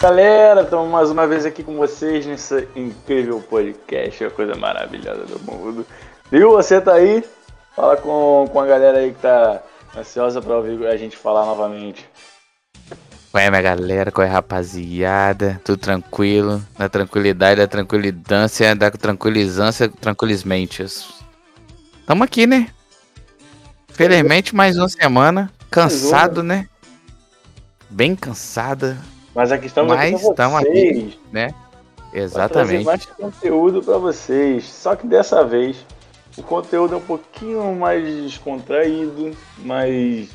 Galera, 0.00 0.62
estamos 0.62 0.90
mais 0.90 1.10
uma 1.10 1.28
vez 1.28 1.46
aqui 1.46 1.62
com 1.62 1.76
vocês 1.76 2.26
nesse 2.26 2.66
incrível 2.74 3.40
podcast, 3.40 4.24
a 4.24 4.30
coisa 4.30 4.56
maravilhosa 4.56 5.24
do 5.26 5.38
mundo. 5.40 5.86
E 6.32 6.40
você 6.40 6.80
tá 6.80 6.94
aí? 6.94 7.22
Fala 7.76 7.96
com, 7.96 8.48
com 8.52 8.60
a 8.60 8.66
galera 8.66 8.98
aí 8.98 9.12
que 9.12 9.20
tá 9.20 9.62
ansiosa 9.96 10.42
pra 10.42 10.56
ouvir 10.56 10.86
a 10.88 10.96
gente 10.96 11.16
falar 11.16 11.46
novamente. 11.46 12.04
Ué, 13.32 13.48
minha 13.48 13.62
galera, 13.62 14.10
qual 14.10 14.26
é 14.26 14.28
rapaziada? 14.28 15.60
Tudo 15.64 15.78
tranquilo? 15.78 16.60
Na 16.78 16.88
tranquilidade, 16.88 17.60
da 17.60 17.68
tranquilidância, 17.68 18.74
da 18.74 18.90
tranquilizância, 18.90 19.88
tranquilizmente. 19.88 20.84
Tamo 22.04 22.24
aqui, 22.24 22.46
né? 22.46 22.68
Felizmente, 23.88 24.54
mais 24.54 24.76
uma 24.76 24.88
semana. 24.88 25.50
Cansado, 25.72 26.42
né? 26.42 26.68
Bem 27.88 28.14
cansada. 28.14 28.96
Mas 29.34 29.50
aqui 29.50 29.66
estamos 29.66 29.94
Mas 29.96 30.14
aqui 30.14 30.28
estamos 30.28 30.60
vocês. 30.60 30.98
aqui, 30.98 31.20
né? 31.32 31.54
Exatamente. 32.12 32.84
mais 32.84 33.06
conteúdo 33.06 33.82
pra 33.82 33.96
vocês. 33.96 34.64
Só 34.64 34.94
que 34.94 35.06
dessa 35.06 35.42
vez 35.44 35.76
o 36.36 36.42
conteúdo 36.42 36.94
é 36.94 36.96
um 36.98 37.02
pouquinho 37.02 37.74
mais 37.74 38.04
descontraído, 38.04 39.34
mais 39.58 40.28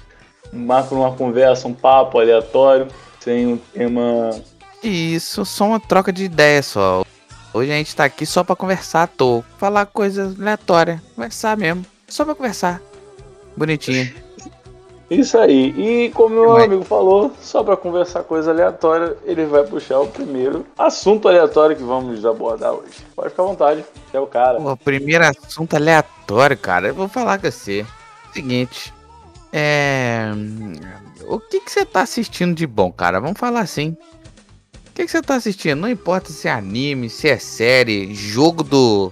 marca 0.51 0.95
uma 0.95 1.13
conversa, 1.13 1.67
um 1.67 1.73
papo 1.73 2.19
aleatório, 2.19 2.87
sem 3.19 3.45
um 3.45 3.57
tema. 3.57 4.31
Isso, 4.83 5.45
só 5.45 5.65
uma 5.65 5.79
troca 5.79 6.11
de 6.11 6.23
ideia 6.23 6.63
só. 6.63 7.03
Hoje 7.53 7.71
a 7.71 7.75
gente 7.75 7.95
tá 7.95 8.05
aqui 8.05 8.25
só 8.25 8.43
pra 8.43 8.55
conversar 8.55 9.03
à 9.03 9.07
toa. 9.07 9.43
Falar 9.57 9.85
coisas 9.85 10.39
aleatórias. 10.39 10.99
Conversar 11.15 11.57
mesmo. 11.57 11.85
Só 12.07 12.25
pra 12.25 12.35
conversar. 12.35 12.81
Bonitinho. 13.55 14.13
Isso 15.09 15.37
aí. 15.37 15.69
E 15.77 16.09
como 16.11 16.35
meu 16.35 16.53
Mas- 16.53 16.63
amigo 16.65 16.83
falou, 16.83 17.31
só 17.41 17.63
pra 17.63 17.77
conversar 17.77 18.23
coisa 18.23 18.51
aleatória, 18.51 19.15
ele 19.23 19.45
vai 19.45 19.63
puxar 19.63 19.99
o 20.01 20.07
primeiro 20.07 20.65
assunto 20.77 21.29
aleatório 21.29 21.75
que 21.77 21.83
vamos 21.83 22.25
abordar 22.25 22.73
hoje. 22.73 23.05
Pode 23.15 23.29
ficar 23.29 23.43
à 23.43 23.45
vontade, 23.45 23.85
é 24.13 24.19
o 24.19 24.27
cara. 24.27 24.59
Pô, 24.59 24.75
primeiro 24.75 25.23
assunto 25.25 25.75
aleatório, 25.75 26.57
cara. 26.57 26.89
Eu 26.89 26.93
vou 26.95 27.07
falar 27.07 27.37
com 27.39 27.49
você. 27.49 27.85
Seguinte. 28.33 28.93
É. 29.51 30.29
O 31.25 31.39
que 31.39 31.61
que 31.61 31.71
você 31.71 31.85
tá 31.85 32.01
assistindo 32.01 32.53
de 32.53 32.67
bom, 32.67 32.91
cara? 32.91 33.19
Vamos 33.21 33.39
falar 33.39 33.61
assim. 33.61 33.95
O 34.89 34.93
que 34.93 35.05
que 35.05 35.11
você 35.11 35.21
tá 35.21 35.35
assistindo? 35.35 35.79
Não 35.79 35.89
importa 35.89 36.31
se 36.31 36.47
é 36.47 36.51
anime, 36.51 37.09
se 37.09 37.29
é 37.29 37.37
série, 37.37 38.13
jogo 38.13 38.61
do. 38.63 39.11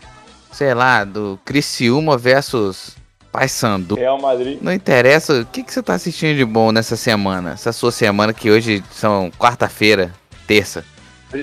Sei 0.51 0.73
lá, 0.73 1.03
do 1.03 1.39
Criciúma 1.45 2.17
versus 2.17 2.95
Paysandu. 3.35 3.95
Real 3.95 4.19
Madrid. 4.19 4.59
Não 4.61 4.71
interessa. 4.71 5.41
O 5.41 5.45
que 5.45 5.63
que 5.63 5.73
você 5.73 5.83
tá 5.83 5.93
assistindo 5.93 6.37
de 6.37 6.45
bom 6.45 6.71
nessa 6.71 6.95
semana? 6.95 7.51
Essa 7.51 7.71
sua 7.71 7.91
semana 7.91 8.33
que 8.33 8.49
hoje 8.49 8.83
são 8.91 9.29
quarta-feira, 9.37 10.11
terça. 10.47 10.85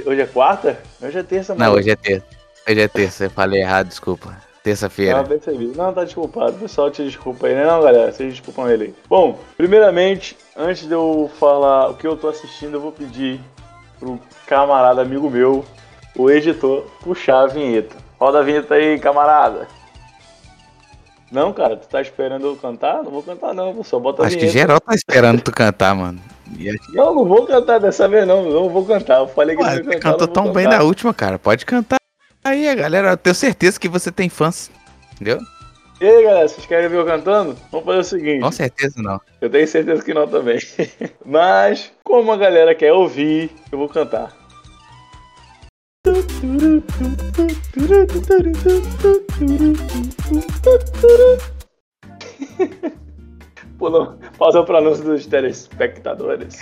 Hoje 0.06 0.20
é 0.20 0.26
quarta? 0.26 0.80
Hoje 1.02 1.18
é 1.18 1.22
terça, 1.22 1.54
Não, 1.54 1.66
mano. 1.66 1.78
hoje 1.78 1.90
é 1.90 1.96
terça. 1.96 2.26
Hoje 2.68 2.80
é 2.80 2.88
terça. 2.88 3.24
Eu 3.24 3.30
falei 3.30 3.60
errado, 3.60 3.88
desculpa. 3.88 4.34
Terça-feira. 4.62 5.22
Não. 5.22 5.74
Não, 5.86 5.92
tá 5.92 6.04
desculpado. 6.04 6.52
O 6.52 6.60
pessoal 6.60 6.90
te 6.90 7.04
desculpa 7.04 7.46
aí, 7.48 7.54
né? 7.54 7.66
Não, 7.66 7.82
galera, 7.82 8.12
vocês 8.12 8.32
desculpam 8.32 8.70
ele 8.70 8.84
aí. 8.84 8.94
Bom, 9.08 9.38
primeiramente, 9.56 10.36
antes 10.56 10.86
de 10.86 10.92
eu 10.94 11.30
falar 11.38 11.90
o 11.90 11.94
que 11.94 12.06
eu 12.06 12.16
tô 12.16 12.28
assistindo, 12.28 12.74
eu 12.74 12.80
vou 12.80 12.92
pedir 12.92 13.40
pro 13.98 14.20
camarada 14.46 15.02
amigo 15.02 15.28
meu, 15.28 15.64
o 16.16 16.30
editor, 16.30 16.86
puxar 17.02 17.40
a 17.42 17.46
vinheta. 17.48 17.96
Roda 18.20 18.38
a 18.38 18.42
vinheta 18.42 18.74
aí, 18.74 18.98
camarada. 19.00 19.66
Não, 21.32 21.50
cara, 21.50 21.76
tu 21.76 21.88
tá 21.88 22.02
esperando 22.02 22.46
eu 22.46 22.56
cantar? 22.56 23.02
Não 23.02 23.10
vou 23.10 23.22
cantar 23.22 23.54
não, 23.54 23.82
só 23.82 23.98
bota 23.98 24.22
a 24.22 24.26
Acho 24.26 24.36
que 24.36 24.48
geral 24.48 24.78
tá 24.78 24.94
esperando 24.94 25.40
tu 25.40 25.50
cantar, 25.50 25.94
mano. 25.94 26.20
Acho 26.52 26.92
Não, 26.92 27.14
não 27.14 27.24
vou 27.24 27.46
cantar 27.46 27.80
dessa 27.80 28.06
vez 28.06 28.26
não, 28.26 28.44
não 28.44 28.68
vou 28.68 28.84
cantar. 28.84 29.20
Eu 29.20 29.28
falei 29.28 29.56
que 29.56 29.62
Ué, 29.62 29.68
não 29.68 29.76
ia 29.76 29.84
você 29.84 29.90
cantar, 29.92 30.10
cantou 30.12 30.28
tão 30.28 30.44
vou 30.44 30.52
bem 30.52 30.64
cantar. 30.64 30.78
na 30.78 30.84
última, 30.84 31.14
cara. 31.14 31.38
Pode 31.38 31.64
cantar 31.64 31.96
aí, 32.44 32.74
galera. 32.74 33.12
Eu 33.12 33.16
tenho 33.16 33.34
certeza 33.34 33.80
que 33.80 33.88
você 33.88 34.12
tem 34.12 34.28
fãs. 34.28 34.70
Entendeu? 35.14 35.38
E 36.02 36.04
aí, 36.04 36.22
galera, 36.22 36.48
vocês 36.48 36.66
querem 36.66 36.88
ver 36.90 36.98
eu 36.98 37.06
cantando? 37.06 37.56
Vamos 37.70 37.86
fazer 37.86 37.98
o 37.98 38.04
seguinte. 38.04 38.42
Com 38.42 38.52
certeza 38.52 39.00
não. 39.00 39.18
Eu 39.40 39.48
tenho 39.48 39.66
certeza 39.66 40.02
que 40.02 40.12
não 40.12 40.28
também. 40.28 40.58
Mas, 41.24 41.90
como 42.04 42.30
a 42.30 42.36
galera 42.36 42.74
quer 42.74 42.92
ouvir, 42.92 43.50
eu 43.70 43.78
vou 43.78 43.88
cantar. 43.88 44.36
Pulou, 53.78 54.14
pausa 54.38 54.62
para 54.62 54.78
anúncio 54.78 55.04
dos 55.04 55.26
telespectadores. 55.26 56.58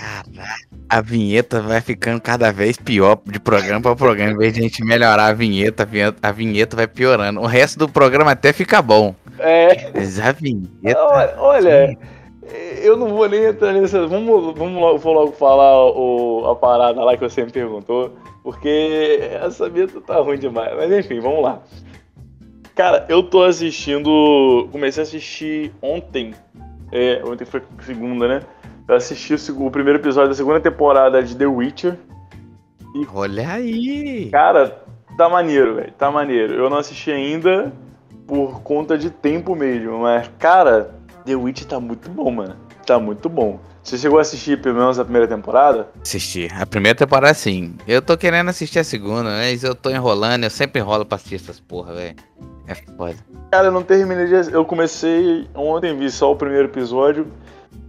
A 0.89 1.01
vinheta 1.03 1.61
vai 1.61 1.81
ficando 1.81 2.21
cada 2.21 2.51
vez 2.51 2.79
pior 2.79 3.19
de 3.27 3.39
programa 3.39 3.81
pra 3.81 3.95
programa. 3.95 4.33
Em 4.33 4.39
vez 4.39 4.55
de 4.55 4.61
a 4.61 4.63
gente 4.63 4.85
melhorar 4.85 5.27
a 5.27 5.33
vinheta, 5.33 5.83
a 5.83 5.87
vinheta, 5.87 6.19
a 6.23 6.33
vinheta 6.33 6.77
vai 6.77 6.87
piorando. 6.87 7.41
O 7.41 7.47
resto 7.47 7.79
do 7.79 7.89
programa 7.89 8.31
até 8.31 8.53
fica 8.53 8.81
bom. 8.81 9.15
É, 9.39 9.91
Mas 9.95 10.19
a 10.19 10.33
vinheta. 10.33 10.99
olha, 10.99 11.35
olha, 11.39 11.99
eu 12.83 12.97
não 12.97 13.09
vou 13.09 13.29
nem 13.29 13.45
entrar 13.45 13.73
nessa. 13.73 14.07
Vamos, 14.07 14.55
vamos 14.57 14.81
logo, 14.81 14.99
vou 14.99 15.13
logo 15.13 15.33
falar 15.33 15.91
o, 15.91 16.51
a 16.51 16.57
parada 16.57 17.03
lá 17.05 17.17
que 17.17 17.29
você 17.29 17.45
me 17.45 17.51
perguntou, 17.51 18.17
porque 18.43 19.21
essa 19.43 19.69
vinheta 19.69 20.01
tá 20.01 20.17
ruim 20.17 20.39
demais. 20.39 20.75
Mas 20.77 20.91
enfim, 20.93 21.21
vamos 21.21 21.43
lá. 21.43 21.63
Cara, 22.75 23.07
eu 23.09 23.23
tô 23.23 23.43
assistindo. 23.43 24.69
Comecei 24.73 25.03
a 25.03 25.07
assistir 25.07 25.73
ontem. 25.83 26.35
É, 26.93 27.23
ontem 27.25 27.45
foi 27.45 27.63
segunda, 27.83 28.27
né? 28.27 28.43
Eu 28.89 28.97
assisti 28.97 29.35
o, 29.35 29.67
o 29.67 29.71
primeiro 29.71 29.99
episódio 29.99 30.31
da 30.31 30.35
segunda 30.35 30.61
temporada 30.61 31.23
de 31.23 31.37
The 31.37 31.47
Witcher. 31.47 31.99
Olha 33.15 33.53
aí. 33.53 34.31
Cara, 34.31 34.83
tá 35.17 35.29
maneiro, 35.29 35.77
velho. 35.77 35.93
Tá 35.93 36.11
maneiro. 36.11 36.55
Eu 36.55 36.71
não 36.71 36.79
assisti 36.79 37.11
ainda 37.11 37.73
por 38.27 38.63
conta 38.63 38.97
de 38.97 39.11
tempo 39.11 39.55
mesmo, 39.55 39.99
mas, 39.99 40.31
cara, 40.39 40.95
The 41.25 41.35
Witch 41.35 41.65
tá 41.65 41.79
muito 41.79 42.09
bom, 42.09 42.31
mano. 42.31 42.57
Tá 42.87 42.99
muito 42.99 43.29
bom. 43.29 43.61
Você 43.91 43.99
chegou 43.99 44.19
a 44.19 44.23
assistir 44.23 44.61
pelo 44.63 44.77
menos 44.77 45.01
a 45.01 45.03
primeira 45.05 45.27
temporada? 45.27 45.89
Assisti. 46.01 46.47
A 46.57 46.65
primeira 46.65 46.97
temporada 46.97 47.35
sim. 47.35 47.75
Eu 47.89 48.01
tô 48.01 48.17
querendo 48.17 48.49
assistir 48.49 48.79
a 48.79 48.85
segunda, 48.85 49.25
mas 49.25 49.65
eu 49.65 49.75
tô 49.75 49.91
enrolando. 49.91 50.45
Eu 50.45 50.51
sempre 50.51 50.81
enrolo 50.81 51.05
pra 51.05 51.17
assistir 51.17 51.35
essas 51.35 51.59
porra, 51.59 51.95
velho. 51.95 52.15
É 52.69 52.75
foda. 52.77 53.17
Cara, 53.51 53.67
eu 53.67 53.73
não 53.73 53.83
terminei 53.83 54.27
de. 54.29 54.53
Eu 54.53 54.65
comecei 54.65 55.49
ontem, 55.57 55.97
vi 55.99 56.09
só 56.09 56.31
o 56.31 56.37
primeiro 56.37 56.69
episódio 56.69 57.27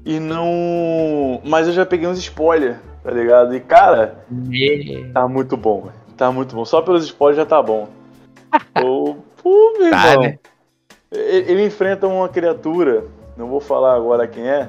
e 0.04 0.20
não. 0.20 1.40
Mas 1.46 1.68
eu 1.68 1.74
já 1.74 1.86
peguei 1.86 2.08
uns 2.08 2.18
spoilers, 2.18 2.78
tá 3.04 3.12
ligado? 3.12 3.56
E, 3.56 3.60
cara, 3.60 4.26
tá 5.14 5.28
muito 5.28 5.56
bom, 5.56 5.82
velho. 5.82 5.94
Tá 6.18 6.32
muito 6.32 6.56
bom. 6.56 6.66
Só 6.66 6.82
pelos 6.82 7.04
spoilers 7.06 7.38
já 7.38 7.46
tá 7.46 7.62
bom. 7.62 7.88
Ô, 8.84 9.18
pô, 9.44 9.74
meu 9.80 9.92
Tá, 9.92 10.08
irmão. 10.14 10.24
né? 10.24 10.40
Ele 11.12 11.64
enfrenta 11.64 12.08
uma 12.08 12.28
criatura, 12.28 13.06
não 13.38 13.48
vou 13.48 13.60
falar 13.62 13.96
agora 13.96 14.28
quem 14.28 14.48
é, 14.48 14.68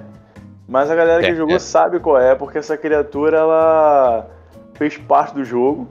mas 0.72 0.90
a 0.90 0.94
galera 0.94 1.20
que 1.22 1.28
É, 1.28 1.34
jogou 1.34 1.56
é. 1.56 1.58
sabe 1.58 2.00
qual 2.00 2.18
é, 2.18 2.34
porque 2.34 2.56
essa 2.56 2.78
criatura 2.78 3.36
ela 3.36 4.26
fez 4.72 4.96
parte 4.96 5.34
do 5.34 5.44
jogo. 5.44 5.86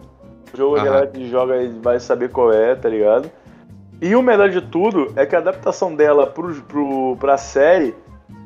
O 0.52 0.58
jogo 0.58 0.76
a 0.76 0.80
Aham. 0.80 0.86
galera 0.86 1.08
que 1.08 1.30
joga 1.30 1.54
vai 1.84 2.00
saber 2.00 2.30
qual 2.30 2.52
é, 2.52 2.76
tá 2.76 2.90
ligado? 2.90 3.30
E 4.02 4.16
o 4.16 4.24
melhor 4.24 4.50
de 4.50 4.60
tudo 4.60 5.14
é 5.16 5.24
que 5.24 5.36
a 5.36 5.40
adaptação 5.40 5.96
dela 5.96 6.26
pro, 6.26 6.52
pro, 6.64 7.16
pra 7.20 7.38
série, 7.38 7.94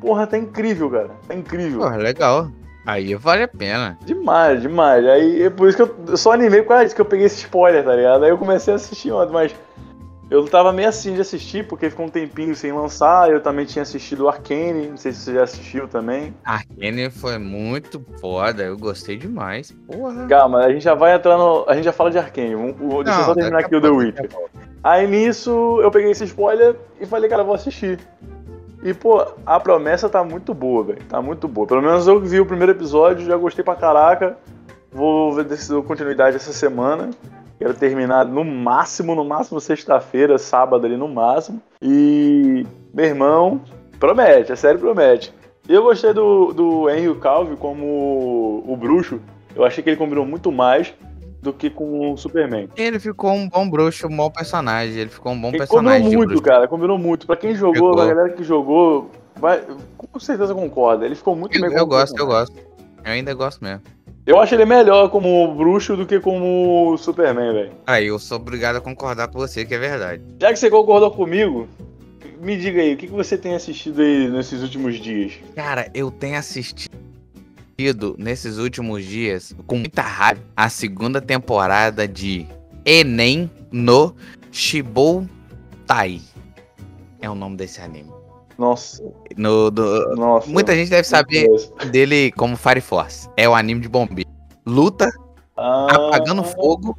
porra, 0.02 0.28
tá 0.28 0.38
incrível, 0.38 0.90
cara. 0.92 1.12
Tá 1.26 1.34
incrível. 1.34 1.80
Porra, 1.80 1.96
legal. 1.96 2.50
Aí 2.86 3.16
vale 3.16 3.44
a 3.44 3.48
pena. 3.48 3.98
Demais, 4.06 4.62
demais. 4.62 5.08
Aí 5.08 5.44
é 5.44 5.50
por 5.50 5.70
isso 5.70 5.78
que 5.78 5.84
eu, 5.84 5.96
eu 6.10 6.18
só 6.18 6.34
animei 6.34 6.62
causa 6.64 6.84
disso 6.84 6.94
que 6.96 7.02
eu 7.02 7.06
peguei 7.06 7.26
esse 7.28 7.38
spoiler, 7.38 7.84
tá 7.86 7.96
ligado? 7.96 8.26
Aí 8.26 8.30
eu 8.30 8.38
comecei 8.38 8.74
a 8.74 8.76
assistir 8.76 9.12
ontem, 9.14 9.32
mas 9.32 9.56
eu 10.30 10.44
tava 10.48 10.74
meio 10.74 10.90
assim 10.90 11.14
de 11.14 11.22
assistir, 11.22 11.68
porque 11.68 11.90
ficou 11.90 12.06
um 12.06 12.10
tempinho 12.10 12.56
sem 12.56 12.72
lançar. 12.72 13.30
Eu 13.30 13.42
também 13.42 13.66
tinha 13.66 13.84
assistido 13.84 14.28
Arcane, 14.28 14.88
não 14.88 14.98
sei 14.98 15.12
se 15.12 15.20
você 15.20 15.34
já 15.36 15.44
assistiu 15.44 15.88
também. 15.88 16.34
Arkane 16.44 17.10
foi 17.10 17.38
muito 17.38 18.04
foda. 18.20 18.64
Eu 18.64 18.78
gostei 18.78 19.18
demais. 19.18 19.72
Porra. 19.88 20.26
Calma, 20.28 20.60
a 20.60 20.72
gente 20.72 20.84
já 20.84 20.94
vai 20.96 21.14
entrar 21.16 21.38
no. 21.38 21.64
A 21.68 21.76
gente 21.76 21.86
já 21.86 21.94
fala 21.94 22.10
de 22.12 22.18
Arcane. 22.18 22.56
Deixa 23.04 23.20
eu 23.20 23.26
só 23.26 23.34
terminar 23.36 23.60
aqui 23.60 23.76
o 23.76 23.82
The 23.82 23.90
Witcher. 23.90 24.30
Aí 24.84 25.08
nisso 25.08 25.80
eu 25.82 25.90
peguei 25.92 26.12
esse 26.12 26.24
spoiler 26.26 26.76
e 27.00 27.06
falei, 27.06 27.30
cara, 27.30 27.42
eu 27.42 27.46
vou 27.46 27.56
assistir. 27.56 28.00
E, 28.84 28.94
pô, 28.94 29.26
a 29.46 29.60
promessa 29.60 30.08
tá 30.08 30.24
muito 30.24 30.54
boa, 30.54 30.84
velho. 30.84 31.02
Tá 31.10 31.20
muito 31.20 31.48
boa. 31.48 31.66
Pelo 31.66 31.82
menos 31.82 32.06
eu 32.06 32.20
vi 32.20 32.40
o 32.40 32.46
primeiro 32.46 32.72
episódio, 32.72 33.26
já 33.26 33.36
gostei 33.36 33.64
pra 33.64 33.76
caraca. 33.76 34.38
Vou 34.92 35.34
ver 35.34 35.44
desse- 35.46 35.74
continuidade 35.82 36.36
essa 36.36 36.54
semana. 36.54 37.10
Quero 37.58 37.74
terminar 37.74 38.26
no 38.26 38.44
máximo, 38.44 39.16
no 39.16 39.24
máximo 39.24 39.60
sexta-feira, 39.62 40.38
sábado 40.38 40.86
ali 40.86 40.98
no 40.98 41.08
máximo. 41.08 41.62
E, 41.82 42.66
meu 42.94 43.06
irmão, 43.06 43.62
promete, 44.00 44.52
a 44.52 44.56
série 44.56 44.78
promete. 44.78 45.34
E 45.68 45.74
eu 45.74 45.84
gostei 45.84 46.14
do, 46.14 46.52
do 46.54 46.90
Henry 46.90 47.16
Calvi 47.16 47.56
como 47.56 48.64
o 48.68 48.76
bruxo. 48.78 49.20
Eu 49.56 49.64
achei 49.64 49.82
que 49.84 49.90
ele 49.90 49.98
combinou 49.98 50.26
muito 50.26 50.52
mais 50.52 50.94
do 51.42 51.54
que 51.54 51.70
com 51.70 52.12
o 52.12 52.18
Superman. 52.18 52.68
Ele 52.76 53.00
ficou 53.00 53.32
um 53.32 53.48
bom 53.48 53.70
bruxo, 53.70 54.08
um 54.08 54.16
bom 54.18 54.30
personagem. 54.30 54.96
Ele 55.00 55.10
ficou 55.10 55.32
um 55.32 55.40
bom 55.40 55.48
Ele 55.50 55.60
personagem. 55.60 56.04
combinou 56.04 56.26
muito, 56.28 56.42
cara. 56.42 56.68
Combinou 56.68 56.98
muito. 56.98 57.26
Pra 57.26 57.38
quem 57.38 57.56
jogou, 57.56 57.74
Ficou. 57.76 57.96
pra 57.96 58.06
galera 58.08 58.30
que 58.34 58.44
jogou, 58.44 59.10
vai, 59.38 59.64
com 59.98 60.20
certeza 60.20 60.54
concorda. 60.54 61.06
Ele 61.06 61.16
ficou 61.16 61.36
muito 61.36 61.56
Eu, 61.56 61.62
bem 61.62 61.78
eu 61.78 61.86
gosto, 61.88 62.18
eu 62.20 62.26
gosto. 62.26 62.56
Eu 63.04 63.12
ainda 63.12 63.34
gosto 63.34 63.64
mesmo. 63.64 63.82
Eu 64.26 64.40
acho 64.40 64.56
ele 64.56 64.66
melhor 64.66 65.10
como 65.10 65.54
bruxo 65.54 65.96
do 65.96 66.04
que 66.04 66.20
como 66.20 66.98
Superman, 66.98 67.54
velho. 67.54 67.72
Aí, 67.86 68.08
eu 68.08 68.18
sou 68.18 68.38
obrigado 68.38 68.78
a 68.78 68.82
concordar 68.82 69.28
com 69.28 69.38
você, 69.38 69.64
que 69.64 69.76
é 69.76 69.78
verdade. 69.78 70.24
Já 70.42 70.52
que 70.52 70.58
você 70.58 70.68
concordou 70.68 71.12
comigo, 71.12 71.68
me 72.42 72.58
diga 72.58 72.82
aí, 72.82 72.96
o 72.96 72.98
que 72.98 73.06
que 73.06 73.14
você 73.14 73.38
tem 73.38 73.54
assistido 73.54 74.02
aí 74.02 74.28
nesses 74.28 74.64
últimos 74.64 74.96
dias? 74.96 75.34
Cara, 75.54 75.92
eu 75.94 76.10
tenho 76.10 76.40
assistido 76.40 76.90
nesses 78.18 78.58
últimos 78.58 79.06
dias, 79.06 79.56
com 79.68 79.78
muita 79.78 80.02
raiva, 80.02 80.42
a 80.58 80.70
segunda 80.70 81.22
temporada 81.22 82.08
de 82.08 82.48
Enem 82.84 83.48
no 83.72 84.16
Shiboutai. 84.52 86.20
É 87.22 87.30
o 87.30 87.36
nome 87.36 87.58
desse 87.58 87.80
anime. 87.80 88.15
Nossa, 88.58 89.04
No, 89.36 89.70
do- 89.70 90.16
nossa. 90.16 90.50
muita 90.50 90.74
gente 90.76 90.90
deve 90.90 91.08
saber 91.08 91.48
dele 91.92 92.32
como 92.34 92.56
Fire 92.56 92.80
Force. 92.82 93.30
É 93.36 93.48
o 93.50 93.54
anime 93.54 93.82
de 93.82 93.90
bombeiro. 93.90 94.30
Luta 94.66 95.10
Ah, 95.58 95.88
apagando 96.08 96.44
fogo 96.44 96.96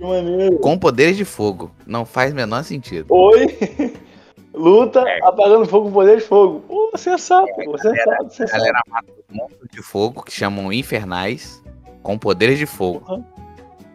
com 0.60 0.78
poderes 0.78 1.16
de 1.16 1.24
fogo. 1.24 1.70
Não 1.86 2.04
faz 2.06 2.32
o 2.32 2.34
menor 2.36 2.62
sentido. 2.64 3.06
Oi? 3.10 3.46
Luta 4.54 5.00
É. 5.06 5.18
apagando 5.22 5.66
fogo 5.66 5.86
com 5.88 5.92
poder 5.92 6.16
de 6.18 6.22
fogo. 6.24 6.60
Pô, 6.60 6.90
você 6.92 7.18
sabe, 7.18 7.50
você 7.66 7.94
sabe, 8.04 8.24
você 8.24 8.42
A 8.44 8.46
sabe. 8.46 8.58
galera 8.58 8.80
mata 8.88 9.08
monstros 9.30 9.68
de 9.70 9.82
fogo 9.82 10.22
que 10.22 10.32
chamam 10.32 10.72
infernais 10.72 11.62
com 12.02 12.16
poderes 12.18 12.58
de 12.58 12.64
fogo. 12.66 13.22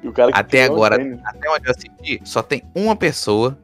E 0.03 0.07
o 0.07 0.11
cara 0.13 0.31
que 0.31 0.39
Até 0.39 0.63
agora-. 0.65 0.95
Até 1.25 1.49
onde 1.49 1.67
eu 1.67 1.71
assisti, 1.71 2.21
só 2.23 2.43
tem 2.43 2.61
uma 2.75 2.95
pessoa 2.95 3.57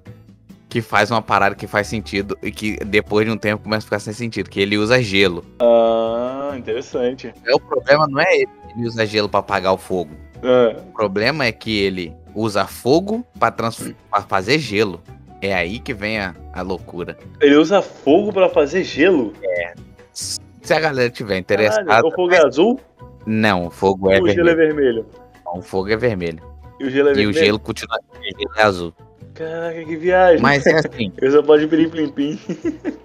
que 0.69 0.81
faz 0.81 1.09
uma 1.11 1.21
parada 1.21 1.55
que 1.55 1.65
faz 1.67 1.87
sentido 1.87 2.37
e 2.43 2.51
que 2.51 2.77
depois 2.85 3.25
de 3.25 3.31
um 3.31 3.37
tempo 3.37 3.63
começa 3.63 3.85
a 3.85 3.87
ficar 3.87 3.99
sem 3.99 4.13
sentido, 4.13 4.49
que 4.49 4.59
ele 4.59 4.77
usa 4.77 5.01
gelo. 5.01 5.43
Ah, 5.61 6.53
interessante. 6.57 7.33
É, 7.45 7.55
O 7.55 7.59
problema 7.59 8.07
não 8.07 8.19
é 8.19 8.35
ele, 8.35 8.47
que 8.67 8.79
ele 8.79 8.87
usa 8.87 9.05
gelo 9.05 9.29
pra 9.29 9.39
apagar 9.39 9.73
o 9.73 9.77
fogo. 9.77 10.11
Ah, 10.43 10.75
O 10.89 10.93
problema 10.93 11.45
é 11.45 11.51
que 11.51 11.77
ele 11.79 12.13
usa 12.35 12.65
fogo 12.65 13.25
pra 13.39 14.21
fazer 14.27 14.59
gelo. 14.59 15.01
É 15.41 15.53
aí 15.53 15.79
que 15.79 15.93
vem 15.93 16.19
a, 16.19 16.35
a 16.53 16.61
loucura. 16.63 17.15
ele 17.39 17.55
usa 17.55 17.81
fogo 17.81 18.33
pra 18.33 18.49
fazer 18.49 18.83
gelo? 18.83 19.33
Se 20.13 20.73
a 20.73 20.79
galera 20.79 21.09
tiver 21.09 21.37
interessada. 21.37 21.85
Caralho, 21.85 22.07
o 22.07 22.11
fogo 22.11 22.33
é 22.33 22.45
azul 22.45 22.79
Não, 23.25 23.67
o 23.67 23.69
fogo 23.69 24.11
é 24.11 24.17
ou 24.17 24.23
o 24.23 24.29
gelo 24.29 24.49
é 24.49 24.55
vermelho. 24.55 25.03
vermelho? 25.03 25.05
O 25.55 25.61
fogo 25.61 25.89
é 25.91 25.95
vermelho. 25.95 26.41
E 26.79 26.85
o 26.85 26.89
gelo 26.89 27.09
é 27.09 27.11
E 27.11 27.15
vermelho? 27.15 27.29
o 27.29 27.33
gelo 27.33 27.59
continua 27.59 27.97
o 28.11 28.23
gelo 28.25 28.51
é 28.57 28.63
azul. 28.63 28.93
Caraca, 29.37 29.85
que 29.85 29.95
viagem. 29.95 30.41
Mas 30.41 30.65
é 30.65 30.79
assim, 30.79 31.13
Eu 31.21 31.31
só 31.31 31.43
pode 31.43 31.67
plim 31.67 31.89
plim 31.89 32.09
plim. 32.09 32.39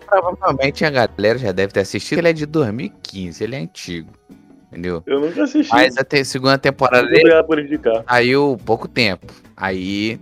provavelmente 0.06 0.84
a 0.84 0.90
galera 0.90 1.38
já 1.38 1.52
deve 1.52 1.73
ter 1.73 1.81
assistido. 1.81 2.19
Ele 2.19 2.29
é 2.29 2.32
de 2.32 2.46
2015, 2.46 3.44
ele 3.44 3.56
é 3.56 3.58
antigo. 3.58 4.11
Entendeu? 4.69 5.02
Eu 5.06 5.20
nunca 5.20 5.44
assisti. 5.44 5.70
Mas 5.70 5.94
a 5.99 6.25
segunda 6.25 6.56
temporada 6.56 7.06
dele 7.06 7.20
obrigado 7.20 7.46
por 7.46 7.58
indicar. 7.58 8.05
saiu 8.08 8.58
pouco 8.64 8.88
tempo. 8.88 9.26
Aí. 9.55 10.19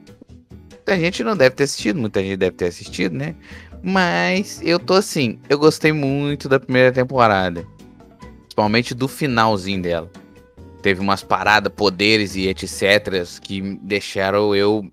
Muita 0.73 0.99
gente 0.99 1.23
não 1.23 1.37
deve 1.37 1.55
ter 1.55 1.65
assistido, 1.65 2.01
muita 2.01 2.21
gente 2.21 2.37
deve 2.37 2.57
ter 2.57 2.67
assistido, 2.67 3.13
né? 3.13 3.37
Mas 3.81 4.61
eu 4.65 4.81
tô 4.81 4.95
assim, 4.95 5.39
eu 5.49 5.57
gostei 5.57 5.93
muito 5.93 6.49
da 6.49 6.59
primeira 6.59 6.91
temporada. 6.91 7.65
Principalmente 8.41 8.93
do 8.93 9.07
finalzinho 9.07 9.81
dela. 9.81 10.11
Teve 10.83 11.01
umas 11.01 11.23
paradas, 11.23 11.73
poderes 11.73 12.35
e 12.35 12.49
etc. 12.49 13.25
que 13.41 13.79
deixaram 13.83 14.53
eu. 14.57 14.91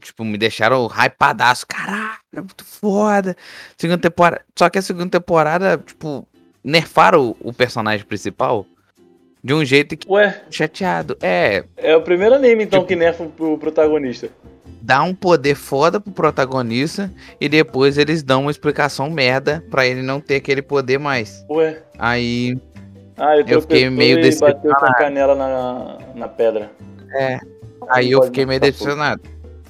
Tipo, 0.00 0.24
me 0.24 0.36
deixaram 0.36 0.86
hypadaço. 0.88 1.66
Caraca, 1.66 2.20
é 2.34 2.40
muito 2.40 2.64
foda. 2.64 3.36
Segunda 3.76 3.98
temporada. 4.00 4.42
Só 4.58 4.68
que 4.68 4.78
a 4.78 4.82
segunda 4.82 5.10
temporada, 5.10 5.78
tipo, 5.78 6.26
nerfaram 6.64 7.36
o, 7.40 7.50
o 7.50 7.52
personagem 7.52 8.04
principal 8.04 8.66
de 9.44 9.54
um 9.54 9.64
jeito 9.64 9.96
que 9.96 10.10
Ué, 10.10 10.42
chateado. 10.50 11.16
É, 11.22 11.64
é 11.76 11.96
o 11.96 12.02
primeiro 12.02 12.34
anime 12.34 12.64
então 12.64 12.80
Tipo- 12.80 12.88
que 12.88 12.96
nerfa 12.96 13.22
o 13.38 13.56
protagonista. 13.56 14.28
dá 14.82 15.02
um 15.04 15.14
poder 15.14 15.54
foda 15.54 16.00
pro 16.00 16.10
protagonista 16.12 17.12
e 17.40 17.48
depois 17.48 17.96
eles 17.96 18.24
dão 18.24 18.42
uma 18.42 18.50
explicação 18.50 19.08
merda 19.08 19.64
pra 19.70 19.86
ele 19.86 20.02
não 20.02 20.20
ter 20.20 20.36
aquele 20.36 20.62
poder 20.62 20.98
mais. 20.98 21.44
Ué. 21.48 21.80
Aí, 21.96 22.58
Ah, 23.16 23.36
ele 23.36 23.54
Eu 23.54 23.60
fiquei 23.62 23.88
meio 23.88 24.18
e 24.18 24.22
bateu 24.22 24.38
com 24.40 24.46
a 24.46 24.50
decepcionado. 24.52 24.94
canela 24.98 25.34
na, 25.36 25.98
na 26.14 26.28
pedra. 26.28 26.72
é, 27.16 27.38
aí 27.88 28.10
eu 28.10 28.22
fiquei 28.24 28.44
meio 28.44 28.58
decepcionado. 28.60 29.22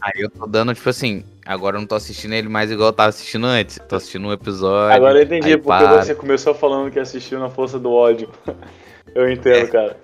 Aí 0.06 0.22
eu 0.22 0.30
tô 0.30 0.46
dando, 0.46 0.72
tipo 0.72 0.88
assim, 0.88 1.24
agora 1.44 1.76
eu 1.76 1.80
não 1.80 1.86
tô 1.86 1.96
assistindo 1.96 2.32
ele 2.32 2.48
mais 2.48 2.70
igual 2.70 2.90
eu 2.90 2.92
tava 2.92 3.08
assistindo 3.08 3.44
antes. 3.44 3.76
Tô 3.88 3.96
assistindo 3.96 4.28
um 4.28 4.32
episódio. 4.32 4.94
Agora 4.94 5.18
eu 5.18 5.24
entendi 5.24 5.56
porque 5.58 5.84
para. 5.84 6.00
você 6.04 6.14
começou 6.14 6.54
falando 6.54 6.92
que 6.92 7.00
assistiu 7.00 7.40
na 7.40 7.50
força 7.50 7.76
do 7.76 7.90
ódio. 7.90 8.28
eu 9.16 9.28
entendo, 9.28 9.56
É. 9.56 9.66
cara. 9.66 9.96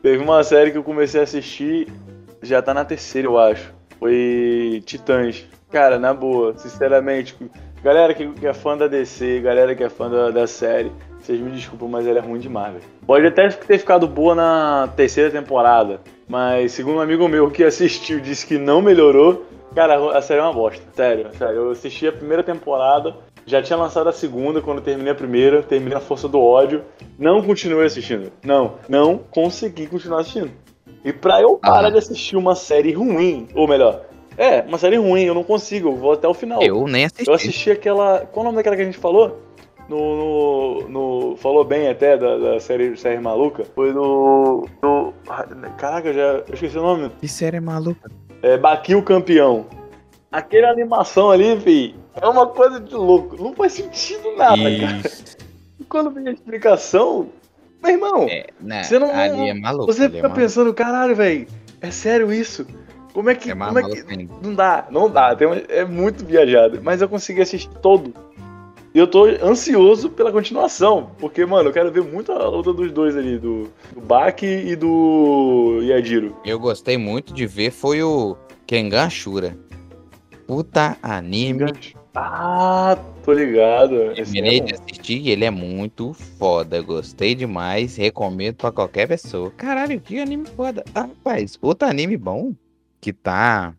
Teve 0.00 0.22
uma 0.22 0.44
série 0.44 0.70
que 0.70 0.78
eu 0.78 0.84
comecei 0.84 1.18
a 1.20 1.24
assistir, 1.24 1.88
já 2.40 2.62
tá 2.62 2.72
na 2.72 2.84
terceira, 2.84 3.26
eu 3.26 3.36
acho. 3.36 3.72
Foi 3.98 4.80
Titãs. 4.86 5.44
Cara, 5.72 5.98
na 5.98 6.14
boa, 6.14 6.56
sinceramente, 6.56 7.36
galera 7.82 8.14
que, 8.14 8.28
que 8.28 8.46
é 8.46 8.54
fã 8.54 8.78
da 8.78 8.86
DC, 8.86 9.40
galera 9.40 9.74
que 9.74 9.82
é 9.82 9.88
fã 9.88 10.08
da, 10.08 10.30
da 10.30 10.46
série, 10.46 10.92
vocês 11.22 11.40
me 11.40 11.50
desculpam, 11.50 11.88
mas 11.88 12.06
ela 12.06 12.18
é 12.18 12.22
ruim 12.22 12.38
demais, 12.40 12.72
velho. 12.74 12.84
Pode 13.06 13.26
até 13.26 13.48
ter 13.48 13.78
ficado 13.78 14.06
boa 14.06 14.34
na 14.34 14.88
terceira 14.96 15.30
temporada, 15.30 16.00
mas 16.28 16.72
segundo 16.72 16.96
um 16.96 17.00
amigo 17.00 17.28
meu 17.28 17.50
que 17.50 17.62
assistiu 17.64 18.20
disse 18.20 18.46
que 18.46 18.58
não 18.58 18.82
melhorou. 18.82 19.44
Cara, 19.74 20.16
a 20.16 20.20
série 20.20 20.40
é 20.40 20.42
uma 20.42 20.52
bosta. 20.52 20.82
Sério, 20.94 21.28
sério. 21.38 21.54
Eu 21.56 21.70
assisti 21.70 22.06
a 22.06 22.12
primeira 22.12 22.42
temporada, 22.42 23.14
já 23.46 23.62
tinha 23.62 23.76
lançado 23.78 24.08
a 24.08 24.12
segunda 24.12 24.60
quando 24.60 24.82
terminei 24.82 25.12
a 25.12 25.14
primeira, 25.14 25.62
terminei 25.62 25.96
a 25.96 26.00
Força 26.00 26.28
do 26.28 26.38
Ódio. 26.38 26.82
Não 27.18 27.40
continuei 27.42 27.86
assistindo. 27.86 28.30
Não, 28.44 28.74
não 28.88 29.18
consegui 29.30 29.86
continuar 29.86 30.20
assistindo. 30.20 30.50
E 31.04 31.12
pra 31.12 31.40
eu 31.40 31.56
parar 31.56 31.88
Ah. 31.88 31.90
de 31.90 31.98
assistir 31.98 32.36
uma 32.36 32.54
série 32.54 32.92
ruim, 32.92 33.48
ou 33.54 33.66
melhor, 33.66 34.02
é, 34.36 34.60
uma 34.60 34.78
série 34.78 34.96
ruim, 34.96 35.22
eu 35.22 35.34
não 35.34 35.42
consigo, 35.42 35.88
eu 35.88 35.96
vou 35.96 36.12
até 36.12 36.28
o 36.28 36.34
final. 36.34 36.62
Eu 36.62 36.86
nem 36.86 37.06
assisti. 37.06 37.28
Eu 37.28 37.34
assisti 37.34 37.70
aquela. 37.70 38.20
Qual 38.30 38.42
o 38.42 38.44
nome 38.44 38.56
daquela 38.56 38.76
que 38.76 38.82
a 38.82 38.84
gente 38.84 38.98
falou? 38.98 39.38
No. 39.92 40.16
no, 40.16 40.88
no- 40.88 41.36
falou 41.36 41.64
bem 41.64 41.88
até 41.88 42.16
da, 42.16 42.38
da 42.38 42.60
série, 42.60 42.96
série 42.96 43.20
maluca. 43.20 43.64
Foi 43.74 43.92
no. 43.92 44.66
no 44.82 45.12
caraca, 45.76 46.08
eu 46.08 46.14
já. 46.14 46.20
Eu 46.48 46.54
esqueci 46.54 46.78
o 46.78 46.82
nome. 46.82 47.10
Que 47.20 47.28
série 47.28 47.60
maluca. 47.60 48.10
É 48.42 48.56
Baqui 48.56 48.94
o 48.94 49.02
Campeão. 49.02 49.66
Aquela 50.30 50.70
animação 50.70 51.30
ali, 51.30 51.60
fi, 51.60 51.94
é 52.20 52.26
uma 52.26 52.46
coisa 52.46 52.80
de 52.80 52.94
louco. 52.94 53.36
Não 53.42 53.52
faz 53.54 53.74
sentido 53.74 54.34
nada, 54.36 54.56
cara. 54.56 55.02
Isso. 55.04 55.36
E 55.78 55.84
quando 55.84 56.10
vem 56.10 56.26
a 56.26 56.32
explicação, 56.32 57.28
meu 57.82 57.92
irmão, 57.92 58.22
É, 58.30 58.46
né, 58.58 58.82
Você 58.82 58.98
não- 58.98 59.10
ali 59.14 59.50
é 59.50 59.54
maluco. 59.54 59.92
você 59.92 60.04
ali 60.04 60.12
é 60.14 60.16
fica 60.16 60.28
maluco. 60.28 60.40
pensando, 60.40 60.72
caralho, 60.72 61.14
velho, 61.14 61.46
é 61.82 61.90
sério 61.90 62.32
isso? 62.32 62.66
Como 63.12 63.28
é 63.28 63.34
que. 63.34 63.50
É 63.50 63.54
como 63.54 63.78
é 63.78 63.82
que... 63.82 64.28
Não 64.42 64.54
dá, 64.54 64.86
não 64.90 65.10
dá. 65.10 65.36
Tem 65.36 65.46
uma- 65.46 65.56
É 65.68 65.84
muito 65.84 66.24
viajado. 66.24 66.80
Mas 66.82 67.02
eu 67.02 67.08
consegui 67.10 67.42
assistir 67.42 67.68
todo. 67.82 68.14
E 68.94 68.98
eu 68.98 69.06
tô 69.06 69.24
ansioso 69.24 70.10
pela 70.10 70.30
continuação. 70.30 71.10
Porque, 71.18 71.46
mano, 71.46 71.70
eu 71.70 71.72
quero 71.72 71.90
ver 71.90 72.02
muito 72.02 72.30
a 72.30 72.48
luta 72.48 72.72
dos 72.74 72.92
dois 72.92 73.16
ali, 73.16 73.38
do, 73.38 73.68
do 73.94 74.00
Baki 74.00 74.46
e 74.46 74.76
do 74.76 75.80
Yadiro. 75.82 76.36
Eu 76.44 76.58
gostei 76.58 76.98
muito 76.98 77.32
de 77.32 77.46
ver 77.46 77.70
foi 77.70 78.02
o 78.02 78.36
Kengan 78.66 79.04
Ashura. 79.04 79.56
Puta 80.46 80.98
anime. 81.02 81.72
Ah, 82.14 82.98
tô 83.24 83.32
ligado. 83.32 84.12
Terminei 84.14 84.58
é 84.58 84.60
de 84.60 84.74
assistir 84.74 85.22
e 85.22 85.30
ele 85.30 85.46
é 85.46 85.50
muito 85.50 86.12
foda. 86.38 86.82
Gostei 86.82 87.34
demais. 87.34 87.96
Recomendo 87.96 88.56
pra 88.56 88.70
qualquer 88.70 89.08
pessoa. 89.08 89.50
Caralho, 89.52 89.98
que 89.98 90.18
anime 90.18 90.46
foda. 90.46 90.84
Ah, 90.94 91.02
rapaz, 91.02 91.58
outro 91.62 91.88
anime 91.88 92.18
bom 92.18 92.52
que 93.00 93.14
tá 93.14 93.74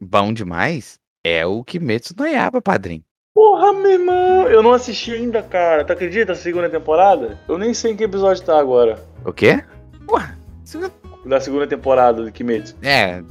bom 0.00 0.32
demais 0.32 0.98
é 1.22 1.46
o 1.46 1.62
Kimetsu 1.62 2.14
no 2.18 2.26
Yaiba, 2.26 2.60
padrinho. 2.60 3.04
Porra, 3.36 3.70
meu 3.74 3.90
irmão, 3.92 4.48
eu 4.48 4.62
não 4.62 4.72
assisti 4.72 5.12
ainda, 5.12 5.42
cara. 5.42 5.84
Tu 5.84 5.92
acredita? 5.92 6.32
A 6.32 6.34
segunda 6.34 6.70
temporada? 6.70 7.38
Eu 7.46 7.58
nem 7.58 7.74
sei 7.74 7.92
em 7.92 7.96
que 7.96 8.02
episódio 8.04 8.42
tá 8.42 8.58
agora. 8.58 8.98
O 9.26 9.30
quê? 9.30 9.62
Porra, 10.06 10.38
isso 10.64 10.80
Da 11.22 11.38
segunda 11.38 11.66
temporada 11.66 12.22
do 12.24 12.32
Kimetsu. 12.32 12.74
é, 12.82 13.22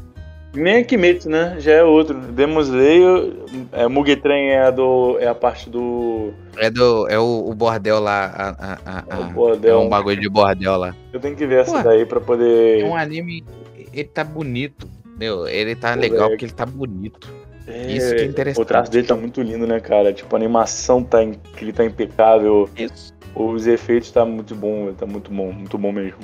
Nem 0.54 0.76
é 0.76 0.84
Kimetsu, 0.84 1.28
né? 1.28 1.56
Já 1.58 1.72
é 1.72 1.84
outro. 1.84 2.20
Demon 2.20 2.62
Slayer, 2.62 3.34
é, 3.72 3.88
Mugetren 3.88 4.50
é 4.50 4.68
a, 4.68 4.70
do, 4.70 5.18
é 5.20 5.26
a 5.28 5.34
parte 5.34 5.72
do... 5.72 6.32
é 6.56 6.70
do 6.70 7.08
é 7.10 7.18
o, 7.18 7.50
o 7.50 7.56
bordel 7.56 8.00
lá, 8.00 8.26
a, 8.28 8.50
a- 8.74 8.80
a- 8.86 9.04
É 9.10 9.20
o 9.22 9.30
bordel. 9.34 9.82
é 9.82 9.84
um 9.86 9.90
bagulho 9.90 10.22
de 10.22 10.30
bordel 10.30 10.78
lá. 10.78 10.96
Eu 11.12 11.20
tenho 11.20 11.36
que 11.36 11.48
ver 11.48 11.62
essa 11.62 11.78
Ué. 11.78 11.84
daí 11.84 12.06
pra 12.06 12.22
poder... 12.22 12.82
É 12.82 12.86
um 12.86 12.96
anime, 12.96 13.44
ele 13.92 14.04
tá 14.04 14.24
bonito. 14.24 14.88
Meu, 15.18 15.48
ele 15.48 15.76
tá 15.76 15.94
Pô, 15.96 16.00
legal 16.02 16.30
porque 16.30 16.46
ele 16.46 16.54
tá 16.54 16.66
bonito. 16.66 17.28
É, 17.68 17.92
Isso 17.92 18.16
que 18.16 18.22
é 18.22 18.26
interessante. 18.26 18.62
O 18.64 18.66
traço 18.66 18.92
dele 18.92 19.08
tá 19.08 19.16
muito 19.16 19.42
lindo, 19.42 19.66
né, 19.66 19.80
cara? 19.80 20.14
Tipo, 20.14 20.36
a 20.36 20.40
animação 20.40 21.04
tá, 21.04 21.24
in- 21.24 21.34
que 21.56 21.64
ele 21.66 21.74
tá 21.74 21.84
impecável. 21.84 22.70
Isso. 22.78 23.14
Os 23.36 23.66
efeitos 23.68 24.12
tá 24.12 24.24
muito 24.24 24.56
bom, 24.56 24.94
tá 24.94 25.06
muito 25.06 25.32
bom, 25.32 25.52
muito 25.52 25.78
bom 25.78 25.92
mesmo. 25.92 26.20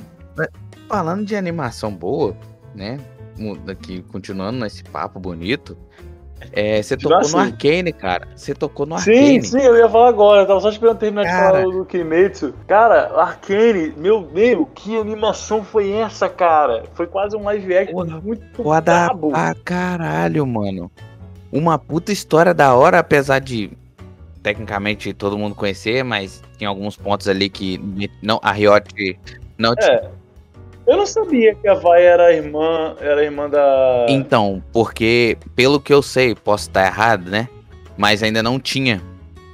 Falando 0.87 1.25
de 1.25 1.35
animação 1.35 1.91
boa, 1.91 2.35
né? 2.75 2.99
Aqui, 3.67 4.01
continuando 4.11 4.59
nesse 4.59 4.83
papo 4.83 5.19
bonito, 5.19 5.75
É, 6.53 6.81
você 6.81 6.97
tocou 6.97 7.17
assim. 7.19 7.31
no 7.35 7.39
Arcane, 7.39 7.93
cara. 7.93 8.27
Você 8.35 8.53
tocou 8.55 8.85
no 8.85 8.97
Sim, 8.99 9.11
Arcane. 9.11 9.43
sim, 9.43 9.61
eu 9.61 9.77
ia 9.77 9.87
falar 9.89 10.09
agora. 10.09 10.41
Eu 10.41 10.47
tava 10.47 10.59
só 10.59 10.69
esperando 10.69 10.97
terminar 10.97 11.23
de 11.23 11.29
Cara. 11.29 11.61
falar 11.61 11.71
do 11.73 11.85
Kimetsu. 11.85 12.53
Cara, 12.67 13.11
Arcane, 13.15 13.93
meu, 13.95 14.21
meu, 14.33 14.65
que 14.65 14.97
animação 14.97 15.63
foi 15.63 15.91
essa, 15.91 16.27
cara? 16.29 16.83
Foi 16.93 17.05
quase 17.07 17.35
um 17.37 17.43
live 17.43 17.77
action 17.77 18.05
muito 18.23 18.63
Foda 18.63 18.81
brabo. 19.05 19.29
pra 19.29 19.53
caralho, 19.63 20.45
mano. 20.47 20.91
Uma 21.51 21.77
puta 21.77 22.11
história 22.11 22.53
da 22.53 22.73
hora, 22.75 22.99
apesar 22.99 23.39
de 23.39 23.71
tecnicamente 24.41 25.13
todo 25.13 25.37
mundo 25.37 25.53
conhecer, 25.55 26.03
mas 26.03 26.41
tem 26.57 26.67
alguns 26.67 26.95
pontos 26.95 27.27
ali 27.27 27.49
que 27.49 27.79
não, 28.21 28.39
a 28.41 28.51
Riot 28.51 29.19
não 29.57 29.75
tinha. 29.75 29.91
É. 29.91 30.09
Eu 30.87 30.97
não 30.97 31.05
sabia 31.05 31.53
que 31.55 31.67
a 31.67 31.75
Vai 31.75 32.03
era 32.03 32.27
a 32.27 32.33
irmã, 32.33 32.95
era 32.99 33.21
a 33.21 33.23
irmã 33.23 33.49
da. 33.49 34.07
Então, 34.09 34.63
porque 34.73 35.37
pelo 35.55 35.79
que 35.79 35.93
eu 35.93 36.01
sei, 36.01 36.33
posso 36.33 36.67
estar 36.67 36.85
errado, 36.85 37.29
né? 37.29 37.47
Mas 37.95 38.23
ainda 38.23 38.41
não 38.41 38.59
tinha 38.59 39.01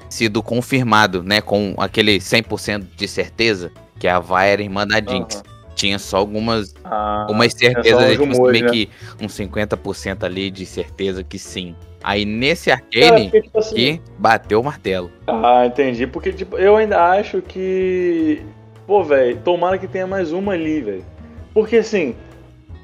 sido 0.10 0.42
confirmado, 0.42 1.22
né? 1.22 1.42
Com 1.42 1.76
aquele 1.78 2.18
100% 2.18 2.88
de 2.96 3.08
certeza 3.08 3.72
que 4.00 4.08
a 4.08 4.20
Vai 4.20 4.52
era 4.52 4.62
irmã 4.62 4.88
da 4.88 5.02
Jinx. 5.02 5.44
Tinha 5.78 6.00
só 6.00 6.18
algumas, 6.18 6.74
Ah, 6.84 7.22
algumas 7.22 7.54
só 7.54 7.60
certezas, 7.60 8.12
tipo, 8.12 8.26
rumores, 8.26 8.52
meio 8.52 8.66
né? 8.66 8.72
que 8.72 8.90
uns 9.24 9.32
50% 9.38 10.24
ali 10.24 10.50
de 10.50 10.66
certeza 10.66 11.24
que 11.24 11.38
sim. 11.38 11.76
Aí 12.04 12.26
nesse 12.26 12.72
Cara, 12.72 12.82
Arcane, 12.82 13.24
porque, 13.26 13.42
tipo 13.44 13.60
assim, 13.60 13.76
que 13.76 14.02
bateu 14.18 14.60
o 14.60 14.64
martelo. 14.64 15.12
Ah, 15.28 15.66
entendi. 15.68 16.08
Porque, 16.08 16.34
tipo, 16.34 16.58
eu 16.58 16.76
ainda 16.76 17.12
acho 17.12 17.44
que. 17.44 18.42
Pô, 18.88 19.04
velho, 19.04 19.38
tomara 19.44 19.78
que 19.78 19.88
tenha 19.88 20.08
mais 20.08 20.32
uma 20.32 20.54
ali, 20.54 20.82
velho. 20.82 21.06
Porque 21.54 21.78
assim. 21.78 22.16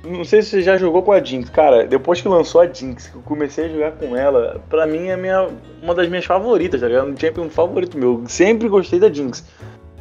Não 0.06 0.26
sei 0.26 0.42
se 0.42 0.50
você 0.50 0.62
já 0.62 0.78
jogou 0.78 1.02
com 1.02 1.14
a 1.14 1.24
Jinx. 1.24 1.50
Cara, 1.50 1.88
depois 1.88 2.22
que 2.22 2.28
lançou 2.28 2.60
a 2.60 2.68
Jinx, 2.68 3.08
que 3.08 3.16
eu 3.16 3.22
comecei 3.22 3.66
a 3.66 3.70
jogar 3.70 3.92
com 3.94 4.18
ela, 4.18 4.62
pra 4.70 4.86
mim 4.86 5.08
é 5.08 5.16
minha, 5.16 5.48
uma 5.82 5.96
das 5.96 6.10
minhas 6.10 6.26
favoritas, 6.26 6.82
tá 6.82 6.88
ligado? 6.90 7.08
Um 7.10 7.18
champion 7.18 7.50
favorito 7.50 7.98
meu. 7.98 8.22
Sempre 8.28 8.68
gostei 8.68 9.00
da 9.00 9.10
Jinx. 9.10 9.46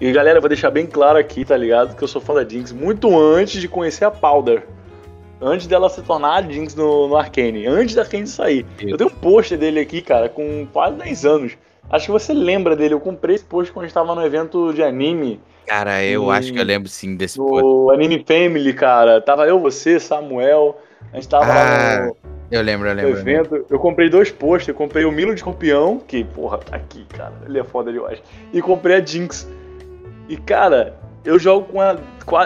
E 0.02 0.10
galera, 0.10 0.38
eu 0.38 0.42
vou 0.42 0.48
deixar 0.48 0.68
bem 0.72 0.84
claro 0.84 1.16
aqui, 1.16 1.44
tá 1.44 1.56
ligado? 1.56 1.94
Que 1.96 2.02
eu 2.02 2.08
sou 2.08 2.20
fã 2.20 2.34
da 2.34 2.42
Jinx 2.42 2.72
muito 2.72 3.16
antes 3.16 3.60
de 3.60 3.68
conhecer 3.68 4.04
a 4.04 4.10
Powder. 4.10 4.64
Antes 5.40 5.68
dela 5.68 5.88
se 5.88 6.02
tornar 6.02 6.34
a 6.34 6.42
Jinx 6.42 6.74
no, 6.74 7.06
no 7.06 7.16
Arcane. 7.16 7.66
Antes 7.68 7.94
da 7.94 8.02
Arcane 8.02 8.26
sair. 8.26 8.66
Eu 8.80 8.96
tenho 8.96 9.08
um 9.10 9.12
pôster 9.12 9.56
dele 9.56 9.78
aqui, 9.78 10.02
cara, 10.02 10.28
com 10.28 10.66
quase 10.72 10.96
10 10.96 11.24
anos. 11.24 11.52
Acho 11.88 12.06
que 12.06 12.10
você 12.12 12.32
lembra 12.34 12.74
dele. 12.74 12.94
Eu 12.94 13.00
comprei 13.00 13.36
esse 13.36 13.44
pôster 13.44 13.72
quando 13.72 13.84
a 13.84 13.86
gente 13.86 13.94
tava 13.94 14.12
no 14.14 14.24
evento 14.26 14.72
de 14.72 14.82
anime, 14.82 15.40
Cara, 15.64 16.02
eu 16.04 16.26
E- 16.26 16.30
acho 16.36 16.52
que 16.52 16.58
eu 16.58 16.64
lembro 16.64 16.88
sim 16.88 17.14
desse 17.14 17.38
post. 17.38 17.62
do 17.62 17.92
Anime 17.92 18.24
Family, 18.26 18.72
cara. 18.74 19.20
Tava 19.20 19.46
eu, 19.46 19.60
você, 19.60 20.00
Samuel. 20.00 20.76
A 21.12 21.16
gente 21.16 21.28
tava 21.28 21.46
lá 21.46 21.54
Ah, 21.54 22.06
no, 22.06 22.16
Eu 22.50 22.60
lembro, 22.62 22.88
eu 22.88 22.94
lembro. 22.94 23.10
eu 23.12 23.14
lembro. 23.24 23.30
evento. 23.56 23.66
Eu 23.70 23.78
comprei 23.78 24.10
dois 24.10 24.32
posters. 24.32 24.68
Eu 24.68 24.74
comprei 24.74 25.04
o 25.04 25.12
Milo 25.12 25.30
de 25.32 25.36
Escorpião, 25.38 26.00
que, 26.04 26.24
porra, 26.24 26.58
tá 26.58 26.74
aqui, 26.74 27.04
cara. 27.16 27.32
Ele 27.46 27.60
é 27.60 27.62
foda 27.64 27.92
demais. 27.92 28.20
E 28.52 28.60
comprei 28.60 28.96
a 28.96 29.04
Jinx. 29.04 29.48
E, 30.32 30.36
cara, 30.38 30.98
eu 31.26 31.38
jogo 31.38 31.66
com 31.66 31.82
ela 31.82 32.00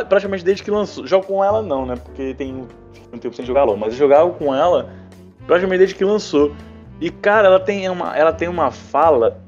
praticamente 0.08 0.44
desde 0.44 0.64
que 0.64 0.72
lançou. 0.72 1.06
Jogo 1.06 1.24
com 1.24 1.44
ela 1.44 1.62
não, 1.62 1.86
né? 1.86 1.94
Porque 1.94 2.34
tem 2.34 2.66
um 3.12 3.18
tempo 3.18 3.36
sem 3.36 3.46
jogar 3.46 3.62
LOL. 3.62 3.76
Mas 3.76 3.92
eu 3.92 3.98
jogava 4.00 4.28
com 4.30 4.52
ela 4.52 4.90
praticamente 5.46 5.78
desde 5.78 5.94
que 5.94 6.04
lançou. 6.04 6.52
E, 7.00 7.10
cara, 7.10 7.46
ela 7.46 7.60
tem 7.60 7.88
uma, 7.88 8.16
ela 8.16 8.32
tem 8.32 8.48
uma 8.48 8.72
fala 8.72 9.40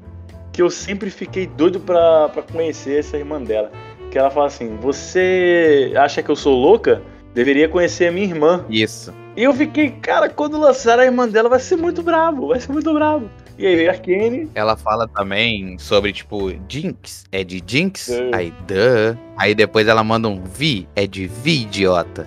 que 0.53 0.61
eu 0.61 0.69
sempre 0.69 1.09
fiquei 1.09 1.47
doido 1.47 1.81
pra, 1.81 2.29
pra 2.29 2.41
conhecer 2.41 2.99
essa 2.99 3.17
irmã 3.17 3.41
dela. 3.41 3.69
Que 4.09 4.17
ela 4.17 4.31
fala 4.31 4.47
assim: 4.47 4.77
Você 4.77 5.91
acha 5.97 6.23
que 6.23 6.31
eu 6.31 6.35
sou 6.37 6.55
louca? 6.55 7.01
Deveria 7.33 7.67
conhecer 7.67 8.07
a 8.07 8.11
minha 8.13 8.25
irmã. 8.25 8.65
Isso. 8.69 9.13
E 9.35 9.43
eu 9.43 9.53
fiquei, 9.53 9.91
cara, 9.91 10.29
quando 10.29 10.57
lançar 10.57 10.97
a 10.97 11.03
irmã 11.03 11.27
dela 11.27 11.49
vai 11.49 11.59
ser 11.59 11.75
muito 11.75 12.01
brabo, 12.01 12.47
vai 12.47 12.59
ser 12.61 12.71
muito 12.71 12.93
brabo. 12.93 13.29
E 13.59 13.67
aí 13.67 13.75
veio 13.75 13.91
a 13.91 13.93
Kenny. 13.93 14.49
Ela 14.55 14.77
fala 14.77 15.05
também 15.05 15.77
sobre, 15.77 16.13
tipo, 16.13 16.49
Jinx. 16.69 17.25
É 17.29 17.43
de 17.43 17.61
Jinx? 17.65 18.09
Aí, 18.33 18.53
duh. 18.65 19.19
Aí 19.37 19.53
depois 19.53 19.85
ela 19.85 20.01
manda 20.01 20.29
um 20.29 20.41
Vi. 20.41 20.87
É 20.95 21.05
de 21.05 21.27
Vi, 21.27 21.63
idiota. 21.63 22.25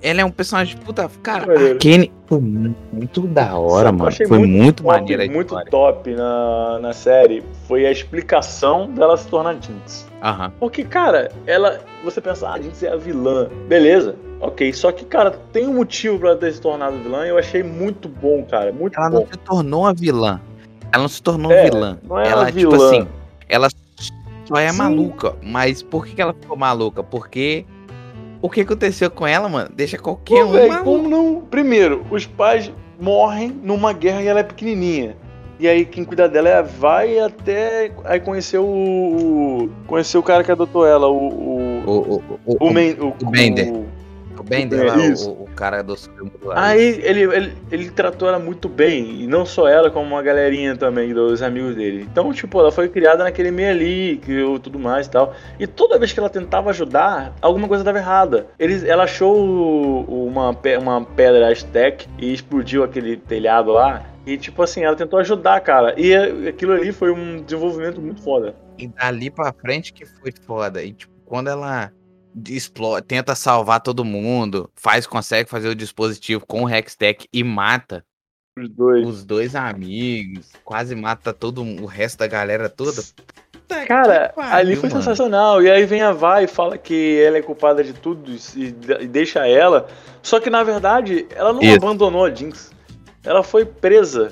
Ela 0.01 0.21
é 0.21 0.25
um 0.25 0.31
personagem 0.31 0.77
puta. 0.77 1.09
Cara, 1.21 1.71
a 1.71 1.75
Kenny 1.75 2.11
foi 2.25 2.39
muito 2.39 3.21
da 3.27 3.57
hora, 3.57 3.91
mano. 3.91 4.11
Foi 4.27 4.39
muito, 4.39 4.81
top, 4.83 4.95
maneira 4.95 5.27
Muito 5.27 5.55
top 5.65 6.13
na, 6.15 6.79
na 6.79 6.93
série 6.93 7.43
foi 7.67 7.85
a 7.85 7.91
explicação 7.91 8.89
dela 8.91 9.17
se 9.17 9.27
tornar 9.27 9.57
Jinx. 9.61 10.07
Aham. 10.23 10.53
Porque, 10.57 10.85
cara, 10.85 11.29
ela. 11.45 11.81
Você 12.03 12.21
pensa, 12.21 12.47
ah, 12.47 12.53
a 12.53 12.61
Jinx 12.61 12.81
é 12.81 12.93
a 12.93 12.95
vilã. 12.95 13.49
Beleza, 13.67 14.15
ok. 14.39 14.73
Só 14.73 14.91
que, 14.91 15.05
cara, 15.05 15.31
tem 15.51 15.67
um 15.67 15.73
motivo 15.75 16.19
pra 16.19 16.29
ela 16.29 16.37
ter 16.37 16.51
se 16.53 16.61
tornado 16.61 16.97
vilã 16.97 17.25
e 17.25 17.29
eu 17.29 17.37
achei 17.37 17.63
muito 17.63 18.07
bom, 18.09 18.43
cara. 18.49 18.71
Muito 18.71 18.97
Ela 18.99 19.09
bom. 19.09 19.19
não 19.19 19.25
se 19.27 19.37
tornou 19.39 19.85
a 19.85 19.93
vilã. 19.93 20.39
Ela 20.91 21.01
não 21.03 21.09
se 21.09 21.21
tornou 21.21 21.51
É, 21.51 21.63
vilã. 21.69 21.97
não 22.03 22.19
é 22.19 22.27
ela, 22.29 22.45
tipo 22.51 22.71
vilã. 22.71 22.87
assim, 22.87 23.07
ela 23.47 23.67
só 24.47 24.55
é 24.57 24.71
Sim. 24.71 24.77
maluca. 24.77 25.35
Mas 25.43 25.83
por 25.83 26.05
que 26.07 26.19
ela 26.21 26.33
ficou 26.33 26.57
maluca? 26.57 27.03
Porque 27.03 27.65
o 28.41 28.49
que 28.49 28.61
aconteceu 28.61 29.11
com 29.11 29.27
ela, 29.27 29.47
mano? 29.47 29.69
Deixa 29.75 29.97
qualquer 29.97 30.43
Pô, 30.43 30.49
um 30.51 30.67
maluco. 30.67 30.83
como 30.83 31.09
não? 31.09 31.41
Primeiro, 31.41 32.05
os 32.09 32.25
pais 32.25 32.71
morrem 32.99 33.49
numa 33.63 33.93
guerra 33.93 34.21
e 34.23 34.27
ela 34.27 34.39
é 34.39 34.43
pequenininha. 34.43 35.15
E 35.59 35.67
aí 35.67 35.85
quem 35.85 36.05
cuida 36.05 36.27
dela 36.29 36.47
é 36.47 36.63
vai 36.63 37.19
até 37.19 37.91
aí 38.05 38.19
conheceu 38.21 38.63
o, 38.65 39.65
o 39.65 39.69
conheceu 39.87 40.21
o 40.21 40.23
cara 40.23 40.41
que 40.41 40.51
adotou 40.51 40.85
ela, 40.87 41.07
o 41.07 41.17
o, 41.17 41.83
O, 41.85 41.91
o, 41.91 42.23
o, 42.45 42.67
o, 42.67 42.73
men- 42.73 42.95
o, 42.99 43.07
o 43.25 43.29
Bender. 43.29 43.69
o- 43.73 43.85
o 44.39 44.43
Bender 44.43 44.81
É, 44.81 44.83
lá, 44.85 44.97
o, 44.97 45.43
o 45.43 45.49
cara 45.55 45.81
do 45.81 45.95
filme 45.95 46.31
lá. 46.41 46.67
Aí 46.67 46.99
ele, 47.03 47.21
ele, 47.21 47.53
ele 47.71 47.91
tratou 47.91 48.27
ela 48.27 48.39
muito 48.39 48.67
bem, 48.69 49.21
e 49.21 49.27
não 49.27 49.45
só 49.45 49.67
ela, 49.67 49.89
como 49.89 50.07
uma 50.07 50.21
galerinha 50.21 50.75
também 50.75 51.13
dos 51.13 51.41
amigos 51.41 51.75
dele. 51.75 52.07
Então, 52.09 52.31
tipo, 52.33 52.59
ela 52.59 52.71
foi 52.71 52.89
criada 52.89 53.23
naquele 53.23 53.51
meio 53.51 53.69
ali, 53.69 54.21
que 54.23 54.31
eu 54.31 54.59
tudo 54.59 54.79
mais 54.79 55.07
e 55.07 55.11
tal. 55.11 55.33
E 55.59 55.67
toda 55.67 55.97
vez 55.97 56.11
que 56.11 56.19
ela 56.19 56.29
tentava 56.29 56.69
ajudar, 56.69 57.33
alguma 57.41 57.67
coisa 57.67 57.81
estava 57.81 57.97
errada. 57.97 58.47
Eles, 58.57 58.83
ela 58.83 59.03
achou 59.03 60.03
uma, 60.05 60.55
uma 60.79 61.05
pedra 61.05 61.49
Aztec 61.49 62.07
e 62.17 62.33
explodiu 62.33 62.83
aquele 62.83 63.17
telhado 63.17 63.71
lá. 63.71 64.05
E, 64.25 64.37
tipo 64.37 64.61
assim, 64.61 64.83
ela 64.83 64.95
tentou 64.95 65.19
ajudar, 65.19 65.59
cara. 65.61 65.95
E 65.97 66.13
aquilo 66.47 66.73
ali 66.73 66.91
foi 66.91 67.11
um 67.11 67.41
desenvolvimento 67.41 67.99
muito 67.99 68.21
foda. 68.21 68.55
E 68.77 68.87
dali 68.87 69.29
pra 69.29 69.51
frente 69.51 69.91
que 69.91 70.05
foi 70.05 70.31
foda. 70.45 70.83
E 70.83 70.93
tipo, 70.93 71.13
quando 71.25 71.49
ela 71.49 71.91
explode, 72.47 73.05
tenta 73.07 73.35
salvar 73.35 73.81
todo 73.81 74.05
mundo, 74.05 74.69
faz, 74.75 75.05
consegue 75.07 75.49
fazer 75.49 75.69
o 75.69 75.75
dispositivo 75.75 76.45
com 76.45 76.63
o 76.63 76.69
Hextech 76.69 77.27
e 77.33 77.43
mata 77.43 78.05
Os 78.57 78.69
dois. 78.69 79.07
os 79.07 79.25
dois 79.25 79.55
amigos, 79.55 80.47
quase 80.63 80.95
mata 80.95 81.33
todo 81.33 81.63
o 81.63 81.85
resto 81.85 82.19
da 82.19 82.27
galera 82.27 82.69
toda. 82.69 83.01
Puta 83.51 83.85
Cara, 83.85 84.33
pariu, 84.35 84.53
ali 84.55 84.75
foi 84.75 84.89
mano. 84.89 85.01
sensacional. 85.01 85.61
E 85.61 85.69
aí 85.69 85.85
vem 85.85 86.01
a 86.01 86.11
Vai 86.11 86.45
e 86.45 86.47
fala 86.47 86.77
que 86.77 87.21
ela 87.21 87.37
é 87.37 87.41
culpada 87.41 87.83
de 87.83 87.93
tudo 87.93 88.31
e, 88.55 88.75
e 89.01 89.07
deixa 89.07 89.47
ela. 89.47 89.87
Só 90.23 90.39
que 90.39 90.49
na 90.49 90.63
verdade, 90.63 91.27
ela 91.35 91.53
não 91.53 91.61
Isso. 91.61 91.77
abandonou 91.77 92.25
a 92.25 92.33
Jinx. 92.33 92.71
Ela 93.23 93.43
foi 93.43 93.65
presa. 93.65 94.31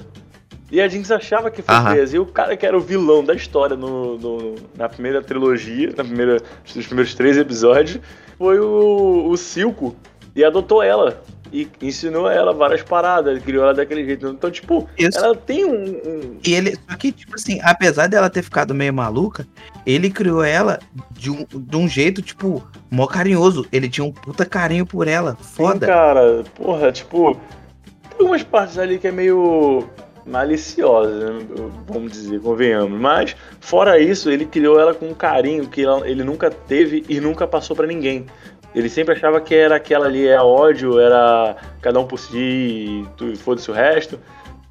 E 0.72 0.82
a 0.82 0.88
Jinx 0.88 1.10
achava 1.12 1.50
que 1.50 1.62
foi 1.62 1.74
Aham. 1.76 1.94
presa. 1.94 2.16
E 2.16 2.20
o 2.20 2.26
cara 2.26 2.58
que 2.58 2.66
era 2.66 2.78
o 2.78 2.82
vilão 2.82 3.24
da 3.24 3.34
história 3.34 3.78
no, 3.78 4.18
no- 4.18 4.56
na 4.78 4.90
primeira 4.90 5.22
trilogia, 5.22 5.94
na 5.96 6.04
primeira, 6.04 6.42
nos 6.76 6.86
primeiros 6.86 7.14
três 7.16 7.38
episódios, 7.38 8.00
foi 8.38 8.60
o, 8.60 9.28
o 9.30 9.38
Silco. 9.38 9.96
E 10.36 10.44
adotou 10.44 10.84
ela. 10.84 11.24
E 11.54 11.66
ensinou 11.82 12.30
ela 12.30 12.54
várias 12.54 12.84
paradas, 12.84 13.42
criou 13.42 13.64
ela 13.64 13.74
daquele 13.74 14.04
jeito. 14.04 14.28
Então, 14.28 14.52
tipo, 14.52 14.88
Isso. 14.98 15.18
ela 15.18 15.34
tem 15.34 15.64
um- 15.64 16.02
um, 16.06 16.38
E 16.46 16.54
ele, 16.54 16.76
só 16.90 16.98
que, 16.98 17.14
tipo 17.14 17.34
assim, 17.36 17.60
apesar 17.64 18.08
dela 18.08 18.30
ter 18.30 18.44
ficado 18.44 18.76
meio 18.76 18.94
maluca, 18.94 19.48
ele 19.86 20.10
criou 20.10 20.44
ela 20.44 20.78
de 21.14 21.32
um, 21.32 21.46
de 21.50 21.78
um 21.78 21.88
jeito, 21.88 22.22
tipo, 22.22 22.62
mó 22.92 23.08
carinhoso. 23.08 23.66
Ele 23.72 23.88
tinha 23.88 24.04
um 24.04 24.12
puta 24.12 24.46
carinho 24.46 24.86
por 24.86 25.08
ela. 25.08 25.38
Sim, 25.42 25.48
Foda. 25.56 25.88
cara, 25.88 26.44
porra, 26.56 26.92
tipo, 26.92 27.34
tem 28.10 28.20
algumas 28.20 28.44
partes 28.44 28.78
ali 28.78 29.00
que 29.00 29.08
é 29.08 29.12
meio 29.12 29.88
maliciosa, 30.27 31.31
né? 31.34 31.46
vamos 31.88 32.12
dizer, 32.12 32.39
convenhamos. 32.39 33.00
Mas, 33.00 33.36
fora 33.60 34.00
isso, 34.00 34.29
ele 34.29 34.46
criou 34.46 34.79
ela 34.79 34.93
com 34.93 35.07
um 35.07 35.13
carinho 35.13 35.67
que 35.67 35.84
ele 36.05 36.24
nunca 36.24 36.50
teve 36.50 37.03
e 37.07 37.19
nunca 37.19 37.48
passou 37.48 37.75
pra 37.75 37.88
ninguém. 37.88 38.25
Ele 38.75 38.89
sempre 38.89 39.15
achava 39.15 39.41
que 39.41 39.55
era 39.55 39.75
aquela 39.75 40.05
ali, 40.05 40.27
é 40.27 40.39
ódio, 40.39 41.00
era 41.00 41.55
cada 41.81 42.00
um 42.00 42.05
por 42.05 42.19
si 42.19 43.05
e 43.22 43.36
foda-se 43.38 43.72
o 43.72 43.74
resto. 43.74 44.19